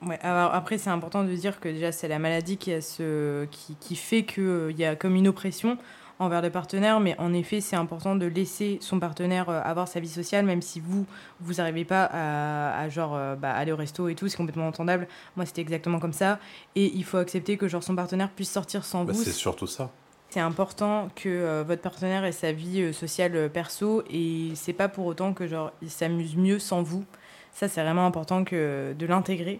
Ouais, 0.07 0.19
alors 0.21 0.53
après, 0.53 0.77
c'est 0.77 0.89
important 0.91 1.23
de 1.23 1.33
dire 1.33 1.59
que 1.59 1.69
déjà, 1.69 1.91
c'est 1.91 2.07
la 2.07 2.19
maladie 2.19 2.57
qui, 2.57 2.71
a 2.73 2.81
ce, 2.81 3.45
qui, 3.45 3.75
qui 3.79 3.95
fait 3.95 4.23
qu'il 4.25 4.75
y 4.77 4.85
a 4.85 4.95
comme 4.95 5.15
une 5.15 5.27
oppression 5.27 5.77
envers 6.21 6.41
le 6.41 6.49
partenaire, 6.49 6.99
mais 6.99 7.15
en 7.19 7.33
effet, 7.33 7.59
c'est 7.61 7.75
important 7.75 8.15
de 8.15 8.25
laisser 8.25 8.77
son 8.81 8.99
partenaire 8.99 9.49
euh, 9.49 9.61
avoir 9.63 9.87
sa 9.87 9.99
vie 9.99 10.07
sociale, 10.09 10.45
même 10.45 10.61
si 10.61 10.79
vous, 10.79 11.05
vous 11.41 11.53
n'arrivez 11.55 11.83
pas 11.85 12.05
à, 12.05 12.79
à 12.79 12.89
genre, 12.89 13.15
euh, 13.15 13.35
bah, 13.35 13.51
aller 13.51 13.71
au 13.71 13.75
resto 13.75 14.07
et 14.07 14.15
tout, 14.15 14.27
c'est 14.27 14.37
complètement 14.37 14.67
entendable. 14.67 15.07
Moi, 15.35 15.45
c'était 15.45 15.61
exactement 15.61 15.99
comme 15.99 16.13
ça. 16.13 16.39
Et 16.75 16.85
il 16.95 17.03
faut 17.03 17.17
accepter 17.17 17.57
que 17.57 17.67
genre, 17.67 17.83
son 17.83 17.95
partenaire 17.95 18.29
puisse 18.29 18.51
sortir 18.51 18.85
sans 18.85 19.03
Bah, 19.03 19.13
vous. 19.13 19.23
c'est 19.23 19.31
surtout 19.31 19.67
ça. 19.67 19.89
C'est 20.29 20.39
important 20.39 21.09
que 21.13 21.27
euh, 21.27 21.63
votre 21.67 21.81
partenaire 21.81 22.23
ait 22.23 22.31
sa 22.31 22.53
vie 22.53 22.81
euh, 22.81 22.93
sociale 22.93 23.35
euh, 23.35 23.49
perso 23.49 24.01
et 24.09 24.51
c'est 24.55 24.71
pas 24.71 24.87
pour 24.87 25.05
autant 25.05 25.33
que 25.33 25.45
genre 25.45 25.73
il 25.81 25.89
s'amuse 25.89 26.37
mieux 26.37 26.57
sans 26.57 26.81
vous. 26.83 27.03
Ça 27.51 27.67
c'est 27.67 27.81
vraiment 27.83 28.05
important 28.05 28.45
que 28.45 28.95
de 28.97 29.05
l'intégrer. 29.05 29.59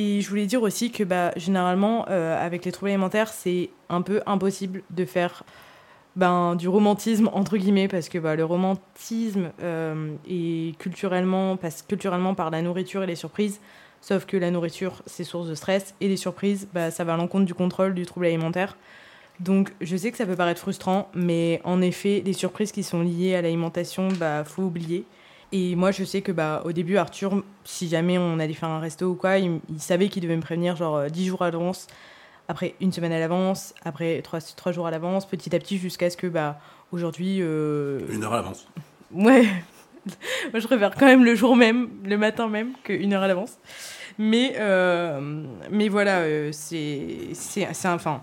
Et 0.00 0.20
je 0.20 0.28
voulais 0.30 0.46
dire 0.46 0.62
aussi 0.62 0.92
que 0.92 1.02
bah 1.02 1.32
généralement 1.34 2.06
euh, 2.08 2.38
avec 2.40 2.64
les 2.64 2.70
troubles 2.70 2.90
alimentaires 2.90 3.30
c'est 3.30 3.70
un 3.88 4.00
peu 4.00 4.22
impossible 4.26 4.82
de 4.90 5.04
faire 5.04 5.42
ben, 6.14 6.54
du 6.54 6.68
romantisme 6.68 7.28
entre 7.32 7.56
guillemets 7.56 7.88
parce 7.88 8.08
que 8.08 8.18
bah, 8.18 8.36
le 8.36 8.44
romantisme 8.44 9.50
euh, 9.60 10.14
est 10.30 10.78
culturellement 10.78 11.56
passe 11.56 11.82
culturellement 11.82 12.36
par 12.36 12.50
la 12.50 12.62
nourriture 12.62 13.02
et 13.02 13.08
les 13.08 13.16
surprises. 13.16 13.60
Sauf 14.00 14.24
que 14.24 14.36
la 14.36 14.52
nourriture 14.52 15.02
c'est 15.06 15.24
source 15.24 15.48
de 15.48 15.56
stress 15.56 15.96
et 16.00 16.06
les 16.06 16.16
surprises 16.16 16.68
bah, 16.72 16.92
ça 16.92 17.02
va 17.02 17.14
à 17.14 17.16
l'encontre 17.16 17.44
du 17.44 17.54
contrôle 17.54 17.94
du 17.94 18.06
trouble 18.06 18.26
alimentaire. 18.26 18.76
Donc, 19.40 19.72
je 19.80 19.96
sais 19.96 20.10
que 20.10 20.16
ça 20.16 20.26
peut 20.26 20.34
paraître 20.34 20.60
frustrant, 20.60 21.08
mais 21.14 21.60
en 21.62 21.80
effet, 21.80 22.22
les 22.26 22.32
surprises 22.32 22.72
qui 22.72 22.82
sont 22.82 23.02
liées 23.02 23.36
à 23.36 23.42
l'alimentation, 23.42 24.08
bah, 24.18 24.42
faut 24.42 24.64
oublier. 24.64 25.04
Et 25.52 25.76
moi, 25.76 25.90
je 25.92 26.04
sais 26.04 26.20
que, 26.20 26.30
bah, 26.32 26.62
au 26.66 26.72
début, 26.72 26.96
Arthur, 26.98 27.42
si 27.64 27.88
jamais 27.88 28.18
on 28.18 28.38
allait 28.38 28.52
faire 28.54 28.68
un 28.68 28.80
resto 28.80 29.06
ou 29.06 29.14
quoi, 29.14 29.38
il, 29.38 29.60
il 29.70 29.80
savait 29.80 30.08
qu'il 30.08 30.22
devait 30.22 30.36
me 30.36 30.42
prévenir 30.42 30.76
genre 30.76 30.96
euh, 30.96 31.08
10 31.08 31.26
jours 31.26 31.42
à 31.42 31.50
l'avance, 31.50 31.86
après 32.48 32.74
une 32.80 32.92
semaine 32.92 33.12
à 33.12 33.18
l'avance, 33.18 33.74
après 33.84 34.20
3, 34.22 34.40
trois 34.56 34.72
jours 34.72 34.86
à 34.86 34.90
l'avance, 34.90 35.26
petit 35.26 35.54
à 35.56 35.58
petit, 35.58 35.78
jusqu'à 35.78 36.10
ce 36.10 36.16
que, 36.18 36.26
bah, 36.26 36.58
aujourd'hui. 36.92 37.38
euh, 37.40 38.00
Une 38.10 38.24
heure 38.24 38.34
à 38.34 38.36
l'avance. 38.36 38.66
Ouais. 39.10 39.44
Moi, 40.52 40.60
je 40.60 40.66
préfère 40.66 40.94
quand 40.94 41.06
même 41.06 41.24
le 41.24 41.34
jour 41.34 41.56
même, 41.56 41.88
le 42.04 42.18
matin 42.18 42.48
même, 42.48 42.72
qu'une 42.84 43.12
heure 43.14 43.22
à 43.22 43.28
l'avance. 43.28 43.58
Mais, 44.18 44.54
euh, 44.58 45.44
mais 45.70 45.88
voilà, 45.88 46.18
euh, 46.20 46.50
c'est, 46.52 47.28
c'est, 47.32 47.68
c'est 47.72 47.88
enfin, 47.88 48.20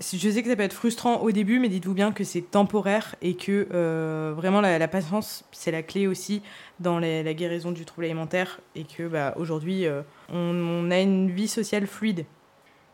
je 0.00 0.30
sais 0.30 0.42
que 0.42 0.48
ça 0.48 0.56
peut 0.56 0.62
être 0.62 0.72
frustrant 0.72 1.20
au 1.20 1.30
début, 1.30 1.60
mais 1.60 1.68
dites-vous 1.68 1.94
bien 1.94 2.12
que 2.12 2.24
c'est 2.24 2.40
temporaire 2.42 3.14
et 3.22 3.34
que 3.34 3.68
euh, 3.72 4.32
vraiment 4.36 4.60
la, 4.60 4.88
patience, 4.88 5.44
c'est 5.52 5.70
la 5.70 5.82
clé 5.82 6.08
aussi 6.08 6.42
dans 6.80 6.98
la, 6.98 7.34
guérison 7.34 7.70
du 7.70 7.84
trouble 7.84 8.06
alimentaire 8.06 8.60
et 8.74 8.84
que 8.84 9.06
bah, 9.06 9.34
aujourd'hui, 9.36 9.86
euh, 9.86 10.02
on, 10.32 10.90
a 10.90 10.98
une 10.98 11.30
vie 11.30 11.46
sociale 11.46 11.86
fluide. 11.86 12.24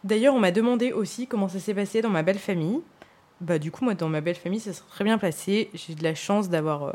D'ailleurs, 0.04 0.34
on 0.34 0.40
m'a 0.40 0.50
demandé 0.50 0.92
aussi 0.92 1.26
comment 1.26 1.48
ça 1.48 1.58
s'est 1.58 1.74
passé 1.74 2.02
dans 2.02 2.10
ma 2.10 2.22
belle 2.22 2.38
famille. 2.38 2.80
Bah, 3.40 3.58
du 3.58 3.70
coup, 3.70 3.84
moi, 3.84 3.94
dans 3.94 4.10
ma 4.10 4.20
belle 4.20 4.36
famille, 4.36 4.60
ça 4.60 4.74
s'est 4.74 4.82
très 4.90 5.04
bien 5.04 5.16
passé. 5.16 5.70
J'ai 5.72 5.94
de 5.94 6.02
la 6.02 6.14
chance 6.14 6.50
d'avoir 6.50 6.82
euh, 6.82 6.92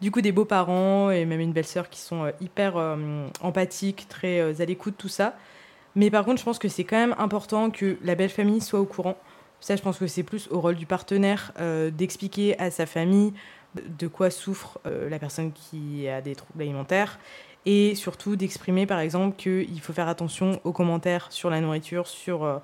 du 0.00 0.10
coup 0.10 0.20
des 0.20 0.32
beaux-parents 0.32 1.12
et 1.12 1.24
même 1.26 1.40
une 1.40 1.52
belle-sœur 1.52 1.88
qui 1.90 2.00
sont 2.00 2.32
hyper 2.40 2.76
empathiques, 3.40 4.06
très 4.08 4.60
à 4.60 4.64
l'écoute, 4.64 4.94
tout 4.98 5.08
ça. 5.08 5.36
Mais 5.94 6.10
par 6.10 6.24
contre, 6.24 6.40
je 6.40 6.44
pense 6.44 6.58
que 6.58 6.68
c'est 6.68 6.82
quand 6.82 6.96
même 6.96 7.14
important 7.18 7.70
que 7.70 7.96
la 8.02 8.16
belle 8.16 8.30
famille 8.30 8.60
soit 8.60 8.80
au 8.80 8.84
courant. 8.84 9.16
Ça, 9.64 9.76
je 9.76 9.80
pense 9.80 9.96
que 9.96 10.06
c'est 10.06 10.24
plus 10.24 10.46
au 10.50 10.60
rôle 10.60 10.74
du 10.74 10.84
partenaire 10.84 11.50
euh, 11.58 11.90
d'expliquer 11.90 12.54
à 12.60 12.70
sa 12.70 12.84
famille 12.84 13.32
de 13.74 14.06
quoi 14.08 14.28
souffre 14.28 14.78
euh, 14.84 15.08
la 15.08 15.18
personne 15.18 15.52
qui 15.52 16.06
a 16.06 16.20
des 16.20 16.34
troubles 16.34 16.60
alimentaires 16.60 17.18
et 17.64 17.94
surtout 17.94 18.36
d'exprimer 18.36 18.84
par 18.84 18.98
exemple 18.98 19.36
qu'il 19.36 19.80
faut 19.80 19.94
faire 19.94 20.08
attention 20.08 20.60
aux 20.64 20.72
commentaires 20.72 21.28
sur 21.30 21.48
la 21.48 21.62
nourriture, 21.62 22.06
sur 22.06 22.44
euh, 22.44 22.58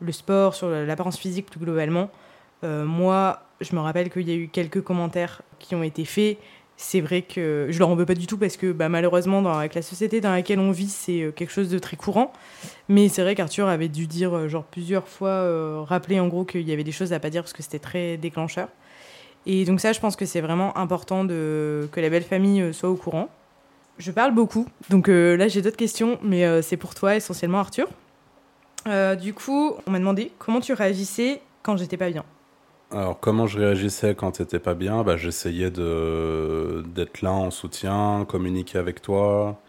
le 0.00 0.12
sport, 0.12 0.54
sur 0.54 0.70
l'apparence 0.70 1.18
physique 1.18 1.44
plus 1.44 1.60
globalement. 1.60 2.08
Moi, 2.62 3.42
je 3.60 3.76
me 3.76 3.80
rappelle 3.80 4.10
qu'il 4.10 4.26
y 4.26 4.32
a 4.32 4.34
eu 4.34 4.48
quelques 4.48 4.82
commentaires 4.82 5.42
qui 5.58 5.74
ont 5.74 5.82
été 5.82 6.06
faits. 6.06 6.38
C'est 6.78 7.00
vrai 7.00 7.22
que 7.22 7.68
je 7.70 7.78
leur 7.78 7.88
en 7.88 7.94
veux 7.94 8.04
pas 8.04 8.14
du 8.14 8.26
tout 8.26 8.36
parce 8.36 8.58
que 8.58 8.70
bah, 8.70 8.90
malheureusement, 8.90 9.40
dans, 9.40 9.54
avec 9.56 9.74
la 9.74 9.80
société 9.80 10.20
dans 10.20 10.30
laquelle 10.30 10.58
on 10.58 10.72
vit, 10.72 10.88
c'est 10.88 11.22
euh, 11.22 11.32
quelque 11.32 11.50
chose 11.50 11.70
de 11.70 11.78
très 11.78 11.96
courant. 11.96 12.32
Mais 12.90 13.08
c'est 13.08 13.22
vrai 13.22 13.34
qu'Arthur 13.34 13.66
avait 13.66 13.88
dû 13.88 14.06
dire 14.06 14.36
euh, 14.36 14.48
genre 14.48 14.64
plusieurs 14.64 15.08
fois, 15.08 15.30
euh, 15.30 15.82
rappeler 15.86 16.20
en 16.20 16.28
gros 16.28 16.44
qu'il 16.44 16.68
y 16.68 16.72
avait 16.72 16.84
des 16.84 16.92
choses 16.92 17.14
à 17.14 17.20
pas 17.20 17.30
dire 17.30 17.42
parce 17.42 17.54
que 17.54 17.62
c'était 17.62 17.78
très 17.78 18.18
déclencheur. 18.18 18.68
Et 19.46 19.64
donc 19.64 19.80
ça, 19.80 19.92
je 19.92 20.00
pense 20.00 20.16
que 20.16 20.26
c'est 20.26 20.42
vraiment 20.42 20.76
important 20.76 21.24
de, 21.24 21.88
que 21.92 22.00
la 22.00 22.10
belle 22.10 22.24
famille 22.24 22.74
soit 22.74 22.90
au 22.90 22.96
courant. 22.96 23.30
Je 23.98 24.10
parle 24.10 24.34
beaucoup, 24.34 24.66
donc 24.90 25.08
là 25.08 25.48
j'ai 25.48 25.62
d'autres 25.62 25.76
questions, 25.76 26.18
mais 26.20 26.60
c'est 26.62 26.76
pour 26.76 26.94
toi 26.96 27.14
essentiellement 27.14 27.60
Arthur. 27.60 27.88
Du 29.22 29.32
coup, 29.32 29.74
on 29.86 29.90
m'a 29.92 30.00
demandé 30.00 30.32
comment 30.38 30.60
tu 30.60 30.72
réagissais 30.72 31.40
quand 31.62 31.76
j'étais 31.76 31.96
pas 31.96 32.10
bien. 32.10 32.24
Alors, 32.90 33.18
comment 33.18 33.46
je 33.46 33.58
réagissais 33.58 34.14
quand 34.14 34.32
t'étais 34.32 34.60
pas 34.60 34.74
bien? 34.74 35.02
Bah, 35.02 35.16
J'essayais 35.16 35.70
de, 35.70 36.82
d'être 36.86 37.20
là 37.22 37.32
en 37.32 37.50
soutien, 37.50 38.24
communiquer 38.28 38.78
avec 38.78 39.02
toi, 39.02 39.60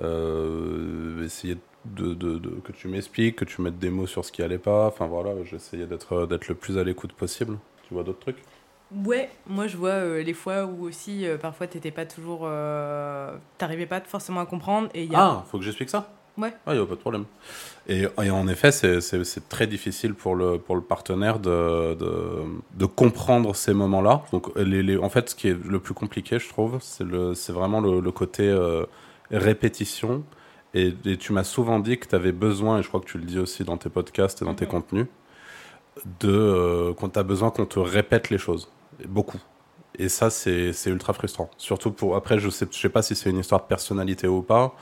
euh, 0.00 1.24
essayer 1.24 1.58
de, 1.86 2.14
de- 2.14 2.38
de- 2.38 2.60
que 2.60 2.72
tu 2.72 2.88
m'expliques, 2.88 3.36
que 3.36 3.44
tu 3.46 3.62
mettes 3.62 3.78
des 3.78 3.90
mots 3.90 4.06
sur 4.08 4.24
ce 4.24 4.32
qui 4.32 4.42
allait 4.42 4.58
pas. 4.58 4.86
Enfin 4.88 5.06
voilà, 5.08 5.42
j'essayais 5.44 5.86
d'être, 5.86 6.26
d'être 6.26 6.48
le 6.48 6.54
plus 6.56 6.78
à 6.78 6.84
l'écoute 6.84 7.12
possible. 7.14 7.58
Tu 7.88 7.94
vois 7.94 8.04
d'autres 8.04 8.20
trucs? 8.20 8.44
Ouais, 8.90 9.30
moi 9.46 9.66
je 9.68 9.76
vois 9.78 9.90
euh, 9.92 10.22
les 10.22 10.34
fois 10.34 10.66
où 10.66 10.82
aussi 10.84 11.26
euh, 11.26 11.38
parfois 11.38 11.66
t'étais 11.66 11.90
pas 11.90 12.04
toujours. 12.04 12.40
euh, 12.44 13.38
T'arrivais 13.56 13.86
pas 13.86 14.02
forcément 14.02 14.40
à 14.40 14.46
comprendre 14.46 14.88
et 14.94 15.04
il 15.04 15.10
y 15.10 15.16
a. 15.16 15.24
Ah, 15.24 15.44
faut 15.48 15.58
que 15.58 15.64
j'explique 15.64 15.90
ça? 15.90 16.12
Ouais. 16.38 16.52
Ah, 16.66 16.74
y 16.74 16.78
a 16.78 16.86
pas 16.86 16.94
de 16.94 17.00
problème. 17.00 17.24
Et, 17.88 18.06
et 18.22 18.30
en 18.30 18.48
effet, 18.48 18.72
c'est, 18.72 19.00
très 19.48 19.66
difficile 19.66 20.14
pour 20.14 20.34
le, 20.34 20.58
pour 20.58 20.76
le 20.76 20.82
partenaire 20.82 21.38
de, 21.38 21.94
de, 21.94 22.42
de 22.74 22.86
comprendre 22.86 23.54
ces 23.54 23.74
moments-là. 23.74 24.22
Donc, 24.32 24.50
les, 24.56 24.82
les- 24.82 24.96
en 24.96 25.10
fait, 25.10 25.30
ce 25.30 25.34
qui 25.34 25.48
est 25.48 25.58
le 25.66 25.78
plus 25.78 25.94
compliqué, 25.94 26.38
je 26.38 26.48
trouve, 26.48 26.78
c'est, 26.80 27.04
vraiment 27.52 27.80
le, 27.80 28.00
le 28.00 28.12
côté 28.12 28.44
euh, 28.48 28.84
répétition. 29.30 30.24
Et, 30.74 30.94
et 31.04 31.18
tu 31.18 31.32
m'as 31.34 31.44
souvent 31.44 31.80
dit 31.80 31.98
que 31.98 32.08
tu 32.08 32.14
avais 32.14 32.32
besoin, 32.32 32.78
et 32.78 32.82
je 32.82 32.88
crois 32.88 33.00
que 33.00 33.06
tu 33.06 33.18
le 33.18 33.24
dis 33.24 33.38
aussi 33.38 33.62
dans 33.64 33.76
tes 33.76 33.90
podcasts 33.90 34.40
et 34.40 34.44
dans 34.46 34.54
tes 34.54 34.64
Mhm. 34.64 34.70
contenus, 34.70 35.06
de, 36.20 36.28
euh, 36.30 36.94
qu'on 36.94 37.08
t'a 37.08 37.22
besoin 37.22 37.50
qu'on 37.50 37.66
te 37.66 37.78
répète 37.78 38.30
les 38.30 38.38
choses. 38.38 38.70
Et 39.02 39.06
beaucoup. 39.06 39.38
Et 39.98 40.08
ça, 40.08 40.30
c'est, 40.30 40.72
ultra 40.86 41.12
frustrant. 41.12 41.50
Surtout 41.58 41.90
pour. 41.92 42.16
Après, 42.16 42.38
je 42.38 42.48
sais, 42.48 42.66
je 42.70 42.78
sais 42.78 42.88
pas 42.88 43.02
si 43.02 43.14
c'est 43.14 43.30
une 43.30 43.38
histoire 43.38 43.60
de 43.62 43.66
personnalité 43.66 44.26
ou 44.26 44.42
pas. 44.42 44.74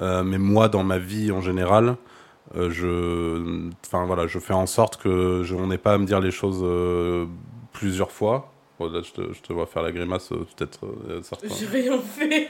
Euh, 0.00 0.22
mais 0.22 0.38
moi, 0.38 0.68
dans 0.68 0.84
ma 0.84 0.98
vie 0.98 1.32
en 1.32 1.40
général, 1.40 1.96
euh, 2.56 2.70
je, 2.70 3.68
enfin 3.86 4.04
voilà, 4.06 4.26
je 4.26 4.38
fais 4.38 4.54
en 4.54 4.66
sorte 4.66 4.96
que 4.96 5.42
je, 5.44 5.54
on 5.54 5.66
n'ait 5.68 5.78
pas 5.78 5.94
à 5.94 5.98
me 5.98 6.06
dire 6.06 6.20
les 6.20 6.30
choses 6.30 6.60
euh, 6.62 7.26
plusieurs 7.72 8.10
fois. 8.12 8.52
Bon, 8.78 8.90
là, 8.90 9.00
je 9.02 9.12
te, 9.12 9.32
je 9.34 9.40
te 9.42 9.52
vois 9.52 9.66
faire 9.66 9.82
la 9.82 9.92
grimace, 9.92 10.28
peut-être. 10.30 10.80
J'ai 11.58 11.66
rien 11.66 11.98
fait. 12.00 12.48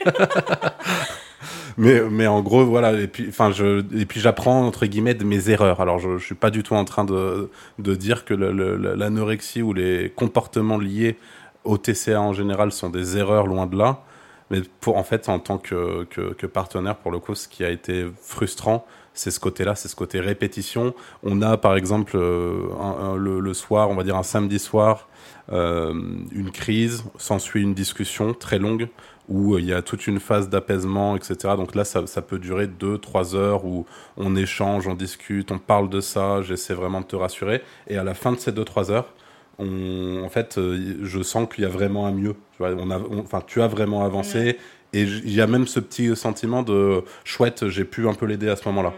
Mais, 1.77 2.03
mais 2.11 2.27
en 2.27 2.43
gros, 2.43 2.65
voilà. 2.67 2.93
Et 2.93 3.07
puis, 3.09 3.27
enfin, 3.29 3.51
je, 3.51 3.83
et 3.99 4.05
puis 4.05 4.21
j'apprends 4.21 4.67
entre 4.67 4.87
guillemets 4.87 5.15
de 5.15 5.25
mes 5.25 5.49
erreurs. 5.51 5.81
Alors, 5.81 5.99
je, 5.99 6.19
je 6.19 6.25
suis 6.25 6.35
pas 6.35 6.51
du 6.51 6.63
tout 6.63 6.75
en 6.75 6.85
train 6.85 7.05
de, 7.05 7.51
de 7.79 7.95
dire 7.95 8.25
que 8.25 8.35
le- 8.35 8.53
le- 8.53 8.77
l'anorexie 8.95 9.63
ou 9.63 9.73
les 9.73 10.13
comportements 10.15 10.79
liés 10.79 11.17
au 11.65 11.79
TCA 11.79 12.21
en 12.21 12.33
général 12.33 12.73
sont 12.73 12.91
des 12.91 13.17
erreurs, 13.17 13.47
loin 13.47 13.67
de 13.67 13.77
là. 13.77 14.03
Mais 14.51 14.63
en 14.87 15.03
fait, 15.05 15.29
en 15.29 15.39
tant 15.39 15.59
que, 15.59 16.47
partenaire, 16.47 16.97
pour 16.97 17.13
le 17.13 17.19
coup, 17.19 17.35
ce 17.35 17.49
qui 17.49 17.65
a 17.65 17.71
été 17.71 18.07
frustrant, 18.21 18.85
c'est 19.15 19.31
ce 19.31 19.41
côté-là, 19.41 19.75
c'est 19.75 19.89
ce 19.89 19.97
côté 19.97 20.21
répétition. 20.21 20.95
On 21.23 21.43
a, 21.43 21.57
par 21.57 21.77
exemple, 21.77 22.17
euh, 22.17 23.17
le, 23.17 23.55
soir, 23.55 23.91
on 23.91 23.95
va 23.95 24.03
dire 24.03 24.17
un 24.17 24.23
samedi 24.23 24.59
soir, 24.59 25.09
euh, 25.53 25.93
une 26.33 26.51
crise, 26.51 27.05
s'ensuit 27.19 27.63
une 27.63 27.75
discussion 27.75 28.35
très 28.35 28.59
longue 28.59 28.89
où 29.29 29.55
euh, 29.55 29.61
il 29.61 29.67
y 29.67 29.73
a 29.73 29.83
toute 29.83 30.07
une 30.07 30.21
phase 30.21 30.49
d'apaisement, 30.49 31.17
etc. 31.17 31.55
Donc 31.57 31.75
là, 31.75 31.85
ça, 31.85 32.23
peut 32.23 32.39
durer 32.39 32.67
deux, 32.67 32.99
trois 32.99 33.35
heures 33.37 33.65
où 33.65 33.87
on 34.17 34.37
échange, 34.37 34.87
on 34.87 34.95
discute, 34.95 35.53
on 35.53 35.59
parle 35.59 35.89
de 35.89 36.01
ça, 36.01 36.43
j'essaie 36.43 36.75
vraiment 36.75 37.01
de 37.01 37.07
te 37.07 37.17
rassurer. 37.17 37.63
Et 37.87 37.97
à 37.97 38.05
la 38.05 38.15
fin 38.15 38.33
de 38.33 38.39
ces 38.39 38.53
deux, 38.53 38.65
trois 38.65 38.91
heures, 38.91 39.13
on, 39.61 40.25
en 40.25 40.29
fait, 40.29 40.59
euh, 40.59 40.99
je 41.03 41.23
sens 41.23 41.49
qu'il 41.53 41.65
y 41.65 41.67
a 41.67 41.71
vraiment 41.71 42.07
un 42.07 42.13
mieux. 42.13 42.35
Tu 42.53 42.59
vois, 42.59 42.71
on 42.79 42.91
a, 42.91 42.99
enfin, 43.19 43.43
tu 43.47 43.63
as 43.63 43.69
vraiment 43.69 44.05
avancé. 44.05 44.59
Et 44.93 45.03
il 45.03 45.33
y 45.33 45.41
a 45.41 45.47
même 45.47 45.67
ce 45.67 45.79
petit 45.81 46.15
sentiment 46.17 46.63
de 46.63 47.05
chouette, 47.25 47.69
j'ai 47.69 47.85
pu 47.85 48.09
un 48.09 48.15
peu 48.15 48.27
l'aider 48.27 48.49
à 48.49 48.57
ce 48.57 48.67
moment-là. 48.69 48.93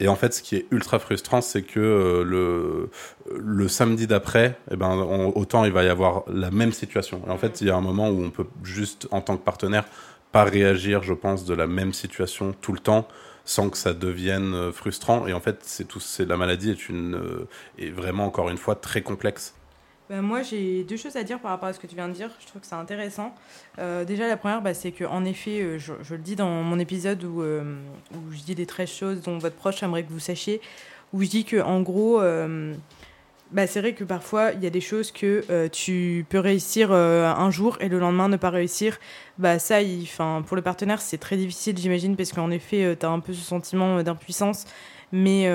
Et 0.00 0.08
en 0.08 0.16
fait, 0.16 0.34
ce 0.34 0.42
qui 0.42 0.56
est 0.56 0.66
ultra 0.72 0.98
frustrant, 0.98 1.40
c'est 1.40 1.62
que 1.62 1.78
euh, 1.78 2.24
le, 2.24 2.90
le 3.38 3.68
samedi 3.68 4.06
d'après, 4.06 4.58
eh 4.70 4.76
ben, 4.76 4.96
autant 5.34 5.64
il 5.64 5.72
va 5.72 5.84
y 5.84 5.88
avoir 5.88 6.24
la 6.28 6.50
même 6.50 6.72
situation. 6.72 7.22
Et 7.28 7.30
en 7.30 7.38
fait, 7.38 7.60
il 7.60 7.68
y 7.68 7.70
a 7.70 7.76
un 7.76 7.80
moment 7.80 8.08
où 8.10 8.22
on 8.24 8.30
peut 8.30 8.46
juste, 8.64 9.06
en 9.12 9.20
tant 9.20 9.36
que 9.36 9.44
partenaire, 9.44 9.84
pas 10.32 10.44
réagir, 10.44 11.02
je 11.04 11.14
pense, 11.14 11.44
de 11.44 11.54
la 11.54 11.68
même 11.68 11.92
situation 11.92 12.54
tout 12.60 12.72
le 12.72 12.80
temps 12.80 13.06
sans 13.44 13.68
que 13.70 13.76
ça 13.76 13.92
devienne 13.92 14.54
euh, 14.54 14.72
frustrant. 14.72 15.28
Et 15.28 15.32
en 15.32 15.40
fait, 15.40 15.58
c'est 15.62 15.86
tout, 15.86 16.00
c'est 16.00 16.24
la 16.26 16.36
maladie 16.36 16.70
est 16.70 16.88
une 16.88 17.46
est 17.78 17.90
vraiment 17.90 18.26
encore 18.26 18.50
une 18.50 18.56
fois 18.56 18.74
très 18.74 19.02
complexe. 19.02 19.54
Ben 20.10 20.20
moi, 20.20 20.42
j'ai 20.42 20.84
deux 20.84 20.96
choses 20.96 21.16
à 21.16 21.22
dire 21.22 21.40
par 21.40 21.50
rapport 21.50 21.68
à 21.68 21.72
ce 21.72 21.80
que 21.80 21.86
tu 21.86 21.94
viens 21.94 22.08
de 22.08 22.12
dire. 22.12 22.30
Je 22.40 22.46
trouve 22.46 22.60
que 22.60 22.66
c'est 22.66 22.74
intéressant. 22.74 23.34
Euh, 23.78 24.04
déjà, 24.04 24.28
la 24.28 24.36
première, 24.36 24.60
bah, 24.60 24.74
c'est 24.74 24.92
que 24.92 25.04
en 25.04 25.24
effet, 25.24 25.78
je, 25.78 25.94
je, 26.02 26.14
le 26.14 26.20
dis 26.20 26.36
dans 26.36 26.62
mon 26.62 26.78
épisode 26.78 27.24
où, 27.24 27.42
où 27.42 28.32
je 28.32 28.42
dis 28.42 28.54
des 28.54 28.66
13 28.66 28.88
choses 28.90 29.20
dont 29.22 29.38
votre 29.38 29.56
proche 29.56 29.82
aimerait 29.82 30.04
que 30.04 30.12
vous 30.12 30.18
sachiez, 30.20 30.60
où 31.12 31.22
je 31.22 31.28
dis 31.28 31.44
que 31.44 31.60
en 31.62 31.80
gros, 31.80 32.20
bah, 33.54 33.68
c'est 33.68 33.80
vrai 33.80 33.92
que 33.92 34.02
parfois, 34.02 34.50
il 34.52 34.64
y 34.64 34.66
a 34.66 34.70
des 34.70 34.80
choses 34.80 35.12
que 35.12 35.44
euh, 35.48 35.68
tu 35.68 36.26
peux 36.28 36.40
réussir 36.40 36.88
euh, 36.90 37.32
un 37.32 37.52
jour 37.52 37.76
et 37.80 37.88
le 37.88 38.00
lendemain 38.00 38.28
ne 38.28 38.36
pas 38.36 38.50
réussir. 38.50 38.98
Bah, 39.38 39.60
ça, 39.60 39.80
il, 39.80 40.08
pour 40.46 40.56
le 40.56 40.62
partenaire, 40.62 41.00
c'est 41.00 41.18
très 41.18 41.36
difficile, 41.36 41.78
j'imagine, 41.78 42.16
parce 42.16 42.32
qu'en 42.32 42.50
effet, 42.50 42.84
euh, 42.84 42.96
tu 42.98 43.06
as 43.06 43.10
un 43.10 43.20
peu 43.20 43.32
ce 43.32 43.44
sentiment 43.44 44.02
d'impuissance. 44.02 44.64
Mais, 45.16 45.48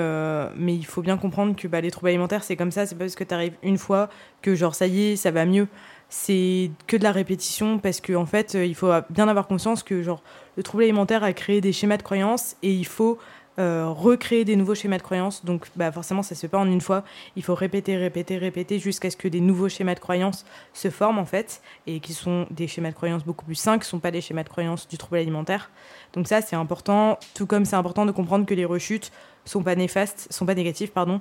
mais 0.56 0.74
il 0.74 0.86
faut 0.86 1.02
bien 1.02 1.18
comprendre 1.18 1.54
que 1.54 1.68
bah, 1.68 1.82
les 1.82 1.90
troubles 1.90 2.08
alimentaires, 2.08 2.42
c'est 2.42 2.56
comme 2.56 2.70
ça. 2.70 2.86
C'est 2.86 2.94
pas 2.94 3.04
parce 3.04 3.14
que 3.14 3.24
tu 3.24 3.34
arrives 3.34 3.52
une 3.62 3.76
fois 3.76 4.08
que, 4.40 4.54
genre, 4.54 4.74
ça 4.74 4.86
y 4.86 5.12
est, 5.12 5.16
ça 5.16 5.30
va 5.30 5.44
mieux. 5.44 5.68
C'est 6.08 6.70
que 6.86 6.96
de 6.96 7.02
la 7.02 7.12
répétition 7.12 7.78
parce 7.78 8.00
qu'en 8.00 8.22
en 8.22 8.26
fait, 8.26 8.54
il 8.54 8.74
faut 8.74 8.90
bien 9.10 9.28
avoir 9.28 9.46
conscience 9.46 9.82
que, 9.82 10.02
genre, 10.02 10.22
le 10.56 10.62
trouble 10.62 10.84
alimentaire 10.84 11.22
a 11.22 11.34
créé 11.34 11.60
des 11.60 11.72
schémas 11.72 11.98
de 11.98 12.02
croyance 12.02 12.56
et 12.62 12.72
il 12.72 12.86
faut 12.86 13.18
euh, 13.58 13.88
recréer 13.88 14.44
des 14.44 14.56
nouveaux 14.56 14.74
schémas 14.74 14.98
de 14.98 15.02
croyances. 15.02 15.44
Donc, 15.44 15.66
bah, 15.76 15.90
forcément, 15.92 16.22
ça 16.22 16.34
se 16.34 16.40
fait 16.40 16.48
pas 16.48 16.58
en 16.58 16.66
une 16.66 16.80
fois. 16.80 17.04
Il 17.36 17.42
faut 17.42 17.54
répéter, 17.54 17.96
répéter, 17.96 18.38
répéter 18.38 18.78
jusqu'à 18.78 19.10
ce 19.10 19.16
que 19.16 19.28
des 19.28 19.40
nouveaux 19.40 19.68
schémas 19.68 19.94
de 19.94 20.00
croyances 20.00 20.44
se 20.72 20.88
forment, 20.88 21.18
en 21.18 21.26
fait, 21.26 21.60
et 21.86 22.00
qui 22.00 22.14
sont 22.14 22.46
des 22.50 22.68
schémas 22.68 22.90
de 22.90 22.94
croyances 22.94 23.24
beaucoup 23.24 23.44
plus 23.44 23.56
sains, 23.56 23.78
qui 23.78 23.84
ne 23.84 23.90
sont 23.90 23.98
pas 23.98 24.10
des 24.10 24.20
schémas 24.20 24.44
de 24.44 24.48
croyances 24.48 24.88
du 24.88 24.98
trouble 24.98 25.16
alimentaire. 25.18 25.70
Donc, 26.12 26.28
ça, 26.28 26.40
c'est 26.40 26.56
important. 26.56 27.18
Tout 27.34 27.46
comme 27.46 27.64
c'est 27.64 27.76
important 27.76 28.06
de 28.06 28.12
comprendre 28.12 28.46
que 28.46 28.54
les 28.54 28.64
rechutes 28.64 29.10
sont 29.44 29.62
pas 29.62 29.74
néfastes, 29.74 30.28
sont 30.30 30.46
pas 30.46 30.54
négatives, 30.54 30.90
pardon, 30.90 31.20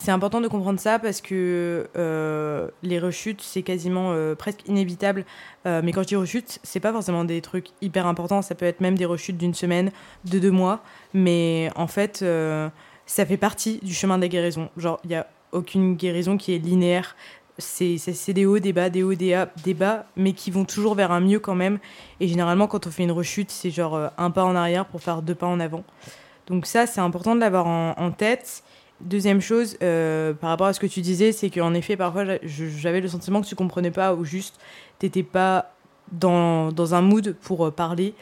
c'est 0.00 0.12
important 0.12 0.40
de 0.40 0.48
comprendre 0.48 0.80
ça 0.80 0.98
parce 0.98 1.20
que 1.20 1.86
euh, 1.96 2.68
les 2.82 2.98
rechutes, 2.98 3.42
c'est 3.42 3.62
quasiment 3.62 4.12
euh, 4.12 4.34
presque 4.34 4.66
inévitable. 4.66 5.26
Euh, 5.66 5.82
mais 5.84 5.92
quand 5.92 6.02
je 6.02 6.08
dis 6.08 6.16
rechutes, 6.16 6.58
c'est 6.62 6.80
pas 6.80 6.90
forcément 6.90 7.24
des 7.24 7.42
trucs 7.42 7.66
hyper 7.82 8.06
importants. 8.06 8.40
Ça 8.40 8.54
peut 8.54 8.64
être 8.64 8.80
même 8.80 8.96
des 8.96 9.04
rechutes 9.04 9.36
d'une 9.36 9.52
semaine, 9.52 9.92
de 10.24 10.38
deux 10.38 10.50
mois. 10.50 10.82
Mais 11.12 11.70
en 11.76 11.86
fait, 11.86 12.24
ça 13.04 13.26
fait 13.26 13.36
partie 13.36 13.78
du 13.82 13.92
chemin 13.92 14.16
de 14.16 14.22
la 14.22 14.28
guérison. 14.28 14.70
Genre, 14.78 14.98
il 15.04 15.08
n'y 15.08 15.16
a 15.16 15.26
aucune 15.52 15.96
guérison 15.96 16.38
qui 16.38 16.54
est 16.54 16.58
linéaire. 16.58 17.14
C'est 17.58 18.32
des 18.32 18.46
hauts, 18.46 18.58
des 18.58 18.72
bas, 18.72 18.88
des 18.88 19.02
hauts, 19.02 19.12
des, 19.12 19.44
des 19.64 19.74
bas, 19.74 20.06
mais 20.16 20.32
qui 20.32 20.50
vont 20.50 20.64
toujours 20.64 20.94
vers 20.94 21.12
un 21.12 21.20
mieux 21.20 21.40
quand 21.40 21.54
même. 21.54 21.78
Et 22.20 22.28
généralement, 22.28 22.68
quand 22.68 22.86
on 22.86 22.90
fait 22.90 23.02
une 23.02 23.12
rechute, 23.12 23.50
c'est 23.50 23.70
genre 23.70 24.10
un 24.16 24.30
pas 24.30 24.44
en 24.44 24.56
arrière 24.56 24.86
pour 24.86 25.02
faire 25.02 25.20
deux 25.20 25.34
pas 25.34 25.46
en 25.46 25.60
avant. 25.60 25.84
Donc 26.46 26.64
ça, 26.64 26.86
c'est 26.86 27.02
important 27.02 27.34
de 27.34 27.40
l'avoir 27.40 27.66
en 27.66 28.10
tête. 28.12 28.62
Deuxième 29.00 29.40
chose, 29.40 29.78
euh, 29.82 30.34
par 30.34 30.50
rapport 30.50 30.66
à 30.66 30.74
ce 30.74 30.80
que 30.80 30.86
tu 30.86 31.00
disais, 31.00 31.32
c'est 31.32 31.48
qu'en 31.48 31.72
effet, 31.72 31.96
parfois, 31.96 32.24
j'avais 32.42 33.00
le 33.00 33.08
sentiment 33.08 33.40
que 33.40 33.46
tu 33.46 33.54
comprenais 33.54 33.90
pas 33.90 34.14
ou 34.14 34.24
juste 34.24 34.60
t'étais 34.98 35.22
pas 35.22 35.72
dans, 36.12 36.70
dans, 36.70 36.94
un 36.94 37.00
mood 37.00 37.34
pour 37.40 37.66
euh, 37.66 37.70
parler. 37.70 38.14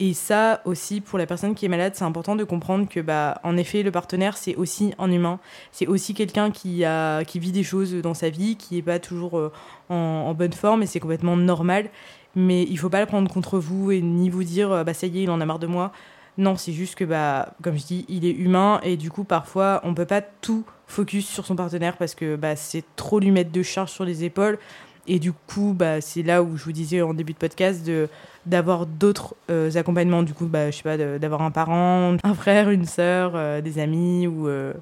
Et 0.00 0.12
ça 0.12 0.60
aussi, 0.64 1.00
pour 1.00 1.20
la 1.20 1.26
personne 1.26 1.54
qui 1.54 1.66
est 1.66 1.68
malade, 1.68 1.92
c'est 1.94 2.04
important 2.04 2.34
de 2.34 2.42
comprendre 2.42 2.88
que, 2.88 2.98
bah, 2.98 3.40
en 3.44 3.56
effet, 3.56 3.84
le 3.84 3.92
partenaire, 3.92 4.36
c'est 4.36 4.56
aussi 4.56 4.92
un 4.98 5.12
humain. 5.12 5.38
C'est 5.70 5.86
aussi 5.86 6.14
quelqu'un 6.14 6.50
qui, 6.50 6.82
qui 7.28 7.38
vit 7.38 7.52
des 7.52 7.62
choses 7.62 7.94
dans 7.94 8.14
sa 8.14 8.28
vie, 8.28 8.56
qui 8.56 8.74
n'est 8.74 8.82
pas 8.82 8.98
toujours 8.98 9.38
euh, 9.38 9.52
en, 9.88 10.34
bonne 10.34 10.52
forme, 10.52 10.82
et 10.82 10.86
c'est 10.86 10.98
complètement 10.98 11.36
normal. 11.36 11.90
Mais 12.34 12.64
il 12.64 12.76
faut 12.76 12.90
pas 12.90 12.98
le 12.98 13.06
prendre 13.06 13.32
contre 13.32 13.60
vous 13.60 13.92
et 13.92 14.00
ni 14.00 14.30
vous 14.30 14.42
dire, 14.42 14.84
bah, 14.84 14.94
ça 14.94 15.06
y 15.06 15.20
est, 15.20 15.22
il 15.22 15.30
en 15.30 15.40
a 15.40 15.46
marre 15.46 15.60
de 15.60 15.68
moi. 15.68 15.92
Non, 16.36 16.56
c'est 16.56 16.72
juste 16.72 16.96
que, 16.96 17.04
bah, 17.04 17.54
comme 17.62 17.78
je 17.78 17.84
dis, 17.84 18.04
il 18.08 18.24
est 18.24 18.32
humain 18.32 18.80
et 18.82 18.96
du 18.96 19.10
coup, 19.10 19.24
parfois, 19.24 19.80
on 19.84 19.94
peut 19.94 20.06
pas 20.06 20.20
tout 20.20 20.64
focus 20.86 21.26
sur 21.28 21.46
son 21.46 21.54
partenaire 21.54 21.96
parce 21.96 22.14
que 22.14 22.36
bah, 22.36 22.56
c'est 22.56 22.84
trop 22.96 23.20
lui 23.20 23.30
mettre 23.30 23.52
de 23.52 23.62
charge 23.62 23.90
sur 23.90 24.04
les 24.04 24.24
épaules. 24.24 24.58
Et 25.06 25.18
du 25.18 25.32
coup, 25.32 25.74
bah, 25.76 26.00
c'est 26.00 26.22
là 26.22 26.42
où 26.42 26.56
je 26.56 26.64
vous 26.64 26.72
disais 26.72 27.02
en 27.02 27.14
début 27.14 27.34
de 27.34 27.38
podcast 27.38 27.86
de 27.86 28.08
d'avoir 28.46 28.84
d'autres 28.86 29.34
euh, 29.50 29.70
accompagnements. 29.76 30.22
Du 30.22 30.34
coup, 30.34 30.46
bah, 30.46 30.70
je 30.70 30.76
sais 30.76 30.82
pas, 30.82 30.96
d'avoir 30.96 31.42
un 31.42 31.50
parent, 31.50 32.16
un 32.22 32.34
frère, 32.34 32.70
une 32.70 32.86
sœur, 32.86 33.32
euh, 33.34 33.60
des 33.60 33.78
amis 33.78 34.26
ou. 34.26 34.48
Euh, 34.48 34.72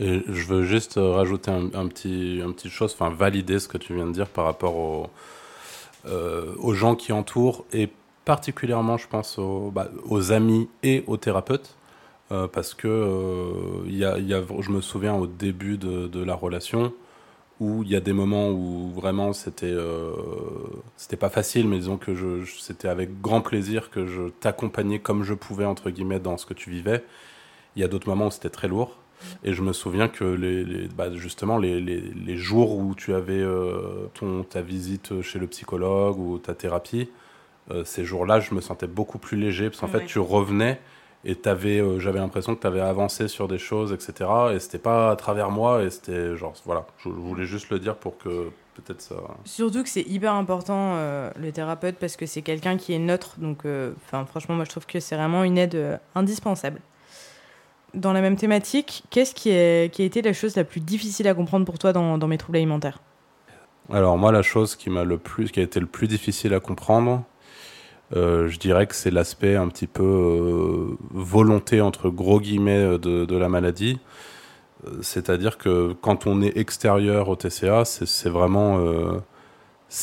je 0.00 0.46
veux 0.46 0.64
juste 0.64 0.94
rajouter 0.96 1.50
un, 1.50 1.66
un, 1.74 1.88
petit, 1.88 2.40
chose, 2.68 2.94
enfin 2.94 3.10
valider 3.10 3.58
ce 3.58 3.68
que 3.68 3.78
tu 3.78 3.94
viens 3.94 4.06
de 4.06 4.12
dire 4.12 4.28
par 4.28 4.44
rapport 4.44 5.08
aux 6.06 6.74
gens 6.74 6.94
qui 6.94 7.12
entourent 7.12 7.64
et 7.72 7.88
particulièrement, 8.28 8.98
je 8.98 9.08
pense, 9.08 9.38
aux, 9.38 9.70
bah, 9.70 9.88
aux 10.04 10.32
amis 10.32 10.68
et 10.82 11.02
aux 11.06 11.16
thérapeutes. 11.16 11.78
Euh, 12.30 12.46
parce 12.46 12.74
que 12.74 12.86
euh, 12.86 13.88
y 13.88 14.04
a, 14.04 14.18
je 14.60 14.70
me 14.70 14.82
souviens 14.82 15.14
au 15.14 15.26
début 15.26 15.78
de, 15.78 16.22
la 16.22 16.34
relation 16.34 16.92
où 17.58 17.82
il 17.84 17.88
y 17.88 17.96
a 17.96 18.00
des 18.00 18.12
moments 18.12 18.50
où 18.50 18.90
vraiment 18.90 19.32
c'était 19.32 19.72
euh, 19.72 20.12
c'était 20.98 21.16
pas 21.16 21.30
facile, 21.30 21.66
mais 21.66 21.78
disons 21.78 21.96
que 21.96 22.14
je, 22.14 22.44
c'était 22.60 22.88
avec 22.88 23.22
grand 23.22 23.40
plaisir 23.40 23.88
que 23.90 24.04
je 24.04 24.28
t'accompagnais 24.40 24.98
comme 24.98 25.22
je 25.24 25.32
pouvais 25.32 25.64
entre 25.64 25.88
guillemets 25.88 26.20
dans 26.20 26.36
ce 26.36 26.44
que 26.44 26.52
tu 26.52 26.68
vivais. 26.68 27.02
Il 27.76 27.80
y 27.80 27.84
a 27.84 27.88
d'autres 27.88 28.08
moments 28.10 28.26
où 28.26 28.30
c'était 28.30 28.50
très 28.50 28.68
lourd. 28.68 28.98
Et 29.42 29.54
je 29.54 29.62
me 29.62 29.72
souviens 29.72 30.08
que 30.08 30.24
les, 30.24 30.88
bah 30.88 31.14
justement 31.14 31.56
les, 31.58 32.36
jours 32.36 32.76
où 32.76 32.94
tu 32.94 33.14
avais 33.14 33.42
ta 34.50 34.60
visite 34.60 35.22
chez 35.22 35.38
le 35.38 35.46
psychologue 35.46 36.18
ou 36.18 36.38
ta 36.38 36.54
thérapie, 36.54 37.08
euh, 37.70 37.84
ces 37.84 38.04
jours-là, 38.04 38.40
je 38.40 38.54
me 38.54 38.60
sentais 38.60 38.86
beaucoup 38.86 39.18
plus 39.18 39.36
léger 39.36 39.68
parce 39.68 39.80
qu'en 39.80 39.88
fait, 39.88 40.06
tu 40.06 40.18
revenais 40.18 40.80
et 41.24 41.36
avais, 41.46 41.80
euh, 41.80 41.98
j'avais 41.98 42.18
l'impression 42.18 42.54
que 42.54 42.60
tu 42.60 42.66
avais 42.66 42.80
avancé 42.80 43.28
sur 43.28 43.48
des 43.48 43.58
choses, 43.58 43.92
etc. 43.92 44.30
Et 44.52 44.58
c'était 44.58 44.78
pas 44.78 45.10
à 45.10 45.16
travers 45.16 45.50
moi 45.50 45.82
et 45.82 45.90
c'était 45.90 46.36
genre, 46.36 46.54
voilà, 46.64 46.86
je 46.98 47.08
voulais 47.08 47.44
juste 47.44 47.70
le 47.70 47.78
dire 47.78 47.96
pour 47.96 48.16
que 48.16 48.50
peut-être 48.74 49.02
ça. 49.02 49.16
Surtout 49.44 49.82
que 49.82 49.88
c'est 49.88 50.02
hyper 50.08 50.32
important 50.34 50.92
euh, 50.94 51.30
le 51.38 51.52
thérapeute 51.52 51.96
parce 51.96 52.16
que 52.16 52.26
c'est 52.26 52.42
quelqu'un 52.42 52.76
qui 52.76 52.94
est 52.94 52.98
neutre, 52.98 53.34
donc 53.38 53.64
enfin 54.06 54.24
franchement, 54.24 54.54
moi 54.54 54.64
je 54.64 54.70
trouve 54.70 54.86
que 54.86 55.00
c'est 55.00 55.16
vraiment 55.16 55.44
une 55.44 55.58
aide 55.58 56.00
indispensable. 56.14 56.80
Dans 57.94 58.12
la 58.12 58.20
même 58.20 58.36
thématique, 58.36 59.02
qu'est-ce 59.10 59.34
qui, 59.34 59.50
est, 59.50 59.92
qui 59.92 60.02
a 60.02 60.04
été 60.04 60.22
la 60.22 60.32
chose 60.32 60.56
la 60.56 60.64
plus 60.64 60.80
difficile 60.80 61.26
à 61.26 61.34
comprendre 61.34 61.64
pour 61.64 61.78
toi 61.78 61.92
dans, 61.92 62.18
dans 62.18 62.28
mes 62.28 62.38
troubles 62.38 62.58
alimentaires? 62.58 63.00
Alors 63.90 64.18
moi, 64.18 64.32
la 64.32 64.42
chose 64.42 64.76
qui 64.76 64.90
m'a 64.90 65.04
le 65.04 65.16
plus, 65.16 65.50
qui 65.50 65.60
a 65.60 65.62
été 65.62 65.80
le 65.80 65.86
plus 65.86 66.06
difficile 66.06 66.52
à 66.52 66.60
comprendre, 66.60 67.24
euh, 68.16 68.48
je 68.48 68.58
dirais 68.58 68.86
que 68.86 68.94
c'est 68.94 69.10
l'aspect 69.10 69.56
un 69.56 69.68
petit 69.68 69.86
peu 69.86 70.02
euh, 70.02 70.96
volonté 71.10 71.80
entre 71.80 72.08
gros 72.08 72.40
guillemets 72.40 72.98
de, 72.98 73.24
de 73.24 73.36
la 73.36 73.48
maladie. 73.48 73.98
Euh, 74.86 74.98
c'est-à-dire 75.02 75.58
que 75.58 75.92
quand 76.00 76.26
on 76.26 76.42
est 76.42 76.56
extérieur 76.56 77.28
au 77.28 77.36
TCA, 77.36 77.84
c'est 77.84 78.28
vraiment, 78.28 78.78
euh, 78.78 79.18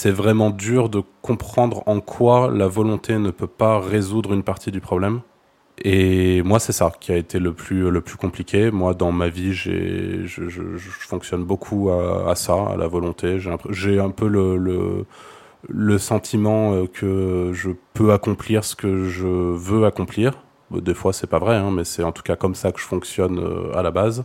vraiment 0.05 0.49
dur 0.49 0.89
de 0.89 1.01
comprendre 1.21 1.83
en 1.87 1.99
quoi 2.01 2.51
la 2.51 2.67
volonté 2.67 3.17
ne 3.17 3.31
peut 3.31 3.47
pas 3.47 3.79
résoudre 3.79 4.33
une 4.33 4.43
partie 4.43 4.71
du 4.71 4.81
problème. 4.81 5.21
Et 5.83 6.41
moi, 6.43 6.59
c'est 6.59 6.71
ça 6.71 6.91
qui 7.01 7.11
a 7.11 7.17
été 7.17 7.37
le 7.37 7.53
plus, 7.53 7.89
le 7.91 8.01
plus 8.01 8.15
compliqué. 8.17 8.71
Moi, 8.71 8.93
dans 8.93 9.11
ma 9.11 9.27
vie, 9.27 9.53
je, 9.53 10.25
fonctionne 10.99 11.43
beaucoup 11.43 11.89
à, 11.91 12.33
ça, 12.35 12.53
à 12.71 12.77
la 12.77 12.87
volonté. 12.87 13.39
J'ai 13.69 13.99
un 13.99 14.09
peu 14.09 14.27
le 14.27 15.05
le 15.69 15.97
sentiment 15.97 16.73
euh, 16.73 16.87
que 16.87 17.51
je 17.53 17.71
peux 17.93 18.13
accomplir 18.13 18.63
ce 18.63 18.75
que 18.75 19.05
je 19.05 19.27
veux 19.27 19.85
accomplir. 19.85 20.33
Des 20.71 20.93
fois, 20.93 21.13
c'est 21.13 21.27
pas 21.27 21.39
vrai, 21.39 21.55
hein, 21.55 21.71
mais 21.71 21.83
c'est 21.83 22.03
en 22.03 22.11
tout 22.11 22.23
cas 22.23 22.35
comme 22.35 22.55
ça 22.55 22.71
que 22.71 22.79
je 22.79 22.85
fonctionne 22.85 23.39
euh, 23.39 23.77
à 23.77 23.81
la 23.81 23.91
base. 23.91 24.23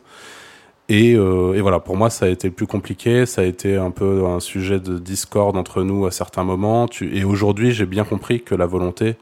Et, 0.88 1.14
euh, 1.14 1.55
et, 1.55 1.61
voilà, 1.61 1.79
pour 1.79 1.96
moi, 1.96 2.11
ça 2.11 2.26
a 2.26 2.29
été 2.29 2.48
le 2.48 2.55
plus 2.55 2.66
compliqué. 2.66 3.25
Ça 3.25 3.42
a 3.42 3.44
été 3.44 3.77
un 3.77 3.92
peu 3.92 4.27
un 4.27 4.40
sujet 4.40 4.81
de 4.81 4.98
discorde 4.98 5.56
entre 5.56 5.83
nous 5.85 6.06
à 6.06 6.10
certains 6.10 6.42
moments. 6.42 6.88
Et 7.00 7.25
aujourd'hui, 7.25 7.71
j'ai 7.73 7.87
bien 7.87 8.04
compris 8.04 8.42
que 8.42 8.56
la 8.56 8.67
volonté 8.67 9.14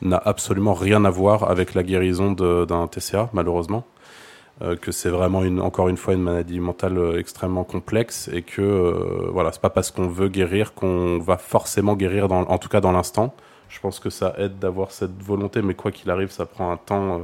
n'a 0.00 0.16
absolument 0.16 0.72
rien 0.72 1.04
à 1.04 1.10
voir 1.10 1.50
avec 1.50 1.74
la 1.74 1.82
guérison 1.82 2.32
d'un 2.32 2.86
TCA, 2.86 3.28
malheureusement. 3.34 3.84
Euh, 4.62 4.76
que 4.76 4.92
c'est 4.92 5.08
vraiment 5.08 5.42
une, 5.42 5.58
encore 5.60 5.88
une 5.88 5.96
fois 5.96 6.12
une 6.12 6.22
maladie 6.22 6.60
mentale 6.60 6.98
euh, 6.98 7.18
extrêmement 7.18 7.64
complexe 7.64 8.28
et 8.30 8.42
que 8.42 8.60
euh, 8.60 9.30
voilà, 9.32 9.52
c'est 9.52 9.60
pas 9.62 9.70
parce 9.70 9.90
qu'on 9.90 10.06
veut 10.06 10.28
guérir 10.28 10.74
qu'on 10.74 11.18
va 11.18 11.38
forcément 11.38 11.96
guérir, 11.96 12.28
dans, 12.28 12.42
en 12.42 12.58
tout 12.58 12.68
cas 12.68 12.82
dans 12.82 12.92
l'instant. 12.92 13.34
Je 13.70 13.80
pense 13.80 14.00
que 14.00 14.10
ça 14.10 14.34
aide 14.36 14.58
d'avoir 14.58 14.90
cette 14.90 15.22
volonté, 15.22 15.62
mais 15.62 15.72
quoi 15.74 15.92
qu'il 15.92 16.10
arrive, 16.10 16.30
ça 16.30 16.44
prend 16.44 16.70
un 16.72 16.76
temps, 16.76 17.22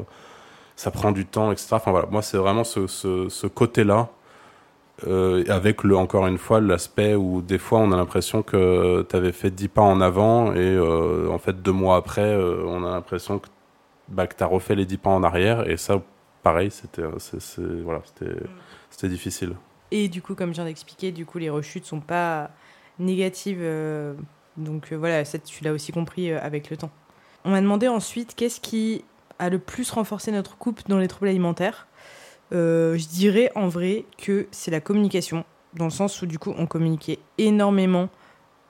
ça 0.77 0.91
prend 0.91 1.13
du 1.13 1.27
temps, 1.27 1.53
etc. 1.53 1.69
Enfin 1.73 1.91
voilà, 1.91 2.07
moi 2.11 2.23
c'est 2.23 2.39
vraiment 2.39 2.65
ce, 2.65 3.47
côté-là 3.49 4.09
avec 5.49 5.85
le, 5.85 5.97
encore 5.97 6.27
une 6.27 6.39
fois 6.39 6.61
l'aspect 6.61 7.15
où 7.15 7.43
des 7.43 7.59
fois 7.59 7.81
on 7.81 7.93
a 7.93 7.97
l'impression 7.97 8.43
que 8.43 9.05
tu 9.09 9.17
avais 9.17 9.33
fait 9.33 9.51
10 9.51 9.69
pas 9.69 9.83
en 9.83 10.01
avant 10.01 10.55
et 10.55 10.79
en 11.29 11.39
fait 11.39 11.61
deux 11.63 11.73
mois 11.73 11.97
après 11.97 12.35
on 12.37 12.85
a 12.85 12.91
l'impression 12.93 13.39
que, 13.41 13.49
bah, 14.09 14.27
que 14.27 14.37
tu 14.37 14.45
as 14.45 14.47
refait 14.47 14.75
les 14.77 14.87
10 14.87 14.99
pas 14.99 15.11
en 15.11 15.23
arrière 15.23 15.69
et 15.69 15.77
ça 15.77 16.01
pareil 16.47 16.71
c'était 16.71 17.03
voilà, 17.83 18.03
c'était 18.91 19.09
difficile. 19.09 19.55
Et 19.91 20.09
du 20.09 20.23
coup 20.23 20.35
comme 20.35 20.51
je 20.51 20.55
viens 20.55 20.65
d'expliquer 20.65 21.13
du 21.13 21.27
coup 21.27 21.39
les 21.39 21.51
rechutes 21.51 21.87
sont 21.87 22.01
pas 22.01 22.51
négatives 22.99 23.65
donc 24.57 24.93
voilà 24.93 25.25
ça 25.25 25.39
tu 25.39 25.65
l'as 25.65 25.73
aussi 25.73 25.93
compris 25.93 26.33
avec 26.33 26.71
le 26.71 26.77
temps. 26.77 26.91
On 27.45 27.51
m'a 27.51 27.61
demandé 27.61 27.89
ensuite 27.89 28.35
qu'est-ce 28.35 28.61
qui 28.61 29.05
a 29.39 29.49
le 29.51 29.59
plus 29.59 29.91
renforcé 29.91 30.33
notre 30.33 30.57
couple 30.57 30.83
dans 30.89 30.99
les 30.99 31.09
troubles 31.09 31.29
alimentaires? 31.29 31.87
Euh, 32.53 32.97
je 32.97 33.09
dirais 33.09 33.51
en 33.55 33.69
vrai 33.69 34.05
que 34.19 34.47
c'est 34.51 34.71
la 34.71 34.81
communication, 34.81 35.45
dans 35.75 35.87
le 35.87 35.91
sens 35.91 36.23
où 36.23 36.27
du 36.27 36.39
coup 36.39 36.55
on 36.57 36.67
communiquait 36.67 37.19
énormément 37.39 38.09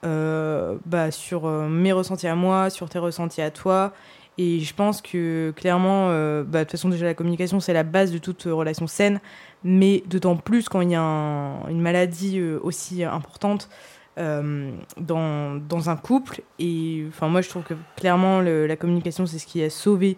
euh, 0.05 0.77
bah, 0.85 1.11
sur 1.11 1.45
euh, 1.45 1.67
mes 1.67 1.91
ressentis 1.91 2.27
à 2.27 2.35
moi, 2.35 2.69
sur 2.69 2.89
tes 2.89 2.99
ressentis 2.99 3.41
à 3.41 3.51
toi. 3.51 3.93
Et 4.37 4.59
je 4.59 4.73
pense 4.73 5.01
que 5.01 5.51
clairement, 5.55 6.09
bah, 6.43 6.59
de 6.59 6.63
toute 6.63 6.71
façon 6.71 6.89
déjà 6.89 7.05
la 7.05 7.15
communication 7.15 7.59
c'est 7.59 7.73
la 7.73 7.83
base 7.83 8.11
de 8.11 8.19
toute 8.19 8.43
relation 8.43 8.85
saine, 8.85 9.19
mais 9.63 10.03
d'autant 10.07 10.35
plus 10.35 10.69
quand 10.69 10.81
il 10.81 10.91
y 10.91 10.95
a 10.95 11.01
une 11.01 11.81
maladie 11.81 12.41
aussi 12.61 13.03
importante. 13.03 13.69
dans, 14.17 15.61
dans, 15.69 15.89
un 15.89 15.95
couple. 15.95 16.41
Et 16.57 17.05
enfin, 17.09 17.27
moi, 17.27 17.41
je 17.41 17.49
trouve 17.49 17.61
que 17.61 17.75
clairement, 17.95 18.41
la 18.41 18.75
communication, 18.75 19.27
c'est 19.27 19.37
ce 19.37 19.45
qui 19.45 19.61
a 19.61 19.69
sauvé 19.69 20.17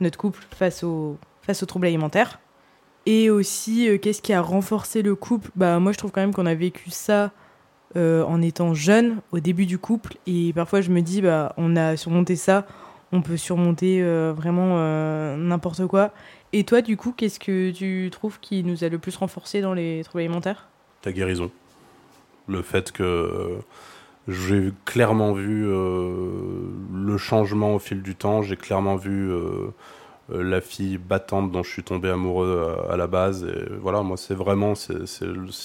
notre 0.00 0.18
couple 0.18 0.40
face, 0.50 0.82
au, 0.82 1.18
face 1.42 1.62
aux 1.62 1.66
troubles 1.66 1.86
alimentaires. 1.86 2.40
Et 3.06 3.30
aussi, 3.30 3.88
euh, 3.88 3.98
qu'est-ce 3.98 4.22
qui 4.22 4.32
a 4.32 4.40
renforcé 4.40 5.02
le 5.02 5.14
couple? 5.14 5.50
Bah 5.56 5.78
moi, 5.78 5.92
je 5.92 5.98
trouve 5.98 6.10
quand 6.10 6.20
même 6.20 6.32
qu'on 6.32 6.46
a 6.46 6.54
vécu 6.54 6.90
ça 6.90 7.32
euh, 7.96 8.24
en 8.24 8.40
étant 8.40 8.74
jeune, 8.74 9.20
au 9.32 9.40
début 9.40 9.66
du 9.66 9.78
couple. 9.78 10.16
Et 10.26 10.52
parfois, 10.54 10.80
je 10.80 10.90
me 10.90 11.02
dis, 11.02 11.20
bah 11.20 11.52
on 11.56 11.76
a 11.76 11.96
surmonté 11.96 12.36
ça, 12.36 12.66
on 13.14 13.22
peut 13.22 13.36
surmonter 13.36 14.02
euh, 14.02 14.32
vraiment 14.36 14.76
n'importe 15.36 15.86
quoi. 15.86 16.10
Et 16.52 16.64
toi, 16.64 16.82
du 16.82 16.96
coup, 16.96 17.14
qu'est-ce 17.16 17.40
que 17.40 17.70
tu 17.70 18.10
trouves 18.12 18.38
qui 18.40 18.62
nous 18.62 18.84
a 18.84 18.88
le 18.88 18.98
plus 18.98 19.16
renforcé 19.16 19.60
dans 19.60 19.74
les 19.74 20.02
troubles 20.04 20.20
alimentaires? 20.20 20.68
Ta 21.00 21.12
guérison. 21.12 21.50
Le 22.46 22.60
fait 22.62 22.92
que 22.92 23.58
j'ai 24.28 24.72
clairement 24.84 25.32
vu 25.32 25.64
le 25.64 27.16
changement 27.16 27.74
au 27.74 27.78
fil 27.78 28.02
du 28.02 28.14
temps, 28.14 28.42
j'ai 28.42 28.56
clairement 28.56 28.96
vu 28.96 29.32
euh, 30.32 30.42
la 30.42 30.60
fille 30.60 30.96
battante 30.96 31.52
dont 31.52 31.62
je 31.62 31.70
suis 31.70 31.82
tombé 31.82 32.08
amoureux 32.08 32.76
à, 32.88 32.96
la 32.96 33.06
base. 33.06 33.44
Et 33.44 33.72
voilà, 33.80 34.02
moi, 34.02 34.16
c'est 34.16 34.34
vraiment, 34.34 34.74
s'il 34.74 34.96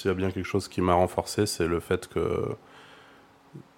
y 0.05 0.09
a 0.09 0.13
bien 0.13 0.31
quelque 0.31 0.45
chose 0.45 0.67
qui 0.67 0.81
m'a 0.81 0.93
renforcé, 0.93 1.45
c'est 1.45 1.67
le 1.67 1.79
fait 1.79 2.07
que 2.07 2.45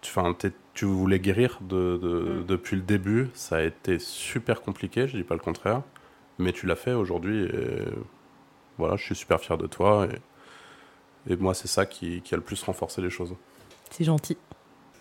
enfin, 0.03 0.35
tu 0.73 0.85
voulais 0.85 1.19
guérir 1.19 1.59
de, 1.61 1.99
mm. 2.01 2.45
depuis 2.45 2.75
le 2.75 2.81
début. 2.81 3.29
Ça 3.33 3.57
a 3.57 3.61
été 3.61 3.99
super 3.99 4.61
compliqué, 4.61 5.07
je 5.07 5.17
dis 5.17 5.23
pas 5.23 5.35
le 5.35 5.41
contraire, 5.41 5.81
mais 6.37 6.53
tu 6.53 6.65
l'as 6.65 6.75
fait 6.75 6.93
aujourd'hui. 6.93 7.43
Et 7.45 7.83
voilà, 8.77 8.95
je 8.95 9.03
suis 9.03 9.15
super 9.15 9.39
fier 9.39 9.57
de 9.57 9.67
toi. 9.67 10.07
Et, 10.07 11.33
et 11.33 11.35
moi, 11.35 11.53
c'est 11.53 11.67
ça 11.67 11.85
qui, 11.85 12.21
qui 12.21 12.33
a 12.33 12.37
le 12.37 12.43
plus 12.43 12.61
renforcé 12.63 13.01
les 13.01 13.09
choses. 13.09 13.35
C'est 13.89 14.03
gentil. 14.03 14.37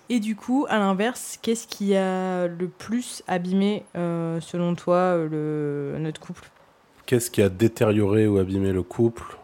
Et 0.08 0.18
du 0.18 0.34
coup, 0.34 0.66
à 0.68 0.80
l'inverse, 0.80 1.38
qu'est-ce 1.40 1.68
qui 1.68 1.94
a 1.94 2.48
le 2.48 2.68
plus 2.68 3.22
abîmé, 3.28 3.84
euh, 3.96 4.40
selon 4.40 4.74
toi, 4.74 5.16
le, 5.16 5.94
notre 6.00 6.20
couple? 6.20 6.50
Qu'est-ce 7.06 7.30
qui 7.30 7.42
a 7.42 7.48
détérioré 7.48 8.26
ou 8.26 8.38
abîmé 8.38 8.72
le 8.72 8.82
couple? 8.82 9.38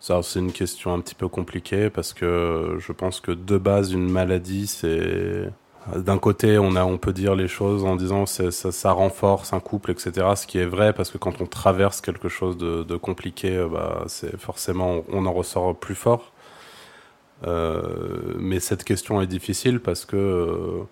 Ça, 0.00 0.22
c'est 0.22 0.38
une 0.38 0.52
question 0.52 0.94
un 0.94 1.00
petit 1.00 1.14
peu 1.14 1.28
compliquée 1.28 1.90
parce 1.90 2.12
que 2.12 2.76
je 2.78 2.92
pense 2.92 3.20
que 3.20 3.32
de 3.32 3.58
base, 3.58 3.92
une 3.92 4.10
maladie, 4.10 4.66
c'est 4.66 5.50
d'un 5.96 6.18
côté, 6.18 6.58
on, 6.58 6.76
a, 6.76 6.84
on 6.84 6.98
peut 6.98 7.12
dire 7.12 7.34
les 7.34 7.48
choses 7.48 7.84
en 7.84 7.96
disant 7.96 8.26
ça, 8.26 8.50
ça 8.50 8.92
renforce 8.92 9.52
un 9.52 9.60
couple, 9.60 9.90
etc. 9.90 10.26
Ce 10.36 10.46
qui 10.46 10.58
est 10.58 10.66
vrai 10.66 10.92
parce 10.92 11.10
que 11.10 11.18
quand 11.18 11.40
on 11.40 11.46
traverse 11.46 12.00
quelque 12.00 12.28
chose 12.28 12.56
de, 12.56 12.96
compliqué, 12.96 13.66
bah, 13.70 14.04
c'est 14.06 14.38
forcément 14.38 15.04
on 15.10 15.26
en 15.26 15.32
ressort 15.32 15.76
plus 15.76 15.94
fort. 15.94 16.32
Euh, 17.46 18.34
mais 18.38 18.60
cette 18.60 18.84
question 18.84 19.20
est 19.22 19.26
difficile 19.26 19.80
parce 19.80 20.04
que 20.04 20.16
euh, 20.16 20.82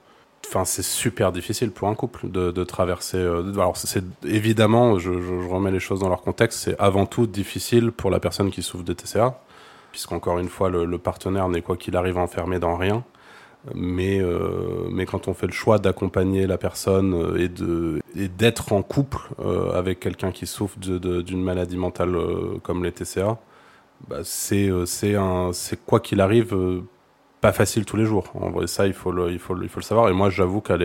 enfin 0.48 0.64
c'est 0.64 0.82
super 0.82 1.32
difficile 1.32 1.70
pour 1.70 1.88
un 1.88 1.94
couple 1.94 2.30
de, 2.30 2.64
traverser 2.64 3.18
euh, 3.18 3.52
alors 3.54 3.76
c'est 3.76 4.04
évidemment 4.24 4.98
je, 4.98 5.10
remets 5.10 5.70
les 5.70 5.80
choses 5.80 6.00
dans 6.00 6.08
leur 6.08 6.22
contexte 6.22 6.60
c'est 6.60 6.78
avant 6.78 7.06
tout 7.06 7.26
difficile 7.26 7.92
pour 7.92 8.10
la 8.10 8.20
personne 8.20 8.50
qui 8.50 8.62
souffre 8.62 8.84
de 8.84 8.92
TCA 8.92 9.40
puisqu'encore 9.90 10.38
une 10.38 10.48
fois 10.48 10.68
le, 10.68 10.98
partenaire 10.98 11.48
n'est 11.48 11.62
quoi 11.62 11.76
qu'il 11.76 11.96
arrive 11.96 12.18
enfermé 12.18 12.58
dans 12.58 12.76
rien. 12.76 13.02
Mais 13.74 14.20
euh, 14.20 14.86
mais 14.90 15.06
quand 15.06 15.26
on 15.26 15.34
fait 15.34 15.46
le 15.46 15.52
choix 15.52 15.78
d'accompagner 15.78 16.46
la 16.46 16.56
personne 16.56 17.34
et 17.36 17.48
de 17.48 18.00
et 18.14 18.28
d'être 18.28 18.72
en 18.72 18.82
couple 18.82 19.18
euh, 19.40 19.72
avec 19.72 19.98
quelqu'un 19.98 20.30
qui 20.30 20.46
souffre 20.46 20.78
d'une 20.78 21.42
maladie 21.42 21.76
mentale 21.76 22.16
comme 22.62 22.84
les 22.84 22.92
TCA 22.92 23.38
bah, 24.08 24.18
c'est 24.22 24.68
euh, 24.70 24.84
c'est 25.52 25.84
quoi 25.84 26.00
qu'il 26.00 26.20
arrive 26.20 26.54
euh, 26.54 26.82
pas 27.46 27.52
facile 27.52 27.84
tous 27.84 27.96
les 27.96 28.06
jours. 28.06 28.26
En 28.34 28.50
vrai, 28.50 28.66
ça 28.66 28.88
il 28.88 28.92
faut 28.92 29.12
le 29.12 29.30
il 29.30 29.38
faut 29.38 29.56
il 29.62 29.68
faut 29.68 29.78
le 29.78 29.84
savoir. 29.84 30.08
Et 30.08 30.12
moi, 30.12 30.30
j'avoue 30.30 30.60
qu'à 30.60 30.76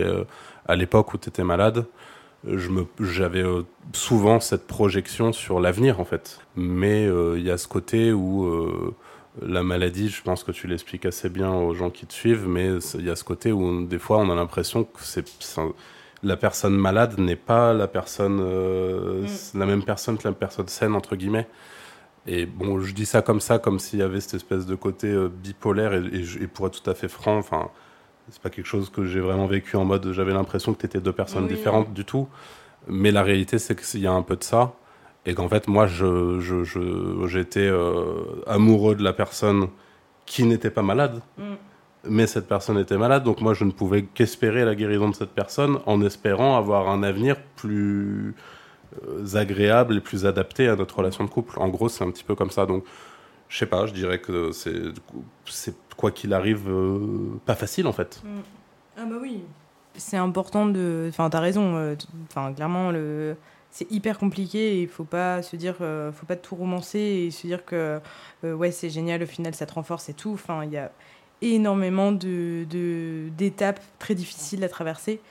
l'époque 0.82 1.12
où 1.12 1.18
tu 1.18 1.28
étais 1.28 1.42
malade, 1.42 1.86
j'avais 3.00 3.42
euh, 3.42 3.62
souvent 3.92 4.38
cette 4.38 4.66
projection 4.68 5.32
sur 5.32 5.58
l'avenir 5.58 5.98
en 5.98 6.04
fait. 6.04 6.40
Mais 6.54 6.98
il 7.38 7.42
y 7.42 7.50
a 7.50 7.58
ce 7.58 7.66
côté 7.66 8.12
où 8.12 8.32
la 9.40 9.62
maladie, 9.62 10.08
je 10.08 10.22
pense 10.22 10.44
que 10.44 10.52
tu 10.52 10.68
l'expliques 10.68 11.06
assez 11.06 11.28
bien 11.28 11.50
aux 11.52 11.74
gens 11.74 11.90
qui 11.90 12.06
te 12.06 12.12
suivent, 12.12 12.46
mais 12.46 12.66
il 12.94 13.06
y 13.06 13.10
a 13.10 13.16
ce 13.16 13.24
côté 13.24 13.50
où 13.50 13.84
des 13.84 13.98
fois 13.98 14.18
on 14.18 14.30
a 14.30 14.36
l'impression 14.36 14.84
que 14.84 15.00
c'est 15.00 15.24
la 16.22 16.36
personne 16.36 16.76
malade 16.76 17.18
n'est 17.18 17.42
pas 17.52 17.72
la 17.72 17.88
personne 17.88 18.38
mm. 18.40 19.58
la 19.58 19.66
même 19.66 19.82
personne 19.82 20.16
que 20.16 20.28
la 20.28 20.34
personne 20.34 20.68
saine 20.68 20.94
entre 20.94 21.16
guillemets. 21.16 21.48
Et 22.26 22.46
bon, 22.46 22.80
je 22.80 22.94
dis 22.94 23.06
ça 23.06 23.20
comme 23.20 23.40
ça, 23.40 23.58
comme 23.58 23.78
s'il 23.78 23.98
y 23.98 24.02
avait 24.02 24.20
cette 24.20 24.34
espèce 24.34 24.66
de 24.66 24.74
côté 24.74 25.08
euh, 25.08 25.28
bipolaire, 25.28 25.92
et, 25.94 26.06
et, 26.40 26.46
pour 26.46 26.66
être 26.68 26.80
tout 26.80 26.88
à 26.88 26.94
fait 26.94 27.08
franc, 27.08 27.36
enfin, 27.36 27.70
c'est 28.30 28.40
pas 28.40 28.50
quelque 28.50 28.66
chose 28.66 28.90
que 28.90 29.04
j'ai 29.04 29.20
vraiment 29.20 29.46
vécu 29.46 29.76
en 29.76 29.84
mode 29.84 30.12
j'avais 30.12 30.32
l'impression 30.32 30.72
que 30.72 30.80
tu 30.80 30.86
étais 30.86 31.00
deux 31.00 31.12
personnes 31.12 31.48
différentes 31.48 31.92
du 31.92 32.04
tout. 32.04 32.28
Mais 32.86 33.10
la 33.10 33.22
réalité, 33.22 33.58
c'est 33.58 33.80
qu'il 33.80 34.00
y 34.00 34.06
a 34.06 34.12
un 34.12 34.22
peu 34.22 34.36
de 34.36 34.44
ça. 34.44 34.74
Et 35.24 35.34
qu'en 35.34 35.48
fait, 35.48 35.68
moi, 35.68 35.86
je, 35.86 36.40
je, 36.40 37.26
j'étais 37.28 37.60
euh, 37.60 38.42
amoureux 38.46 38.96
de 38.96 39.04
la 39.04 39.12
personne 39.12 39.68
qui 40.26 40.44
n'était 40.44 40.70
pas 40.70 40.82
malade. 40.82 41.20
Mm. 41.38 41.42
Mais 42.08 42.26
cette 42.26 42.48
personne 42.48 42.78
était 42.78 42.98
malade, 42.98 43.22
donc 43.22 43.40
moi, 43.40 43.54
je 43.54 43.62
ne 43.62 43.70
pouvais 43.70 44.02
qu'espérer 44.02 44.64
la 44.64 44.74
guérison 44.74 45.10
de 45.10 45.14
cette 45.14 45.30
personne 45.30 45.78
en 45.86 46.02
espérant 46.02 46.56
avoir 46.56 46.88
un 46.88 47.04
avenir 47.04 47.36
plus 47.54 48.34
euh, 49.08 49.36
agréable 49.36 49.96
et 49.96 50.00
plus 50.00 50.26
adapté 50.26 50.68
à 50.68 50.76
notre 50.76 50.98
relation 50.98 51.24
de 51.24 51.30
couple. 51.30 51.58
En 51.58 51.68
gros, 51.68 51.88
c'est 51.88 52.04
un 52.04 52.10
petit 52.10 52.24
peu 52.24 52.34
comme 52.34 52.50
ça. 52.50 52.66
Donc, 52.66 52.84
je 53.48 53.58
sais 53.58 53.66
pas, 53.66 53.86
je 53.86 53.92
dirais 53.92 54.20
que 54.20 54.50
c'est, 54.52 55.74
quoi 55.96 56.10
qu'il 56.10 56.32
arrive, 56.34 56.68
euh, 56.68 57.38
pas 57.46 57.54
facile 57.54 57.86
en 57.86 57.92
fait. 57.92 58.20
Mm. 58.24 58.28
Ah 58.98 59.04
bah 59.06 59.16
oui. 59.20 59.42
C'est 59.94 60.16
important 60.16 60.66
de. 60.66 61.06
Enfin, 61.08 61.30
t'as 61.30 61.40
raison. 61.40 61.76
Euh, 61.76 61.94
enfin, 62.28 62.52
clairement, 62.52 62.90
le. 62.90 63.36
C'est 63.70 63.90
hyper 63.90 64.18
compliqué 64.18 64.76
et 64.76 64.82
il 64.82 64.88
faut 64.88 65.04
pas 65.04 65.40
se 65.40 65.56
dire, 65.56 65.76
faut 65.76 66.26
pas 66.26 66.36
tout 66.36 66.54
romancer 66.54 66.98
et 66.98 67.30
se 67.30 67.46
dire 67.46 67.64
que 67.64 68.00
ouais 68.42 68.70
c'est 68.70 68.90
génial, 68.90 69.22
au 69.22 69.26
final 69.26 69.54
ça 69.54 69.64
te 69.64 69.72
renforce 69.72 70.10
et 70.10 70.12
tout. 70.12 70.32
Enfin, 70.34 70.62
il 70.64 70.72
y 70.72 70.76
a 70.76 70.92
énormément 71.40 72.12
de, 72.12 72.66
d'étapes 73.34 73.80
très 73.98 74.14
difficiles 74.14 74.62
à 74.62 74.68
traverser. 74.68 75.22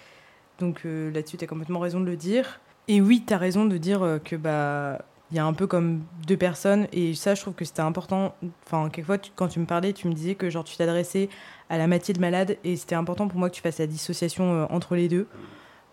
Donc 0.57 0.81
là-dessus, 0.85 1.37
tu 1.37 1.43
as 1.43 1.47
complètement 1.47 1.81
raison 1.81 1.99
de 1.99 2.05
le 2.07 2.15
dire. 2.15 2.59
Et 2.91 2.99
oui, 2.99 3.23
tu 3.25 3.33
as 3.33 3.37
raison 3.37 3.63
de 3.63 3.77
dire 3.77 4.03
euh, 4.03 4.19
que 4.19 4.35
bah 4.35 4.99
il 5.31 5.37
y 5.37 5.39
a 5.39 5.45
un 5.45 5.53
peu 5.53 5.65
comme 5.65 6.01
deux 6.27 6.35
personnes. 6.35 6.87
Et 6.91 7.13
ça 7.13 7.35
je 7.35 7.41
trouve 7.41 7.53
que 7.53 7.63
c'était 7.63 7.79
important. 7.79 8.35
Enfin 8.65 8.89
quelquefois 8.89 9.17
quand 9.37 9.47
tu 9.47 9.61
me 9.61 9.65
parlais 9.65 9.93
tu 9.93 10.09
me 10.09 10.13
disais 10.13 10.35
que 10.35 10.49
genre 10.49 10.65
tu 10.65 10.75
t'adressais 10.75 11.29
à 11.69 11.77
la 11.77 11.87
moitié 11.87 12.13
de 12.13 12.19
malade 12.19 12.57
et 12.65 12.75
c'était 12.75 12.95
important 12.95 13.29
pour 13.29 13.39
moi 13.39 13.49
que 13.49 13.55
tu 13.55 13.61
fasses 13.61 13.79
la 13.79 13.87
dissociation 13.87 14.53
euh, 14.53 14.65
entre 14.69 14.95
les 14.95 15.07
deux. 15.07 15.25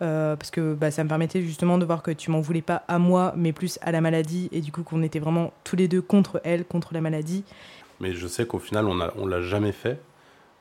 Euh, 0.03 0.35
parce 0.35 0.51
que 0.51 0.75
bah, 0.75 0.91
ça 0.91 1.05
me 1.05 1.09
permettait 1.09 1.41
justement 1.41 1.79
de 1.79 1.85
voir 1.85 2.03
que 2.03 2.11
tu 2.11 2.33
m'en 2.33 2.41
voulais 2.41 2.63
pas 2.63 2.83
à 2.89 2.99
moi 2.99 3.33
mais 3.37 3.53
plus 3.53 3.79
à 3.83 3.93
la 3.93 4.01
maladie. 4.01 4.49
Et 4.51 4.61
du 4.61 4.73
coup 4.73 4.83
qu'on 4.83 5.05
était 5.05 5.21
vraiment 5.21 5.53
tous 5.63 5.77
les 5.77 5.87
deux 5.87 6.03
contre 6.03 6.41
elle 6.43 6.65
contre 6.65 6.95
la 6.95 7.01
maladie. 7.01 7.45
Mais 8.01 8.13
je 8.13 8.27
sais 8.27 8.45
qu'au 8.45 8.59
final 8.59 8.87
on 8.89 9.01
a 9.01 9.13
on 9.17 9.29
l'a 9.29 9.41
jamais 9.41 9.71
fait. 9.71 10.01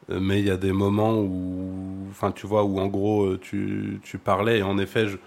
Mais 0.07 0.39
il 0.39 0.45
y 0.45 0.51
a 0.51 0.57
des 0.57 0.71
moments 0.71 1.15
où 1.15 2.05
enfin 2.11 2.31
tu 2.31 2.45
vois 2.45 2.63
où 2.63 2.79
en 2.79 2.85
gros 2.85 3.37
tu, 3.37 3.99
tu 4.03 4.19
parlais. 4.19 4.59
Et 4.59 4.63
en 4.63 4.77
effet 4.77 5.07
je 5.07 5.17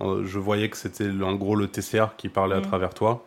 je 0.00 0.38
voyais 0.38 0.68
que 0.68 0.76
c'était 0.76 1.08
en 1.22 1.34
gros 1.34 1.56
le 1.56 1.68
TCR 1.68 2.16
qui 2.16 2.28
parlait 2.28 2.56
à 2.56 2.60
mm. 2.60 2.66
travers 2.66 2.94
toi. 2.94 3.24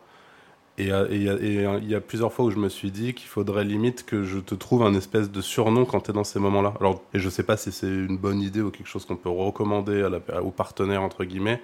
Et 0.76 0.90
euh, 0.90 1.06
euh, 1.08 1.78
il 1.80 1.88
y, 1.88 1.94
a 1.94 2.00
plusieurs 2.00 2.32
fois 2.32 2.46
où 2.46 2.50
je 2.50 2.56
me 2.56 2.68
suis 2.68 2.90
dit 2.90 3.14
qu'il 3.14 3.28
faudrait 3.28 3.64
limite 3.64 4.04
que 4.04 4.24
je 4.24 4.40
te 4.40 4.56
trouve 4.56 4.82
un 4.82 4.94
espèce 4.94 5.30
de 5.30 5.40
surnom 5.40 5.84
quand 5.84 6.00
tu 6.00 6.10
es 6.10 6.14
dans 6.14 6.24
ces 6.24 6.40
moments-là. 6.40 6.74
Alors, 6.80 7.02
et 7.14 7.20
je 7.20 7.28
sais 7.28 7.44
pas 7.44 7.56
si 7.56 7.70
c'est 7.70 7.86
une 7.86 8.18
bonne 8.18 8.40
idée 8.40 8.60
ou 8.60 8.70
quelque 8.70 8.88
chose 8.88 9.04
qu'on 9.04 9.16
peut 9.16 9.28
recommander 9.28 10.02
à 10.02 10.08
la, 10.08 10.42
aux 10.42 10.50
partenaires, 10.50 11.02
entre 11.02 11.24
guillemets, 11.24 11.62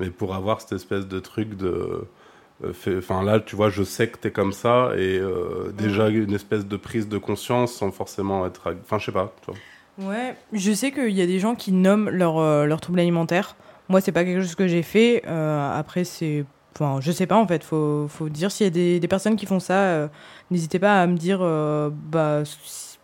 mais 0.00 0.10
pour 0.10 0.34
avoir 0.34 0.60
cette 0.60 0.72
espèce 0.72 1.06
de 1.06 1.20
truc 1.20 1.56
de. 1.56 2.04
euh, 2.64 2.98
Enfin 2.98 3.22
là, 3.22 3.38
tu 3.40 3.54
vois, 3.56 3.70
je 3.70 3.82
sais 3.84 4.08
que 4.08 4.18
t'es 4.18 4.30
comme 4.30 4.52
ça 4.52 4.92
et 4.96 5.18
euh, 5.18 5.72
déjà 5.72 6.08
une 6.08 6.34
espèce 6.34 6.66
de 6.66 6.76
prise 6.76 7.08
de 7.08 7.18
conscience 7.18 7.72
sans 7.72 7.90
forcément 7.92 8.46
être. 8.46 8.74
Enfin, 8.82 8.98
je 8.98 9.06
sais 9.06 9.12
pas. 9.12 9.32
Tu 9.44 9.50
vois. 9.50 9.60
Ouais, 9.98 10.36
je 10.52 10.72
sais 10.72 10.90
qu'il 10.90 11.10
y 11.10 11.22
a 11.22 11.26
des 11.26 11.38
gens 11.38 11.54
qui 11.54 11.70
nomment 11.72 12.08
leur, 12.08 12.38
euh, 12.38 12.64
leur 12.66 12.80
trouble 12.80 13.00
alimentaire. 13.00 13.56
Moi, 13.88 14.00
c'est 14.00 14.12
pas 14.12 14.24
quelque 14.24 14.40
chose 14.40 14.54
que 14.54 14.66
j'ai 14.68 14.82
fait. 14.82 15.22
Euh, 15.26 15.78
après, 15.78 16.04
c'est. 16.04 16.44
Enfin, 16.74 17.00
je 17.00 17.12
sais 17.12 17.26
pas 17.26 17.36
en 17.36 17.46
fait. 17.46 17.62
Faut, 17.64 18.06
faut 18.08 18.28
dire 18.30 18.50
s'il 18.50 18.64
y 18.64 18.66
a 18.68 18.70
des, 18.70 18.98
des 19.00 19.08
personnes 19.08 19.36
qui 19.36 19.44
font 19.44 19.60
ça. 19.60 19.74
euh, 19.74 20.08
N'hésitez 20.50 20.78
pas 20.78 21.02
à 21.02 21.06
me 21.06 21.16
dire 21.16 21.40
euh, 21.42 21.90
bah, 21.92 22.42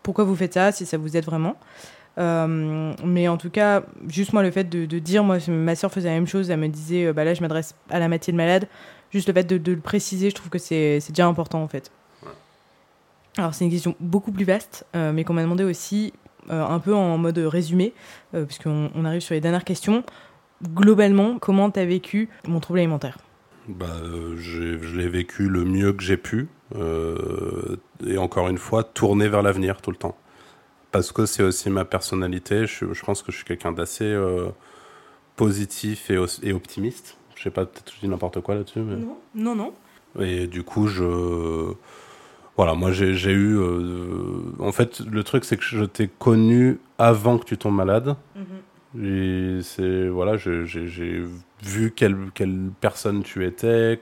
pourquoi 0.03 0.25
vous 0.25 0.35
faites 0.35 0.55
ça, 0.55 0.73
si 0.73 0.87
ça 0.87 0.97
vous 0.97 1.17
aide 1.17 1.25
vraiment. 1.25 1.57
Euh, 2.19 2.95
mais 3.05 3.29
en 3.29 3.37
tout 3.37 3.51
cas, 3.51 3.83
juste 4.09 4.33
moi, 4.33 4.43
le 4.43 4.51
fait 4.51 4.65
de, 4.65 4.87
de 4.87 4.99
dire, 4.99 5.23
moi, 5.23 5.37
ma 5.49 5.77
soeur 5.77 5.93
faisait 5.93 6.09
la 6.09 6.15
même 6.15 6.27
chose. 6.27 6.51
Elle 6.51 6.59
me 6.59 6.69
disait, 6.69 7.07
euh, 7.07 7.13
bah 7.13 7.25
là, 7.25 7.35
je 7.35 7.43
m'adresse 7.43 7.75
à 7.91 7.99
la 7.99 8.09
moitié 8.09 8.33
de 8.33 8.37
malade. 8.39 8.67
Juste 9.13 9.29
le 9.29 9.35
fait 9.35 9.45
de, 9.45 9.59
de 9.59 9.73
le 9.73 9.81
préciser, 9.81 10.31
je 10.31 10.35
trouve 10.35 10.49
que 10.51 10.59
c'est 10.59 10.99
c'est 11.01 11.13
déjà 11.13 11.27
important 11.27 11.63
en 11.63 11.69
fait. 11.69 11.91
Alors, 13.37 13.55
c'est 13.55 13.65
une 13.65 13.71
question 13.71 13.95
beaucoup 14.01 14.33
plus 14.33 14.45
vaste, 14.45 14.85
euh, 14.97 15.13
mais 15.13 15.25
qu'on 15.25 15.35
m'a 15.35 15.43
demandé 15.43 15.65
aussi 15.65 16.13
un 16.51 16.79
peu 16.79 16.95
en 16.95 17.19
mode 17.19 17.37
résumé, 17.37 17.93
puisqu'on 18.47 18.91
on 18.95 19.05
arrive 19.05 19.21
sur 19.21 19.35
les 19.35 19.41
dernières 19.43 19.65
questions. 19.65 20.03
Globalement, 20.63 21.39
comment 21.39 21.71
tu 21.71 21.79
as 21.81 21.85
vécu 21.85 22.29
mon 22.47 22.61
trouble 22.61 22.81
alimentaire? 22.81 23.19
Bah, 23.69 23.87
euh, 24.03 24.35
je 24.39 24.97
l'ai 24.97 25.09
vécu 25.09 25.49
le 25.49 25.65
mieux 25.65 25.93
que 25.93 26.03
j'ai 26.03 26.17
pu. 26.17 26.49
euh, 26.77 27.77
et 28.07 28.19
encore 28.19 28.49
une 28.49 28.59
fois, 28.59 28.83
tourner 28.83 29.29
vers 29.29 29.43
l'avenir 29.43 29.81
tout 29.81 29.91
le 29.91 29.97
temps. 29.97 30.17
Parce 30.91 31.13
que 31.13 31.27
c'est 31.27 31.43
aussi 31.43 31.71
ma 31.71 31.85
personnalité. 31.85 32.67
Je, 32.67 32.93
je 32.93 33.05
pense 33.05 33.23
que 33.23 33.31
je 33.31 33.37
suis 33.37 33.45
quelqu'un 33.45 33.73
d'assez 33.73 34.05
euh, 34.05 34.49
positif 35.37 36.11
et, 36.11 36.53
optimiste. 36.53 37.17
Je 37.37 37.43
sais 37.43 37.51
pas, 37.51 37.67
peut-être 37.67 37.85
que 37.85 37.93
je 37.95 38.01
dis 38.01 38.09
n'importe 38.09 38.41
quoi 38.41 38.55
là-dessus. 38.55 38.81
Mais... 38.81 38.97
Non, 38.97 39.17
non, 39.35 39.55
non. 39.55 39.73
Et 40.21 40.47
du 40.47 40.63
coup, 40.63 40.87
je. 40.89 41.73
Voilà, 42.57 42.75
moi 42.75 42.91
j'ai 42.91 43.33
eu. 43.33 43.57
En 44.59 44.73
fait, 44.73 45.01
le 45.01 45.23
truc, 45.23 45.45
c'est 45.45 45.57
que 45.57 45.63
je 45.63 45.85
t'ai 45.85 46.09
connu 46.09 46.81
avant 46.99 47.39
que 47.39 47.45
tu 47.45 47.57
tombes 47.57 47.77
malade. 47.77 48.17
Et 48.37 48.41
c'est. 49.63 50.09
Voilà, 50.09 50.37
j'ai 50.37 50.65
vu 51.63 51.93
quelle, 51.95 52.17
quelle 52.35 52.71
personne 52.81 53.23
tu 53.23 53.45
étais, 53.45 53.99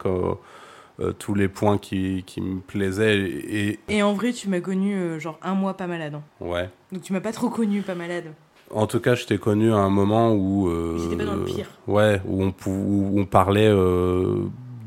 euh, 0.99 1.13
tous 1.19 1.35
les 1.35 1.49
points 1.49 1.79
qui, 1.79 2.23
qui 2.27 2.41
me 2.41 2.61
plaisaient. 2.61 3.19
Et. 3.19 3.79
Et 3.89 4.03
en 4.03 4.15
vrai, 4.15 4.33
tu 4.33 4.49
m'as 4.49 4.61
connu 4.61 4.95
euh, 4.95 5.19
genre 5.19 5.39
un 5.43 5.55
mois 5.55 5.75
pas 5.77 5.87
malade. 5.87 6.15
hein. 6.15 6.23
Ouais. 6.41 6.71
Donc 6.93 7.03
tu 7.03 7.13
m'as 7.13 7.21
pas 7.21 7.33
trop 7.33 7.51
connu 7.51 7.83
pas 7.83 7.95
malade. 7.95 8.33
En 8.71 8.87
tout 8.89 8.99
cas, 8.99 9.15
je 9.15 9.27
t'ai 9.27 9.39
connu 9.39 9.73
à 9.73 9.77
un 9.77 9.91
moment 9.91 10.33
où. 10.35 10.69
euh, 10.69 10.99
J'étais 10.99 11.17
pas 11.17 11.25
dans 11.31 11.37
le 11.37 11.45
pire. 11.45 11.69
Ouais, 11.87 12.21
où 12.27 12.43
on, 12.43 12.55
où 12.67 13.21
on 13.21 13.25
parlait 13.25 13.69
euh, 13.69 14.47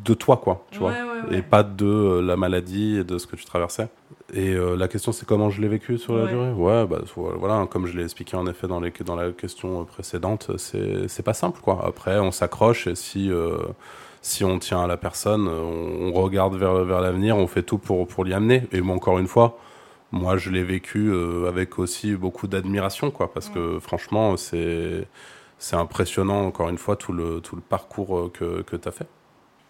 de 0.10 0.14
toi, 0.16 0.38
quoi, 0.38 0.66
tu 0.72 0.80
vois. 0.80 0.90
ouais, 0.92 1.38
et 1.38 1.42
pas 1.42 1.64
de 1.64 1.86
euh, 1.86 2.22
la 2.22 2.36
maladie 2.38 2.98
et 2.98 3.04
de 3.04 3.18
ce 3.18 3.28
que 3.28 3.36
tu 3.36 3.46
traversais. 3.46 3.88
Et 4.34 4.54
euh, 4.54 4.76
la 4.76 4.88
question, 4.88 5.12
c'est 5.12 5.26
comment 5.26 5.50
je 5.50 5.62
l'ai 5.62 5.68
vécu 5.68 5.98
sur 5.98 6.14
la 6.16 6.24
Ouais. 6.24 6.30
durée 6.30 6.52
Ouais, 6.52 6.86
bah 6.88 7.00
vo- 7.16 7.34
voilà, 7.38 7.56
hein, 7.56 7.68
comme 7.68 7.88
je 7.88 7.98
l'ai 7.98 8.04
expliqué 8.04 8.36
en 8.38 8.46
effet 8.48 8.68
dans, 8.68 8.80
les, 8.80 8.92
dans 9.06 9.16
la 9.16 9.32
question 9.32 9.86
précédente, 9.86 10.52
c'est 10.58 11.24
pas 11.24 11.34
simple, 11.34 11.60
quoi. 11.62 11.84
Après, 11.86 12.20
on 12.20 12.32
s'accroche 12.32 12.88
et 12.88 12.96
si, 12.96 13.32
euh, 13.32 13.58
si 14.22 14.44
on 14.44 14.60
tient 14.60 14.82
à 14.84 14.88
la 14.88 14.98
personne, 14.98 15.48
on, 15.48 16.12
on 16.16 16.22
regarde 16.22 16.56
vers, 16.56 16.74
vers 16.86 17.02
l'avenir, 17.02 17.38
on 17.38 17.48
fait 17.48 17.64
tout 17.64 17.78
pour, 17.80 18.08
pour 18.08 18.24
l'y 18.24 18.34
amener. 18.34 18.64
Et 18.72 18.82
moi, 18.82 18.96
encore 18.96 19.20
une 19.20 19.28
fois, 19.28 19.58
moi, 20.12 20.38
je 20.38 20.50
l'ai 20.52 20.64
vécu 20.64 21.10
euh, 21.12 21.48
avec 21.48 21.78
aussi 21.80 22.16
beaucoup 22.16 22.48
d'admiration, 22.48 23.12
quoi, 23.12 23.32
parce 23.34 23.50
que 23.50 23.80
franchement, 23.80 24.38
c'est 24.38 25.08
c'est 25.62 25.76
impressionnant, 25.76 26.46
encore 26.46 26.70
une 26.70 26.78
fois, 26.78 26.96
tout 26.96 27.12
le, 27.14 27.42
tout 27.42 27.56
le 27.56 27.62
parcours 27.62 28.18
euh, 28.18 28.32
que, 28.34 28.62
que 28.62 28.76
tu 28.78 28.88
as 28.88 28.92
fait. 28.92 29.08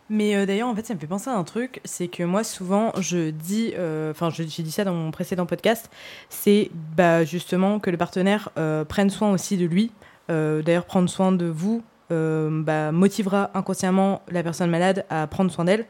Mais 0.09 0.35
euh, 0.35 0.45
d'ailleurs, 0.45 0.67
en 0.67 0.75
fait, 0.75 0.85
ça 0.85 0.95
me 0.95 0.99
fait 0.99 1.07
penser 1.07 1.29
à 1.29 1.35
un 1.35 1.43
truc, 1.43 1.81
c'est 1.85 2.07
que 2.07 2.23
moi, 2.23 2.43
souvent, 2.43 2.91
je 2.99 3.29
dis, 3.29 3.73
euh, 3.77 4.09
enfin, 4.11 4.29
je- 4.31 4.43
j'ai 4.43 4.63
dit 4.63 4.71
ça 4.71 4.83
dans 4.83 4.93
mon 4.93 5.11
précédent 5.11 5.45
podcast, 5.45 5.89
c'est 6.29 6.71
bah, 6.97 7.23
justement 7.25 7.79
que 7.79 7.91
le 7.91 7.97
partenaire 7.97 8.49
euh, 8.57 8.83
prenne 8.85 9.09
soin 9.11 9.31
aussi 9.31 9.55
de 9.57 9.65
lui. 9.65 9.91
Euh, 10.31 10.61
d'ailleurs, 10.63 10.85
prendre 10.85 11.09
soin 11.09 11.31
de 11.31 11.45
vous 11.45 11.83
euh, 12.11 12.49
bah, 12.63 12.91
motivera 12.91 13.51
inconsciemment 13.53 14.23
la 14.31 14.41
personne 14.41 14.71
malade 14.71 15.05
à 15.11 15.27
prendre 15.27 15.51
soin 15.51 15.65
d'elle. 15.65 15.85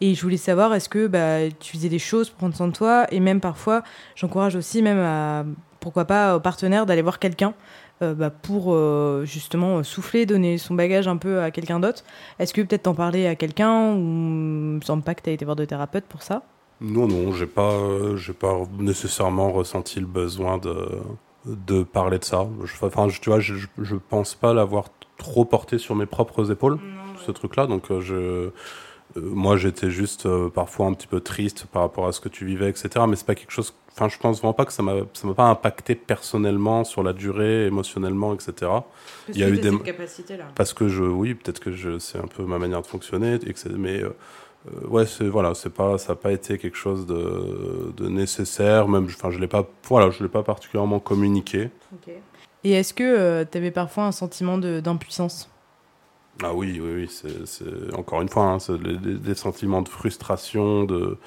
Et 0.00 0.14
je 0.14 0.22
voulais 0.22 0.38
savoir, 0.38 0.72
est-ce 0.74 0.88
que 0.88 1.06
bah, 1.06 1.50
tu 1.60 1.76
faisais 1.76 1.90
des 1.90 1.98
choses 1.98 2.30
pour 2.30 2.38
prendre 2.38 2.56
soin 2.56 2.68
de 2.68 2.72
toi? 2.72 3.06
Et 3.12 3.20
même 3.20 3.40
parfois, 3.40 3.82
j'encourage 4.16 4.56
aussi 4.56 4.80
même 4.80 4.98
à, 5.00 5.44
pourquoi 5.80 6.06
pas, 6.06 6.36
au 6.36 6.40
partenaire 6.40 6.86
d'aller 6.86 7.02
voir 7.02 7.18
quelqu'un 7.18 7.48
euh, 7.48 7.52
bah, 8.00 8.30
pour 8.30 8.72
euh, 8.74 9.24
justement 9.24 9.78
euh, 9.78 9.82
souffler, 9.82 10.26
donner 10.26 10.58
son 10.58 10.74
bagage 10.74 11.08
un 11.08 11.16
peu 11.16 11.40
à 11.42 11.50
quelqu'un 11.50 11.80
d'autre. 11.80 12.04
Est-ce 12.38 12.54
que 12.54 12.62
peut-être 12.62 12.84
t'en 12.84 12.94
parler 12.94 13.26
à 13.26 13.36
quelqu'un 13.36 13.92
ou 13.92 13.96
il 13.98 14.76
me 14.76 14.80
semble 14.82 15.02
pas 15.02 15.14
que 15.14 15.22
t'as 15.22 15.32
été 15.32 15.44
voir 15.44 15.56
de 15.56 15.64
thérapeute 15.64 16.06
pour 16.06 16.22
ça? 16.22 16.42
Non, 16.80 17.06
non, 17.08 17.32
j'ai 17.32 17.46
pas, 17.46 17.74
euh, 17.74 18.16
j'ai 18.16 18.32
pas 18.32 18.54
nécessairement 18.78 19.52
ressenti 19.52 20.00
le 20.00 20.06
besoin 20.06 20.56
de, 20.58 21.02
de 21.44 21.82
parler 21.82 22.18
de 22.18 22.24
ça. 22.24 22.48
Je- 22.64 22.84
Enfin, 22.86 23.08
je- 23.08 23.20
tu 23.20 23.28
vois, 23.30 23.40
je, 23.40 23.56
pense 23.96 24.34
pas 24.34 24.54
l'avoir 24.54 24.86
trop 25.18 25.44
porté 25.44 25.76
sur 25.78 25.94
mes 25.94 26.06
propres 26.06 26.50
épaules, 26.50 26.80
ce 27.14 27.32
truc-là. 27.32 27.66
Donc, 27.66 27.90
euh, 27.90 28.00
je, 28.00 28.14
euh, 28.14 28.50
moi, 29.16 29.56
j'étais 29.56 29.90
juste 29.90 30.26
euh, 30.26 30.48
parfois 30.48 30.86
un 30.86 30.92
petit 30.94 31.06
peu 31.06 31.20
triste 31.20 31.66
par 31.72 31.82
rapport 31.82 32.06
à 32.06 32.12
ce 32.12 32.20
que 32.20 32.28
tu 32.28 32.44
vivais, 32.44 32.68
etc. 32.68 32.88
Mais 33.08 33.16
c'est 33.16 33.26
pas 33.26 33.34
quelque 33.34 33.50
chose. 33.50 33.74
Enfin, 33.92 34.08
je 34.08 34.16
pense 34.18 34.38
vraiment 34.38 34.52
pas 34.52 34.64
que 34.64 34.72
ça 34.72 34.82
m'a, 34.82 34.94
ça 35.14 35.26
m'a 35.26 35.34
pas 35.34 35.48
impacté 35.48 35.94
personnellement 35.96 36.84
sur 36.84 37.02
la 37.02 37.12
durée, 37.12 37.66
émotionnellement, 37.66 38.32
etc. 38.34 38.52
Parce 38.60 38.84
Il 39.34 39.38
y 39.38 39.44
a 39.44 39.48
eu 39.48 39.58
des- 39.58 39.70
cette 39.70 39.82
capacité-là. 39.82 40.44
Parce 40.54 40.72
que 40.72 40.88
je, 40.88 41.02
oui, 41.02 41.34
peut-être 41.34 41.58
que 41.60 41.72
je, 41.72 41.98
c'est 41.98 42.18
un 42.18 42.28
peu 42.28 42.44
ma 42.44 42.58
manière 42.58 42.82
de 42.82 42.86
fonctionner, 42.86 43.38
mais 43.76 44.00
euh, 44.02 44.14
euh, 44.72 44.86
ouais, 44.86 45.06
c'est 45.06 45.26
voilà, 45.26 45.54
c'est 45.54 45.70
pas, 45.74 45.98
ça 45.98 46.12
n'a 46.12 46.16
pas 46.16 46.30
été 46.32 46.56
quelque 46.56 46.76
chose 46.76 47.04
de, 47.06 47.92
de 47.96 48.08
nécessaire. 48.08 48.86
Même, 48.88 49.06
enfin, 49.06 49.30
je 49.32 49.38
l'ai 49.40 49.48
pas, 49.48 49.68
voilà, 49.88 50.10
je 50.10 50.22
l'ai 50.22 50.28
pas 50.28 50.44
particulièrement 50.44 51.00
communiqué. 51.00 51.70
Et 52.62 52.72
est-ce 52.72 52.94
que 52.94 53.02
euh, 53.02 53.44
t'avais 53.44 53.70
parfois 53.72 54.04
un 54.04 54.12
sentiment 54.12 54.56
de- 54.56 54.80
d'impuissance? 54.80 55.49
Ah 56.42 56.54
oui, 56.54 56.80
oui, 56.82 56.92
oui, 57.02 57.08
c'est, 57.10 57.46
c'est- 57.46 57.94
encore 57.94 58.22
une 58.22 58.28
fois, 58.28 58.44
hein, 58.44 58.58
c'est 58.58 58.78
des 58.82 59.34
sentiments 59.34 59.82
de 59.82 59.88
frustration, 59.88 60.84
de 60.84 61.18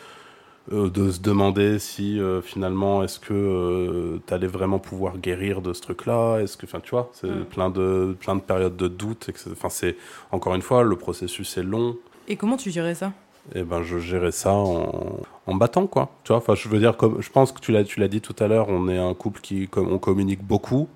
euh, 0.71 0.89
de 0.89 1.11
se 1.11 1.19
demander 1.19 1.77
si 1.77 2.21
euh, 2.21 2.41
finalement 2.41 3.03
est-ce 3.03 3.19
que 3.19 4.17
tu 4.25 4.33
allais 4.33 4.47
vraiment 4.47 4.79
pouvoir 4.79 5.17
guérir 5.17 5.61
de 5.61 5.73
ce 5.73 5.81
truc-là? 5.81 6.37
Est-ce 6.39 6.55
que 6.55 6.65
enfin 6.65 6.79
tu 6.79 6.91
vois 6.91 7.09
c'est 7.13 7.27
Mm. 7.27 7.43
plein 7.45 7.69
de 7.69 8.15
plein 8.17 8.35
de 8.37 8.41
périodes 8.41 8.77
de 8.77 8.87
doute 8.87 9.29
enfin 9.51 9.67
c'est 9.67 9.97
encore 10.31 10.55
une 10.55 10.61
fois 10.61 10.83
le 10.83 10.95
processus 10.95 11.57
est 11.57 11.63
long. 11.63 11.97
Et 12.29 12.37
comment 12.37 12.55
tu 12.55 12.71
gérais 12.71 12.95
ça? 12.95 13.11
Et 13.53 13.63
ben 13.63 13.83
je 13.83 13.97
gérais 13.99 14.31
ça 14.31 14.53
en, 14.53 15.19
en 15.47 15.55
battant 15.55 15.85
quoi. 15.85 16.11
Tu 16.23 16.29
vois 16.29 16.37
enfin 16.37 16.55
je 16.55 16.69
veux 16.69 16.79
dire 16.79 16.95
comme 16.95 17.21
je 17.21 17.29
pense 17.29 17.51
que 17.51 17.59
tu 17.59 17.73
l'as 17.73 17.83
tu 17.83 17.99
l'as 17.99 18.07
dit 18.07 18.21
tout 18.21 18.35
à 18.39 18.47
l'heure 18.47 18.67
on 18.69 18.87
est 18.87 18.97
un 18.97 19.13
couple 19.13 19.41
qui 19.41 19.67
comme 19.67 19.91
on 19.91 19.99
communique 19.99 20.41
beaucoup 20.41 20.87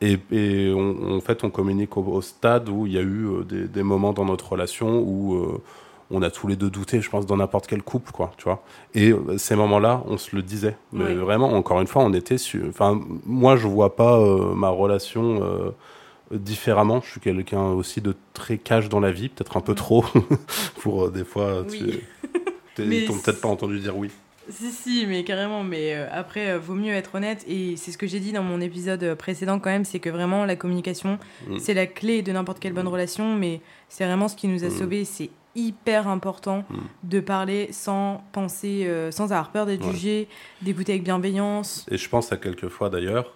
et, 0.00 0.18
et 0.32 0.72
on, 0.74 1.16
en 1.16 1.20
fait 1.20 1.44
on 1.44 1.50
communique 1.50 1.96
au, 1.96 2.02
au 2.02 2.20
stade 2.22 2.68
où 2.68 2.86
il 2.86 2.92
y 2.92 2.98
a 2.98 3.02
eu 3.02 3.26
euh, 3.26 3.44
des, 3.44 3.68
des 3.68 3.82
moments 3.82 4.12
dans 4.12 4.24
notre 4.24 4.52
relation 4.52 4.98
où 5.00 5.34
euh, 5.36 5.62
on 6.10 6.20
a 6.22 6.30
tous 6.30 6.46
les 6.48 6.56
deux 6.56 6.68
douté 6.70 7.00
je 7.00 7.08
pense 7.08 7.26
dans 7.26 7.36
n'importe 7.36 7.66
quel 7.66 7.82
couple 7.82 8.10
quoi 8.12 8.32
tu 8.36 8.44
vois 8.44 8.62
et 8.94 9.10
euh, 9.12 9.38
ces 9.38 9.56
moments 9.56 9.78
là 9.78 10.02
on 10.06 10.18
se 10.18 10.34
le 10.36 10.42
disait 10.42 10.76
mais 10.92 11.04
Oui. 11.06 11.14
vraiment 11.14 11.52
encore 11.54 11.80
une 11.80 11.86
fois 11.86 12.02
on 12.02 12.12
était 12.12 12.38
sur 12.38 12.66
enfin 12.68 13.00
moi 13.24 13.56
je 13.56 13.66
vois 13.66 13.96
pas 13.96 14.18
euh, 14.20 14.54
ma 14.54 14.68
relation 14.68 15.40
différemment. 16.30 17.00
Je 17.04 17.10
suis 17.12 17.20
quelqu'un 17.20 17.62
aussi 17.72 18.00
de 18.00 18.16
très 18.32 18.58
cash 18.58 18.88
dans 18.88 18.98
la 18.98 19.12
vie, 19.12 19.28
peut-être 19.28 19.56
un 19.56 19.60
peu 19.60 19.74
trop, 19.74 20.04
pour 20.80 21.10
des 21.10 21.22
fois. 21.24 21.64
Tu 21.70 21.84
Oui. 22.78 23.04
t'ont 23.06 23.18
peut-être 23.18 23.40
pas 23.40 23.48
entendu 23.48 23.78
dire 23.78 23.96
oui. 23.96 24.10
Si, 24.48 24.70
si, 24.70 25.06
mais 25.06 25.24
carrément. 25.24 25.62
Mais 25.64 25.94
euh, 25.94 26.06
après, 26.12 26.50
euh, 26.50 26.58
vaut 26.58 26.74
mieux 26.74 26.92
être 26.92 27.14
honnête. 27.14 27.44
Et 27.48 27.76
c'est 27.76 27.90
ce 27.92 27.98
que 27.98 28.06
j'ai 28.06 28.20
dit 28.20 28.32
dans 28.32 28.42
mon 28.42 28.60
épisode 28.60 29.02
euh, 29.02 29.14
précédent, 29.14 29.58
quand 29.58 29.70
même, 29.70 29.84
c'est 29.84 30.00
que 30.00 30.10
vraiment, 30.10 30.44
la 30.44 30.56
communication, 30.56 31.18
Mm. 31.48 31.58
c'est 31.58 31.74
la 31.74 31.86
clé 31.86 32.22
de 32.22 32.32
n'importe 32.32 32.58
quelle 32.60 32.72
bonne 32.74 32.88
relation. 32.88 33.34
Mais 33.36 33.60
c'est 33.88 34.04
vraiment 34.04 34.28
ce 34.28 34.36
qui 34.36 34.48
nous 34.48 34.64
a 34.64 34.68
Mm. 34.68 34.78
sauvés. 34.78 35.04
C'est 35.04 35.30
hyper 35.56 36.08
important 36.08 36.64
Mm. 36.68 36.74
de 37.04 37.20
parler 37.20 37.68
sans 37.72 38.22
penser, 38.32 38.84
euh, 38.86 39.10
sans 39.10 39.24
avoir 39.32 39.50
peur 39.50 39.66
d'être 39.66 39.86
Ouais. 39.86 39.92
jugé, 39.92 40.28
d'écouter 40.62 40.92
avec 40.92 41.04
bienveillance. 41.04 41.86
Et 41.90 41.96
je 41.96 42.08
pense 42.08 42.32
à 42.32 42.36
quelques 42.36 42.68
fois 42.68 42.90
d'ailleurs 42.90 43.32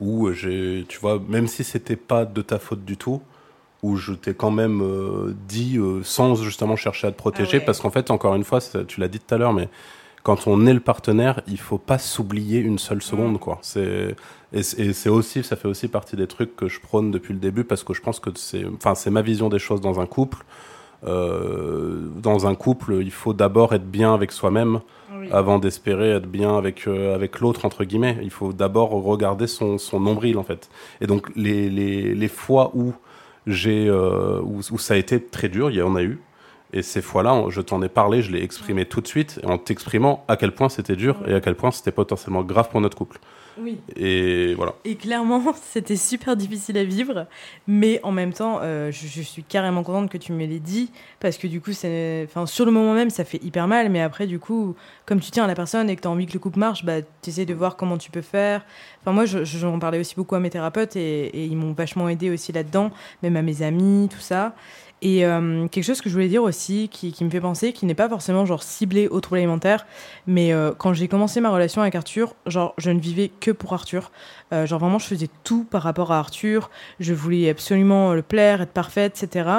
où 0.00 0.30
j'ai, 0.32 0.84
tu 0.88 0.98
vois, 1.00 1.22
même 1.28 1.46
si 1.48 1.64
c'était 1.64 1.96
pas 1.96 2.24
de 2.24 2.42
ta 2.42 2.58
faute 2.58 2.84
du 2.84 2.96
tout, 2.96 3.20
où 3.82 3.96
je 3.96 4.12
t'ai 4.12 4.34
quand 4.34 4.50
même 4.50 4.80
euh, 4.82 5.34
dit 5.48 5.76
euh, 5.78 6.02
sans 6.02 6.34
justement 6.34 6.76
chercher 6.76 7.06
à 7.08 7.12
te 7.12 7.16
protéger, 7.16 7.50
Ah 7.54 7.56
ouais. 7.58 7.64
parce 7.64 7.80
qu'en 7.80 7.90
fait, 7.90 8.10
encore 8.10 8.34
une 8.34 8.44
fois, 8.44 8.60
ça- 8.60 8.84
tu 8.84 9.00
l'as 9.00 9.08
dit 9.08 9.20
tout 9.20 9.34
à 9.34 9.38
l'heure, 9.38 9.52
mais 9.52 9.68
quand 10.26 10.48
on 10.48 10.66
est 10.66 10.74
le 10.74 10.80
partenaire, 10.80 11.40
il 11.46 11.56
faut 11.68 11.78
pas 11.78 11.98
s'oublier 11.98 12.58
une 12.58 12.80
seule 12.80 13.00
seconde, 13.00 13.34
Mm. 13.34 13.38
quoi. 13.38 13.58
C'est 13.62 14.16
et 14.52 14.62
c'est 14.62 15.08
aussi, 15.08 15.44
ça 15.44 15.54
fait 15.54 15.68
aussi 15.68 15.86
partie 15.86 16.16
des 16.16 16.26
trucs 16.26 16.56
que 16.56 16.66
je 16.66 16.80
prône 16.80 17.12
depuis 17.12 17.32
le 17.32 17.38
début, 17.38 17.62
parce 17.62 17.84
que 17.84 17.94
je 17.94 18.00
pense 18.00 18.18
que 18.18 18.30
c'est, 18.34 18.64
enfin, 18.76 18.94
c'est 18.96 19.10
ma 19.10 19.22
vision 19.22 19.48
des 19.48 19.60
choses 19.60 19.80
dans 19.80 20.00
un 20.00 20.06
couple. 20.06 20.38
Euh, 21.06 22.08
dans 22.28 22.48
un 22.48 22.56
couple, 22.56 22.98
il 23.02 23.12
faut 23.12 23.34
d'abord 23.34 23.72
être 23.72 23.88
bien 23.88 24.12
avec 24.14 24.32
soi-même 24.32 24.80
avant 25.30 25.58
d'espérer 25.60 26.10
être 26.10 26.26
bien 26.26 26.56
avec, 26.58 26.88
euh, 26.88 27.14
avec 27.14 27.38
l'autre, 27.40 27.64
entre 27.64 27.84
guillemets. 27.84 28.18
Il 28.22 28.30
faut 28.30 28.52
d'abord 28.52 28.90
regarder 28.90 29.46
son, 29.46 29.78
son 29.78 30.00
nombril, 30.00 30.38
en 30.38 30.42
fait. 30.44 30.68
Et 31.00 31.06
donc, 31.06 31.28
les, 31.36 31.70
les, 31.70 32.14
les 32.14 32.28
fois 32.28 32.72
où, 32.74 32.94
j'ai, 33.46 33.86
euh, 33.88 34.40
où, 34.42 34.60
où 34.72 34.78
ça 34.78 34.94
a 34.94 34.96
été 34.96 35.22
très 35.22 35.48
dur, 35.48 35.70
il 35.70 35.76
y 35.76 35.82
en 35.82 35.94
a 35.94 36.02
eu. 36.02 36.18
Et 36.76 36.82
ces 36.82 37.00
fois-là, 37.00 37.42
je 37.48 37.62
t'en 37.62 37.80
ai 37.80 37.88
parlé, 37.88 38.20
je 38.20 38.30
l'ai 38.30 38.42
exprimé 38.42 38.84
tout 38.84 39.00
de 39.00 39.06
suite, 39.06 39.40
en 39.44 39.56
t'exprimant 39.56 40.26
à 40.28 40.36
quel 40.36 40.52
point 40.52 40.68
c'était 40.68 40.94
dur 40.94 41.16
et 41.26 41.32
à 41.32 41.40
quel 41.40 41.54
point 41.54 41.70
c'était 41.70 41.90
potentiellement 41.90 42.42
grave 42.42 42.68
pour 42.68 42.82
notre 42.82 42.98
couple. 42.98 43.18
Oui. 43.58 43.78
Et 43.96 44.52
voilà. 44.52 44.74
Et 44.84 44.96
clairement, 44.96 45.54
c'était 45.72 45.96
super 45.96 46.36
difficile 46.36 46.76
à 46.76 46.84
vivre, 46.84 47.26
mais 47.66 47.98
en 48.02 48.12
même 48.12 48.34
temps, 48.34 48.58
euh, 48.60 48.92
je, 48.92 49.22
suis 49.22 49.42
carrément 49.42 49.82
contente 49.84 50.10
que 50.10 50.18
tu 50.18 50.34
me 50.34 50.44
l'aies 50.44 50.58
dit, 50.58 50.90
parce 51.18 51.38
que 51.38 51.46
du 51.46 51.62
coup, 51.62 51.70
enfin, 51.70 52.44
sur 52.44 52.66
le 52.66 52.72
moment 52.72 52.92
même, 52.92 53.08
ça 53.08 53.24
fait 53.24 53.42
hyper 53.42 53.66
mal, 53.68 53.88
mais 53.88 54.02
après, 54.02 54.26
du 54.26 54.38
coup, 54.38 54.76
comme 55.06 55.20
tu 55.20 55.30
tiens 55.30 55.44
à 55.44 55.46
la 55.46 55.54
personne 55.54 55.88
et 55.88 55.96
que 55.96 56.02
tu 56.02 56.08
as 56.08 56.10
envie 56.10 56.26
que 56.26 56.34
le 56.34 56.40
couple 56.40 56.58
marche, 56.58 56.84
bah, 56.84 57.00
tu 57.22 57.30
essaies 57.30 57.46
de 57.46 57.54
voir 57.54 57.76
comment 57.76 57.96
tu 57.96 58.10
peux 58.10 58.20
faire. 58.20 58.66
Enfin, 59.00 59.12
moi, 59.12 59.24
j'en 59.24 59.78
parlais 59.78 59.98
aussi 59.98 60.14
beaucoup 60.14 60.34
à 60.34 60.40
mes 60.40 60.50
thérapeutes 60.50 60.94
et, 60.96 61.28
et 61.28 61.46
ils 61.46 61.56
m'ont 61.56 61.72
vachement 61.72 62.10
aidé 62.10 62.28
aussi 62.28 62.52
là-dedans, 62.52 62.90
même 63.22 63.36
à 63.36 63.42
mes 63.42 63.62
amis, 63.62 64.10
tout 64.12 64.20
ça. 64.20 64.54
Et 65.02 65.26
euh, 65.26 65.68
quelque 65.68 65.84
chose 65.84 66.00
que 66.00 66.08
je 66.08 66.14
voulais 66.14 66.28
dire 66.28 66.42
aussi, 66.42 66.88
qui, 66.88 67.14
me 67.22 67.28
fait 67.28 67.40
penser, 67.40 67.72
qui 67.72 67.84
n'est 67.84 67.94
pas 67.94 68.08
forcément 68.08 68.46
genre 68.46 68.62
ciblé 68.62 69.08
au 69.08 69.20
trouble 69.20 69.38
alimentaire, 69.38 69.86
mais 70.26 70.52
euh, 70.52 70.72
quand 70.76 70.94
j'ai 70.94 71.06
commencé 71.06 71.40
ma 71.40 71.50
relation 71.50 71.82
avec 71.82 71.94
Arthur, 71.94 72.34
genre 72.46 72.72
je 72.78 72.90
ne 72.90 72.98
vivais 72.98 73.28
que 73.28 73.50
pour 73.50 73.74
Arthur. 73.74 74.10
Euh, 74.52 74.64
genre 74.64 74.80
vraiment, 74.80 74.98
je 74.98 75.06
faisais 75.06 75.28
tout 75.44 75.64
par 75.64 75.82
rapport 75.82 76.12
à 76.12 76.18
Arthur. 76.18 76.70
Je 76.98 77.12
voulais 77.12 77.50
absolument 77.50 78.14
le 78.14 78.22
plaire, 78.22 78.62
être 78.62 78.72
parfaite, 78.72 79.22
etc. 79.22 79.50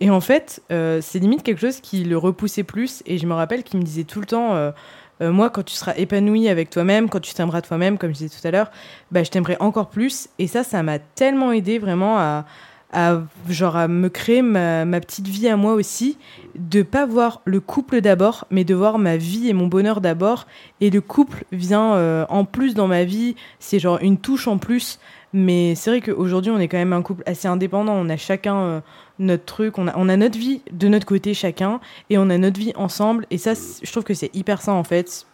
Et 0.00 0.10
en 0.10 0.20
fait, 0.20 0.62
c'est 0.68 1.18
limite 1.18 1.42
quelque 1.42 1.60
chose 1.60 1.80
qui 1.80 2.04
le 2.04 2.16
repoussait 2.16 2.62
plus. 2.62 3.02
Et 3.04 3.18
je 3.18 3.26
me 3.26 3.34
rappelle 3.34 3.64
qu'il 3.64 3.80
me 3.80 3.84
disait 3.84 4.04
tout 4.04 4.20
le 4.20 4.26
temps. 4.26 4.72
moi, 5.20 5.50
quand 5.50 5.64
tu 5.64 5.74
seras 5.74 5.94
épanoui 5.96 6.48
avec 6.48 6.70
toi-même, 6.70 7.08
quand 7.08 7.18
tu 7.18 7.34
t'aimeras 7.34 7.62
toi-même, 7.62 7.98
comme 7.98 8.10
je 8.10 8.18
disais 8.18 8.28
tout 8.28 8.46
à 8.46 8.52
l'heure, 8.52 8.70
bah, 9.10 9.24
je 9.24 9.30
t'aimerai 9.30 9.56
encore 9.58 9.88
plus. 9.88 10.28
Et 10.38 10.46
ça, 10.46 10.62
ça 10.62 10.84
m'a 10.84 11.00
tellement 11.00 11.50
aidé 11.50 11.80
vraiment 11.80 12.16
à, 12.16 12.44
à, 12.92 13.20
genre, 13.48 13.76
à 13.76 13.88
me 13.88 14.08
créer 14.08 14.42
ma, 14.42 14.84
petite 15.00 15.28
vie 15.28 15.48
à 15.48 15.56
moi 15.56 15.74
aussi, 15.74 16.16
de 16.54 16.82
pas 16.82 17.06
voir 17.06 17.42
le 17.44 17.60
couple 17.60 18.00
d'abord, 18.00 18.46
mais 18.50 18.64
de 18.64 18.74
voir 18.74 18.98
ma 18.98 19.16
vie 19.16 19.48
et 19.48 19.52
mon 19.52 19.66
bonheur 19.66 20.00
d'abord. 20.00 20.46
Et 20.80 20.90
le 20.90 21.00
couple 21.00 21.44
vient 21.52 21.94
euh, 21.94 22.24
en 22.28 22.44
plus 22.44 22.74
dans 22.74 22.88
ma 22.88 23.04
vie, 23.04 23.36
c'est 23.58 23.78
genre 23.78 23.98
une 24.00 24.18
touche 24.18 24.48
en 24.48 24.58
plus. 24.58 24.98
Mais 25.34 25.74
c'est 25.74 25.90
vrai 25.90 26.00
qu'aujourd'hui, 26.00 26.50
on 26.50 26.58
est 26.58 26.68
quand 26.68 26.78
même 26.78 26.94
un 26.94 27.02
couple 27.02 27.22
assez 27.26 27.48
indépendant. 27.48 27.92
On 27.92 28.08
a 28.08 28.16
chacun 28.16 28.56
euh, 28.56 28.80
notre 29.18 29.44
truc, 29.44 29.76
on 29.76 29.86
a, 29.86 29.92
on 29.96 30.08
a 30.08 30.16
notre 30.16 30.38
vie 30.38 30.62
de 30.72 30.88
notre 30.88 31.06
côté 31.06 31.34
chacun, 31.34 31.80
et 32.08 32.16
on 32.16 32.30
a 32.30 32.38
notre 32.38 32.58
vie 32.58 32.72
ensemble. 32.76 33.26
Et 33.30 33.36
ça, 33.36 33.52
je 33.54 33.90
trouve 33.90 34.04
que 34.04 34.14
c'est 34.14 34.34
hyper 34.34 34.62
sain 34.62 34.72
en 34.72 34.84
fait. 34.84 35.26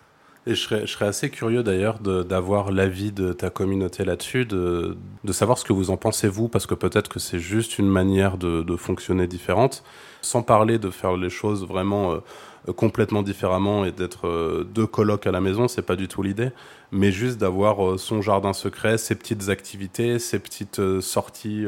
Et 0.47 0.55
je 0.55 0.61
serais, 0.61 0.87
je 0.87 0.93
serais 0.93 1.07
assez 1.07 1.31
curieux 1.31 1.63
d'ailleurs 1.63 2.01
d'avoir 2.01 2.71
l'avis 2.71 3.13
de 3.13 3.33
ta 3.33 3.49
communauté 3.49 4.05
là-dessus, 4.05 4.45
de, 4.45 4.97
de, 5.25 5.33
savoir 5.33 5.57
ce 5.57 5.65
que 5.65 5.73
vous 5.73 5.91
en 5.91 5.97
pensez 5.97 6.29
vous, 6.29 6.49
parce 6.49 6.67
que 6.67 6.75
peut-être 6.75 7.09
que 7.09 7.19
c'est 7.19 7.39
juste 7.39 7.79
une 7.79 7.89
manière 7.89 8.37
de, 8.37 8.63
de, 8.63 8.77
fonctionner 8.77 9.27
différente, 9.27 9.83
sans 10.21 10.43
parler 10.43 10.79
de 10.79 10.91
faire 10.91 11.17
les 11.17 11.31
choses 11.31 11.67
vraiment 11.67 12.13
euh, 12.13 12.73
complètement 12.75 13.23
différemment 13.23 13.87
et 13.87 13.93
d'être 13.93 14.29
euh, 14.29 14.65
deux 14.65 14.87
colocs 14.87 15.27
à 15.27 15.31
la 15.31 15.41
maison, 15.41 15.67
c'est 15.67 15.81
pas 15.81 15.97
du 15.97 16.09
tout 16.09 16.23
l'idée, 16.23 16.51
mais 16.93 17.11
juste 17.11 17.39
d'avoir 17.39 17.83
euh, 17.83 17.97
son 17.97 18.21
jardin 18.21 18.53
secret, 18.53 18.99
ses 18.99 19.15
petites 19.15 19.49
activités, 19.49 20.19
ses 20.19 20.39
petites 20.39 21.01
sorties, 21.01 21.65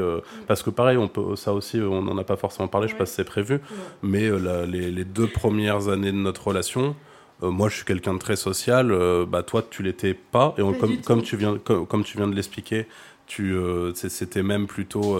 parce 0.46 0.62
que 0.62 0.68
pareil, 0.68 0.98
on 0.98 1.08
peut, 1.08 1.34
ça 1.34 1.54
aussi, 1.54 1.80
on 1.80 2.02
n'en 2.02 2.18
a 2.18 2.24
pas 2.24 2.36
forcément 2.36 2.68
parlé, 2.68 2.88
je 2.88 2.92
sais 2.92 2.98
pas 2.98 3.06
si 3.06 3.14
c'est 3.14 3.24
prévu, 3.24 3.58
mais 4.02 4.28
les, 4.66 4.90
les 4.90 5.04
deux 5.06 5.28
premières 5.28 5.88
années 5.88 6.12
de 6.12 6.18
notre 6.18 6.48
relation, 6.48 6.94
euh, 7.42 7.50
moi, 7.50 7.68
je 7.68 7.76
suis 7.76 7.84
quelqu'un 7.84 8.14
de 8.14 8.18
très 8.18 8.36
social. 8.36 8.92
Euh, 8.92 9.26
bah, 9.26 9.42
toi, 9.42 9.62
tu 9.68 9.82
l'étais 9.82 10.14
pas. 10.14 10.54
Et 10.58 10.62
comme, 10.78 11.00
comme, 11.02 11.22
tu 11.22 11.36
viens, 11.36 11.58
comme, 11.58 12.04
tu 12.04 12.16
viens 12.16 12.28
de 12.28 12.34
l'expliquer, 12.34 12.86
tu, 13.26 13.52
euh, 13.52 13.92
c'était 13.94 14.42
même 14.42 14.66
plutôt, 14.66 15.18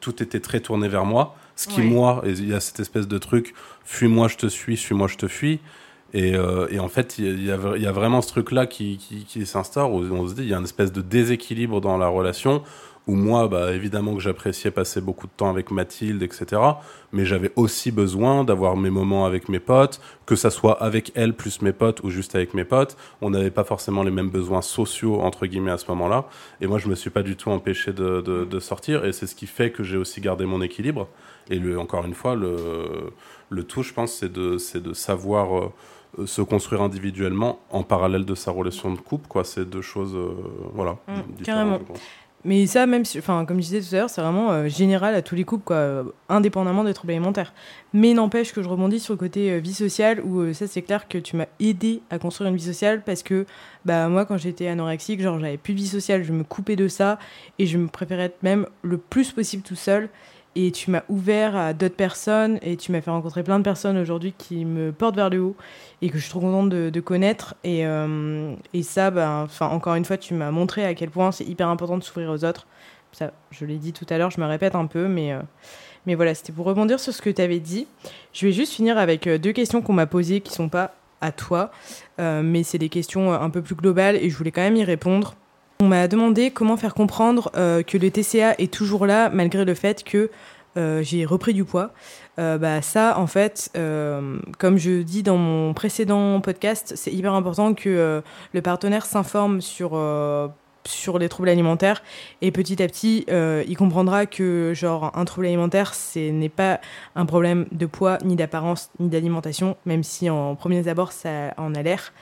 tout 0.00 0.22
était 0.22 0.40
très 0.40 0.60
tourné 0.60 0.88
vers 0.88 1.04
moi. 1.04 1.36
Ce 1.56 1.68
qui, 1.68 1.82
moi, 1.82 2.22
il 2.24 2.48
y 2.48 2.54
a 2.54 2.60
cette 2.60 2.80
espèce 2.80 3.06
de 3.06 3.18
truc, 3.18 3.54
fuis-moi, 3.84 4.28
je 4.28 4.36
te 4.36 4.46
suis, 4.46 4.76
suis-moi, 4.76 5.06
je 5.06 5.16
te 5.16 5.28
fuis. 5.28 5.60
Et, 6.14 6.32
et 6.70 6.78
en 6.78 6.88
fait, 6.88 7.18
il 7.18 7.44
y, 7.44 7.50
a, 7.50 7.76
y 7.76 7.86
a 7.86 7.92
vraiment 7.92 8.22
ce 8.22 8.28
truc-là 8.28 8.66
qui, 8.66 8.96
qui, 8.96 9.24
qui 9.24 9.46
s'instaure, 9.46 9.92
où 9.92 10.00
on 10.00 10.28
se 10.28 10.34
dit, 10.34 10.42
il 10.42 10.48
y 10.48 10.54
a 10.54 10.58
une 10.58 10.64
espèce 10.64 10.92
de 10.92 11.02
déséquilibre 11.02 11.80
dans 11.80 11.98
la 11.98 12.08
relation, 12.08 12.62
où 13.06 13.14
moi, 13.14 13.48
bah, 13.48 13.72
évidemment 13.72 14.14
que 14.14 14.20
j'appréciais 14.20 14.70
passer 14.70 15.00
beaucoup 15.00 15.26
de 15.26 15.32
temps 15.36 15.50
avec 15.50 15.70
Mathilde, 15.70 16.22
etc. 16.22 16.60
Mais 17.12 17.24
j'avais 17.24 17.50
aussi 17.56 17.90
besoin 17.90 18.44
d'avoir 18.44 18.76
mes 18.76 18.90
moments 18.90 19.26
avec 19.26 19.48
mes 19.48 19.58
potes, 19.58 20.00
que 20.24 20.36
ça 20.36 20.50
soit 20.50 20.80
avec 20.80 21.10
elle 21.14 21.34
plus 21.34 21.62
mes 21.62 21.72
potes 21.72 22.02
ou 22.04 22.10
juste 22.10 22.34
avec 22.36 22.54
mes 22.54 22.64
potes. 22.64 22.96
On 23.20 23.30
n'avait 23.30 23.50
pas 23.50 23.64
forcément 23.64 24.04
les 24.04 24.12
mêmes 24.12 24.30
besoins 24.30 24.62
sociaux, 24.62 25.20
entre 25.20 25.46
guillemets, 25.46 25.72
à 25.72 25.78
ce 25.78 25.86
moment-là. 25.88 26.26
Et 26.60 26.66
moi, 26.66 26.78
je 26.78 26.88
me 26.88 26.94
suis 26.94 27.10
pas 27.10 27.22
du 27.22 27.36
tout 27.36 27.50
empêché 27.50 27.92
de, 27.92 28.20
de, 28.20 28.60
sortir. 28.60 29.04
Et 29.04 29.12
c'est 29.12 29.26
ce 29.26 29.34
qui 29.34 29.48
fait 29.48 29.72
que 29.72 29.82
j'ai 29.82 29.96
aussi 29.96 30.20
gardé 30.20 30.44
mon 30.44 30.62
équilibre. 30.62 31.08
Et 31.50 31.58
le, 31.58 31.78
encore 31.78 32.04
une 32.04 32.14
fois, 32.14 32.36
le, 32.36 32.56
le 33.50 33.64
tout, 33.64 33.82
je 33.82 33.92
pense, 33.92 34.12
c'est 34.12 34.32
de, 34.32 34.58
de 34.78 34.92
savoir... 34.92 35.58
Euh, 35.58 35.72
se 36.26 36.42
construire 36.42 36.82
individuellement 36.82 37.60
en 37.70 37.84
parallèle 37.84 38.26
de 38.26 38.34
sa 38.34 38.50
relation 38.50 38.92
de 38.92 39.00
couple 39.00 39.28
quoi 39.28 39.44
c'est 39.44 39.64
deux 39.64 39.80
choses 39.80 40.14
euh, 40.14 40.34
voilà 40.74 40.98
mmh, 41.08 41.42
carrément 41.42 41.80
mais 42.44 42.66
ça, 42.66 42.86
même, 42.86 43.04
enfin, 43.18 43.44
comme 43.44 43.58
je 43.58 43.68
disais 43.68 43.80
tout 43.80 43.94
à 43.94 43.98
l'heure, 43.98 44.10
c'est 44.10 44.20
vraiment 44.20 44.50
euh, 44.50 44.68
général 44.68 45.14
à 45.14 45.22
tous 45.22 45.36
les 45.36 45.44
couples, 45.44 45.64
quoi, 45.64 45.76
euh, 45.76 46.04
indépendamment 46.28 46.82
des 46.82 46.92
troubles 46.92 47.12
alimentaires. 47.12 47.52
Mais 47.92 48.14
n'empêche 48.14 48.52
que 48.52 48.62
je 48.62 48.68
rebondis 48.68 48.98
sur 48.98 49.14
le 49.14 49.18
côté 49.18 49.52
euh, 49.52 49.58
vie 49.58 49.74
sociale, 49.74 50.20
où 50.24 50.52
ça, 50.52 50.66
c'est 50.66 50.82
clair 50.82 51.06
que 51.06 51.18
tu 51.18 51.36
m'as 51.36 51.46
aidé 51.60 52.02
à 52.10 52.18
construire 52.18 52.50
une 52.50 52.56
vie 52.56 52.64
sociale, 52.64 53.02
parce 53.04 53.22
que 53.22 53.46
bah, 53.84 54.08
moi, 54.08 54.24
quand 54.24 54.38
j'étais 54.38 54.66
anorexique, 54.66 55.20
genre, 55.20 55.38
j'avais 55.38 55.56
plus 55.56 55.74
de 55.74 55.78
vie 55.78 55.86
sociale, 55.86 56.24
je 56.24 56.32
me 56.32 56.42
coupais 56.42 56.74
de 56.74 56.88
ça, 56.88 57.20
et 57.60 57.66
je 57.66 57.78
me 57.78 57.86
préférais 57.86 58.24
être 58.24 58.42
même 58.42 58.66
le 58.82 58.98
plus 58.98 59.30
possible 59.30 59.62
tout 59.62 59.76
seul 59.76 60.08
et 60.54 60.70
tu 60.70 60.90
m'as 60.90 61.02
ouvert 61.08 61.56
à 61.56 61.72
d'autres 61.72 61.96
personnes 61.96 62.58
et 62.62 62.76
tu 62.76 62.92
m'as 62.92 63.00
fait 63.00 63.10
rencontrer 63.10 63.42
plein 63.42 63.58
de 63.58 63.64
personnes 63.64 63.96
aujourd'hui 63.96 64.34
qui 64.36 64.64
me 64.64 64.92
portent 64.92 65.16
vers 65.16 65.30
le 65.30 65.40
haut 65.40 65.56
et 66.02 66.10
que 66.10 66.18
je 66.18 66.22
suis 66.22 66.30
trop 66.30 66.40
contente 66.40 66.68
de, 66.68 67.00
connaître. 67.00 67.54
Et, 67.64 67.86
euh, 67.86 68.54
et 68.74 68.82
ça 68.82 69.10
enfin 69.44 69.68
encore 69.68 69.94
une 69.94 70.04
fois 70.04 70.18
tu 70.18 70.34
m'as 70.34 70.50
montré 70.50 70.84
à 70.84 70.94
quel 70.94 71.10
point 71.10 71.32
c'est 71.32 71.44
hyper 71.44 71.68
important 71.68 71.96
de 71.96 72.02
s'ouvrir 72.02 72.30
aux 72.30 72.44
autres. 72.44 72.66
Ça 73.12 73.32
je 73.50 73.64
l'ai 73.64 73.76
dit 73.76 73.92
tout 73.92 74.06
à 74.10 74.18
l'heure 74.18 74.30
je 74.30 74.40
me 74.40 74.46
répète 74.46 74.74
un 74.74 74.86
peu 74.86 75.08
mais 75.08 75.32
euh, 75.32 75.40
mais 76.06 76.14
voilà 76.14 76.34
c'était 76.34 76.52
pour 76.52 76.66
rebondir 76.66 77.00
sur 77.00 77.12
ce 77.12 77.22
que 77.22 77.30
tu 77.30 77.40
avais 77.40 77.60
dit. 77.60 77.86
Je 78.32 78.46
vais 78.46 78.52
juste 78.52 78.72
finir 78.72 78.98
avec 78.98 79.26
euh, 79.26 79.38
deux 79.38 79.52
questions 79.52 79.80
qu'on 79.80 79.94
m'a 79.94 80.06
posées 80.06 80.40
qui 80.40 80.52
sont 80.52 80.68
pas 80.68 80.94
à 81.20 81.30
toi 81.30 81.70
mais 82.18 82.64
c'est 82.64 82.78
des 82.78 82.88
questions 82.88 83.32
un 83.32 83.50
peu 83.50 83.62
plus 83.62 83.76
globales 83.76 84.16
et 84.16 84.28
je 84.28 84.36
voulais 84.36 84.50
quand 84.50 84.60
même 84.60 84.76
y 84.76 84.84
répondre 84.84 85.36
on 85.82 85.88
m'a 85.88 86.06
demandé 86.06 86.52
comment 86.52 86.76
faire 86.76 86.94
comprendre 86.94 87.50
euh, 87.56 87.82
que 87.82 87.98
le 87.98 88.08
TCA 88.08 88.54
est 88.58 88.72
toujours 88.72 89.04
là 89.04 89.30
malgré 89.30 89.64
le 89.64 89.74
fait 89.74 90.04
que 90.04 90.30
euh, 90.76 91.02
j'ai 91.02 91.24
repris 91.24 91.54
du 91.54 91.64
poids. 91.64 91.90
Euh, 92.38 92.56
bah, 92.56 92.80
ça, 92.82 93.18
en 93.18 93.26
fait, 93.26 93.70
comme 94.58 94.78
je 94.78 95.02
dis 95.02 95.24
dans 95.24 95.36
mon 95.36 95.74
précédent 95.74 96.40
podcast, 96.40 96.92
c'est 96.94 97.12
hyper 97.12 97.34
important 97.34 97.74
que 97.74 98.22
le 98.52 98.62
partenaire 98.62 99.04
s'informe 99.04 99.60
sur, 99.60 100.00
sur 100.84 101.18
les 101.18 101.28
troubles 101.28 101.48
alimentaires 101.48 102.02
et 102.42 102.52
petit 102.52 102.80
à 102.80 102.86
petit, 102.86 103.26
il 103.28 103.76
comprendra 103.76 104.26
que 104.26 104.72
genre 104.74 105.10
un 105.16 105.24
trouble 105.24 105.46
alimentaire, 105.46 105.94
ce 105.94 106.30
n'est 106.30 106.48
pas 106.48 106.80
un 107.16 107.26
problème 107.26 107.66
de 107.72 107.86
poids, 107.86 108.18
ni 108.24 108.36
d'apparence, 108.36 108.90
ni 109.00 109.08
d'alimentation, 109.08 109.76
même 109.84 110.04
si 110.04 110.30
en 110.30 110.54
premier 110.54 110.86
abord 110.86 111.10
ça 111.10 111.54
en 111.56 111.74
a 111.74 111.82
l'air 111.82 112.12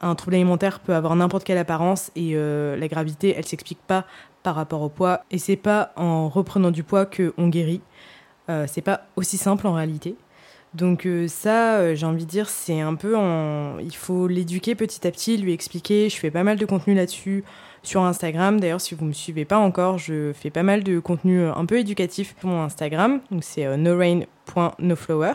un 0.00 0.14
trouble 0.14 0.34
alimentaire 0.34 0.80
peut 0.80 0.94
avoir 0.94 1.16
n'importe 1.16 1.44
quelle 1.44 1.58
apparence 1.58 2.10
et 2.16 2.32
euh, 2.34 2.76
la 2.76 2.88
gravité, 2.88 3.34
elle 3.36 3.46
s'explique 3.46 3.80
pas 3.86 4.04
par 4.42 4.54
rapport 4.54 4.82
au 4.82 4.88
poids. 4.88 5.24
Et 5.30 5.38
c'est 5.38 5.56
pas 5.56 5.92
en 5.96 6.28
reprenant 6.28 6.70
du 6.70 6.82
poids 6.82 7.06
qu'on 7.06 7.48
guérit. 7.48 7.80
Euh, 8.50 8.66
c'est 8.68 8.82
pas 8.82 9.06
aussi 9.16 9.38
simple 9.38 9.66
en 9.66 9.72
réalité. 9.72 10.16
Donc 10.74 11.06
euh, 11.06 11.28
ça, 11.28 11.94
j'ai 11.94 12.04
envie 12.04 12.24
de 12.24 12.30
dire, 12.30 12.48
c'est 12.48 12.80
un 12.80 12.94
peu. 12.94 13.16
Il 13.80 13.94
faut 13.94 14.26
l'éduquer 14.26 14.74
petit 14.74 15.06
à 15.06 15.10
petit, 15.10 15.36
lui 15.36 15.52
expliquer. 15.52 16.08
Je 16.08 16.16
fais 16.16 16.30
pas 16.30 16.42
mal 16.42 16.58
de 16.58 16.66
contenu 16.66 16.94
là-dessus 16.94 17.44
sur 17.82 18.02
Instagram. 18.02 18.60
D'ailleurs, 18.60 18.80
si 18.80 18.94
vous 18.94 19.04
me 19.04 19.12
suivez 19.12 19.44
pas 19.44 19.58
encore, 19.58 19.98
je 19.98 20.32
fais 20.34 20.50
pas 20.50 20.62
mal 20.62 20.82
de 20.82 20.98
contenu 20.98 21.44
un 21.44 21.64
peu 21.64 21.78
éducatif 21.78 22.34
sur 22.38 22.48
mon 22.48 22.62
Instagram. 22.62 23.20
Donc 23.30 23.44
c'est 23.44 23.76
norain.noflower. 23.76 25.34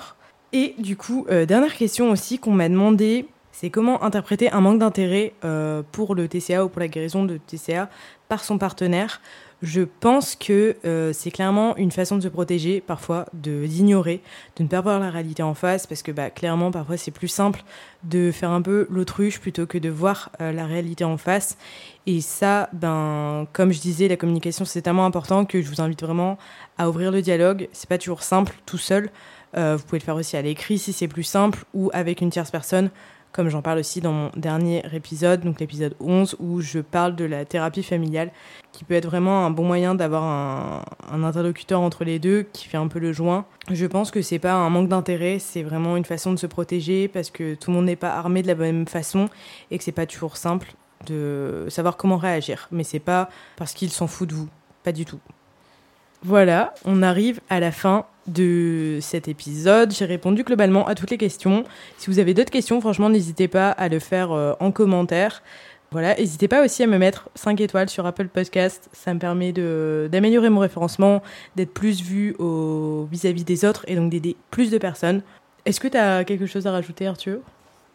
Et 0.51 0.75
du 0.77 0.97
coup, 0.97 1.25
dernière 1.29 1.75
question 1.75 2.11
aussi 2.11 2.37
qu'on 2.37 2.51
m'a 2.51 2.69
demandé 2.69 3.27
c'est 3.59 3.69
comment 3.69 4.01
interpréter 4.03 4.49
un 4.51 4.61
manque 4.61 4.79
d'intérêt 4.79 5.33
euh, 5.43 5.83
pour 5.91 6.15
le 6.15 6.29
TCA 6.29 6.63
ou 6.63 6.69
pour 6.69 6.79
la 6.79 6.87
guérison 6.87 7.25
de 7.25 7.35
TCA 7.35 7.89
par 8.29 8.41
son 8.41 8.57
partenaire. 8.57 9.19
Je 9.61 9.81
pense 9.81 10.37
que 10.37 10.77
euh, 10.85 11.11
c'est 11.11 11.29
clairement 11.29 11.75
une 11.75 11.91
façon 11.91 12.15
de 12.15 12.21
se 12.21 12.29
protéger, 12.29 12.79
parfois, 12.79 13.25
de 13.33 13.65
d'ignorer, 13.65 14.21
de 14.55 14.63
ne 14.63 14.69
pas 14.69 14.79
voir 14.79 15.01
la 15.01 15.09
réalité 15.09 15.43
en 15.43 15.55
face, 15.55 15.87
parce 15.87 16.03
que 16.03 16.13
bah, 16.13 16.29
clairement, 16.29 16.71
parfois, 16.71 16.95
c'est 16.95 17.11
plus 17.11 17.27
simple 17.27 17.63
de 18.05 18.31
faire 18.31 18.51
un 18.51 18.61
peu 18.61 18.87
l'autruche 18.89 19.41
plutôt 19.41 19.65
que 19.65 19.77
de 19.77 19.89
voir 19.89 20.29
euh, 20.39 20.53
la 20.53 20.65
réalité 20.65 21.03
en 21.03 21.17
face. 21.17 21.57
Et 22.05 22.21
ça, 22.21 22.69
ben, 22.71 23.45
comme 23.51 23.73
je 23.73 23.81
disais, 23.81 24.07
la 24.07 24.15
communication, 24.15 24.63
c'est 24.63 24.83
tellement 24.83 25.05
important 25.05 25.43
que 25.43 25.61
je 25.61 25.67
vous 25.67 25.81
invite 25.81 26.01
vraiment 26.01 26.37
à 26.77 26.87
ouvrir 26.87 27.11
le 27.11 27.21
dialogue. 27.21 27.67
C'est 27.73 27.89
pas 27.89 27.97
toujours 27.97 28.23
simple 28.23 28.55
tout 28.65 28.77
seul. 28.77 29.09
vous 29.53 29.83
pouvez 29.85 29.99
le 29.99 30.05
faire 30.05 30.15
aussi 30.15 30.37
à 30.37 30.41
l'écrit 30.41 30.77
si 30.77 30.93
c'est 30.93 31.09
plus 31.09 31.23
simple 31.23 31.65
ou 31.73 31.89
avec 31.91 32.21
une 32.21 32.29
tierce 32.29 32.51
personne 32.51 32.89
comme 33.31 33.49
j'en 33.49 33.61
parle 33.61 33.79
aussi 33.79 34.01
dans 34.01 34.11
mon 34.11 34.31
dernier 34.35 34.83
épisode, 34.93 35.41
donc 35.41 35.59
l'épisode 35.59 35.95
11, 35.99 36.35
où 36.39 36.61
je 36.61 36.79
parle 36.79 37.15
de 37.15 37.25
la 37.25 37.45
thérapie 37.45 37.83
familiale, 37.83 38.31
qui 38.71 38.83
peut 38.83 38.95
être 38.95 39.05
vraiment 39.05 39.45
un 39.45 39.51
bon 39.51 39.63
moyen 39.63 39.95
d'avoir 39.95 40.23
un, 40.23 41.23
interlocuteur 41.23 41.81
entre 41.81 42.03
les 42.03 42.19
deux 42.19 42.47
qui 42.53 42.67
fait 42.67 42.77
un 42.77 42.87
peu 42.87 42.99
le 42.99 43.13
joint. 43.13 43.45
Je 43.69 43.85
pense 43.85 44.11
que 44.11 44.21
c'est 44.21 44.39
pas 44.39 44.53
un 44.53 44.69
manque 44.69 44.89
d'intérêt, 44.89 45.37
c'est 45.39 45.63
vraiment 45.63 45.97
une 45.97 46.05
façon 46.05 46.31
de 46.31 46.37
se 46.37 46.47
protéger 46.47 47.07
parce 47.07 47.29
que 47.29 47.55
tout 47.55 47.71
le 47.71 47.77
monde 47.77 47.85
n'est 47.85 47.95
pas 47.95 48.15
armé 48.15 48.41
de 48.41 48.47
la 48.47 48.55
même 48.55 48.87
façon 48.87 49.29
et 49.69 49.77
que 49.77 49.83
c'est 49.83 49.91
pas 49.91 50.05
toujours 50.05 50.37
simple 50.37 50.73
de 51.05 51.65
savoir 51.69 51.97
comment 51.97 52.17
réagir. 52.17 52.67
Mais 52.71 52.83
c'est 52.83 52.99
pas 52.99 53.29
parce 53.57 53.73
qu'ils 53.73 53.91
s'en 53.91 54.07
foutent 54.07 54.29
de 54.29 54.35
vous, 54.35 54.49
pas 54.83 54.91
du 54.91 55.05
tout. 55.05 55.19
Voilà, 56.23 56.73
on 56.83 57.01
arrive 57.01 57.39
à 57.49 57.61
la 57.61 57.71
fin 57.71 58.05
de 58.29 58.99
cet 59.01 59.27
épisode. 59.27 59.91
J'ai 59.91 60.05
répondu 60.05 60.43
globalement 60.43 60.87
à 60.87 60.95
toutes 60.95 61.11
les 61.11 61.17
questions. 61.17 61.63
Si 61.97 62.09
vous 62.09 62.19
avez 62.19 62.33
d'autres 62.33 62.51
questions, 62.51 62.79
franchement, 62.81 63.09
n'hésitez 63.09 63.47
pas 63.47 63.69
à 63.71 63.89
le 63.89 63.99
faire 63.99 64.31
euh, 64.31 64.53
en 64.59 64.71
commentaire. 64.71 65.43
Voilà, 65.91 66.15
n'hésitez 66.15 66.47
pas 66.47 66.63
aussi 66.63 66.83
à 66.83 66.87
me 66.87 66.97
mettre 66.97 67.29
5 67.35 67.59
étoiles 67.61 67.89
sur 67.89 68.05
Apple 68.05 68.27
Podcast. 68.27 68.89
Ça 68.93 69.13
me 69.13 69.19
permet 69.19 69.51
d'améliorer 69.51 70.49
mon 70.49 70.59
référencement, 70.59 71.23
d'être 71.55 71.73
plus 71.73 72.03
vu 72.03 72.35
vis-à-vis 73.11 73.43
des 73.43 73.65
autres 73.65 73.85
et 73.87 73.95
donc 73.95 74.11
d'aider 74.11 74.35
plus 74.51 74.69
de 74.69 74.77
personnes. 74.77 75.23
Est-ce 75.65 75.79
que 75.79 75.87
tu 75.87 75.97
as 75.97 76.23
quelque 76.25 76.45
chose 76.45 76.67
à 76.67 76.71
rajouter, 76.71 77.07
Arthur? 77.07 77.39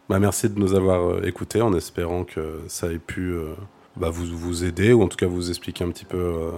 Bah, 0.09 0.18
Merci 0.18 0.49
de 0.49 0.59
nous 0.59 0.74
avoir 0.74 1.09
euh, 1.09 1.22
écoutés 1.24 1.62
en 1.62 1.72
espérant 1.74 2.24
que 2.24 2.61
ça 2.68 2.93
ait 2.93 2.99
pu 2.99 3.30
euh, 3.30 3.55
bah, 3.97 4.11
vous, 4.11 4.26
vous 4.26 4.64
aider 4.64 4.93
ou 4.93 5.03
en 5.03 5.09
tout 5.09 5.16
cas 5.16 5.26
vous 5.26 5.49
expliquer 5.49 5.85
un 5.85 5.91
petit 5.91 6.05
peu 6.05 6.51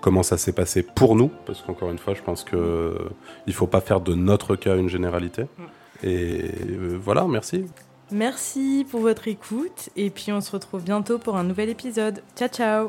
comment 0.00 0.22
ça 0.22 0.38
s'est 0.38 0.52
passé 0.52 0.82
pour 0.82 1.16
nous, 1.16 1.30
parce 1.46 1.62
qu'encore 1.62 1.90
une 1.90 1.98
fois, 1.98 2.14
je 2.14 2.22
pense 2.22 2.44
qu'il 2.44 2.58
ne 2.58 3.52
faut 3.52 3.66
pas 3.66 3.80
faire 3.80 4.00
de 4.00 4.14
notre 4.14 4.56
cas 4.56 4.76
une 4.76 4.88
généralité. 4.88 5.42
Mm. 5.42 5.62
Et 6.04 6.44
euh, 6.70 6.98
voilà, 7.02 7.24
merci. 7.24 7.66
Merci 8.10 8.86
pour 8.90 9.00
votre 9.00 9.28
écoute, 9.28 9.90
et 9.96 10.10
puis 10.10 10.32
on 10.32 10.40
se 10.40 10.50
retrouve 10.50 10.82
bientôt 10.82 11.18
pour 11.18 11.36
un 11.36 11.44
nouvel 11.44 11.68
épisode. 11.68 12.22
Ciao, 12.36 12.48
ciao 12.48 12.88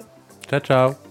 Ciao, 0.50 0.60
ciao 0.60 1.09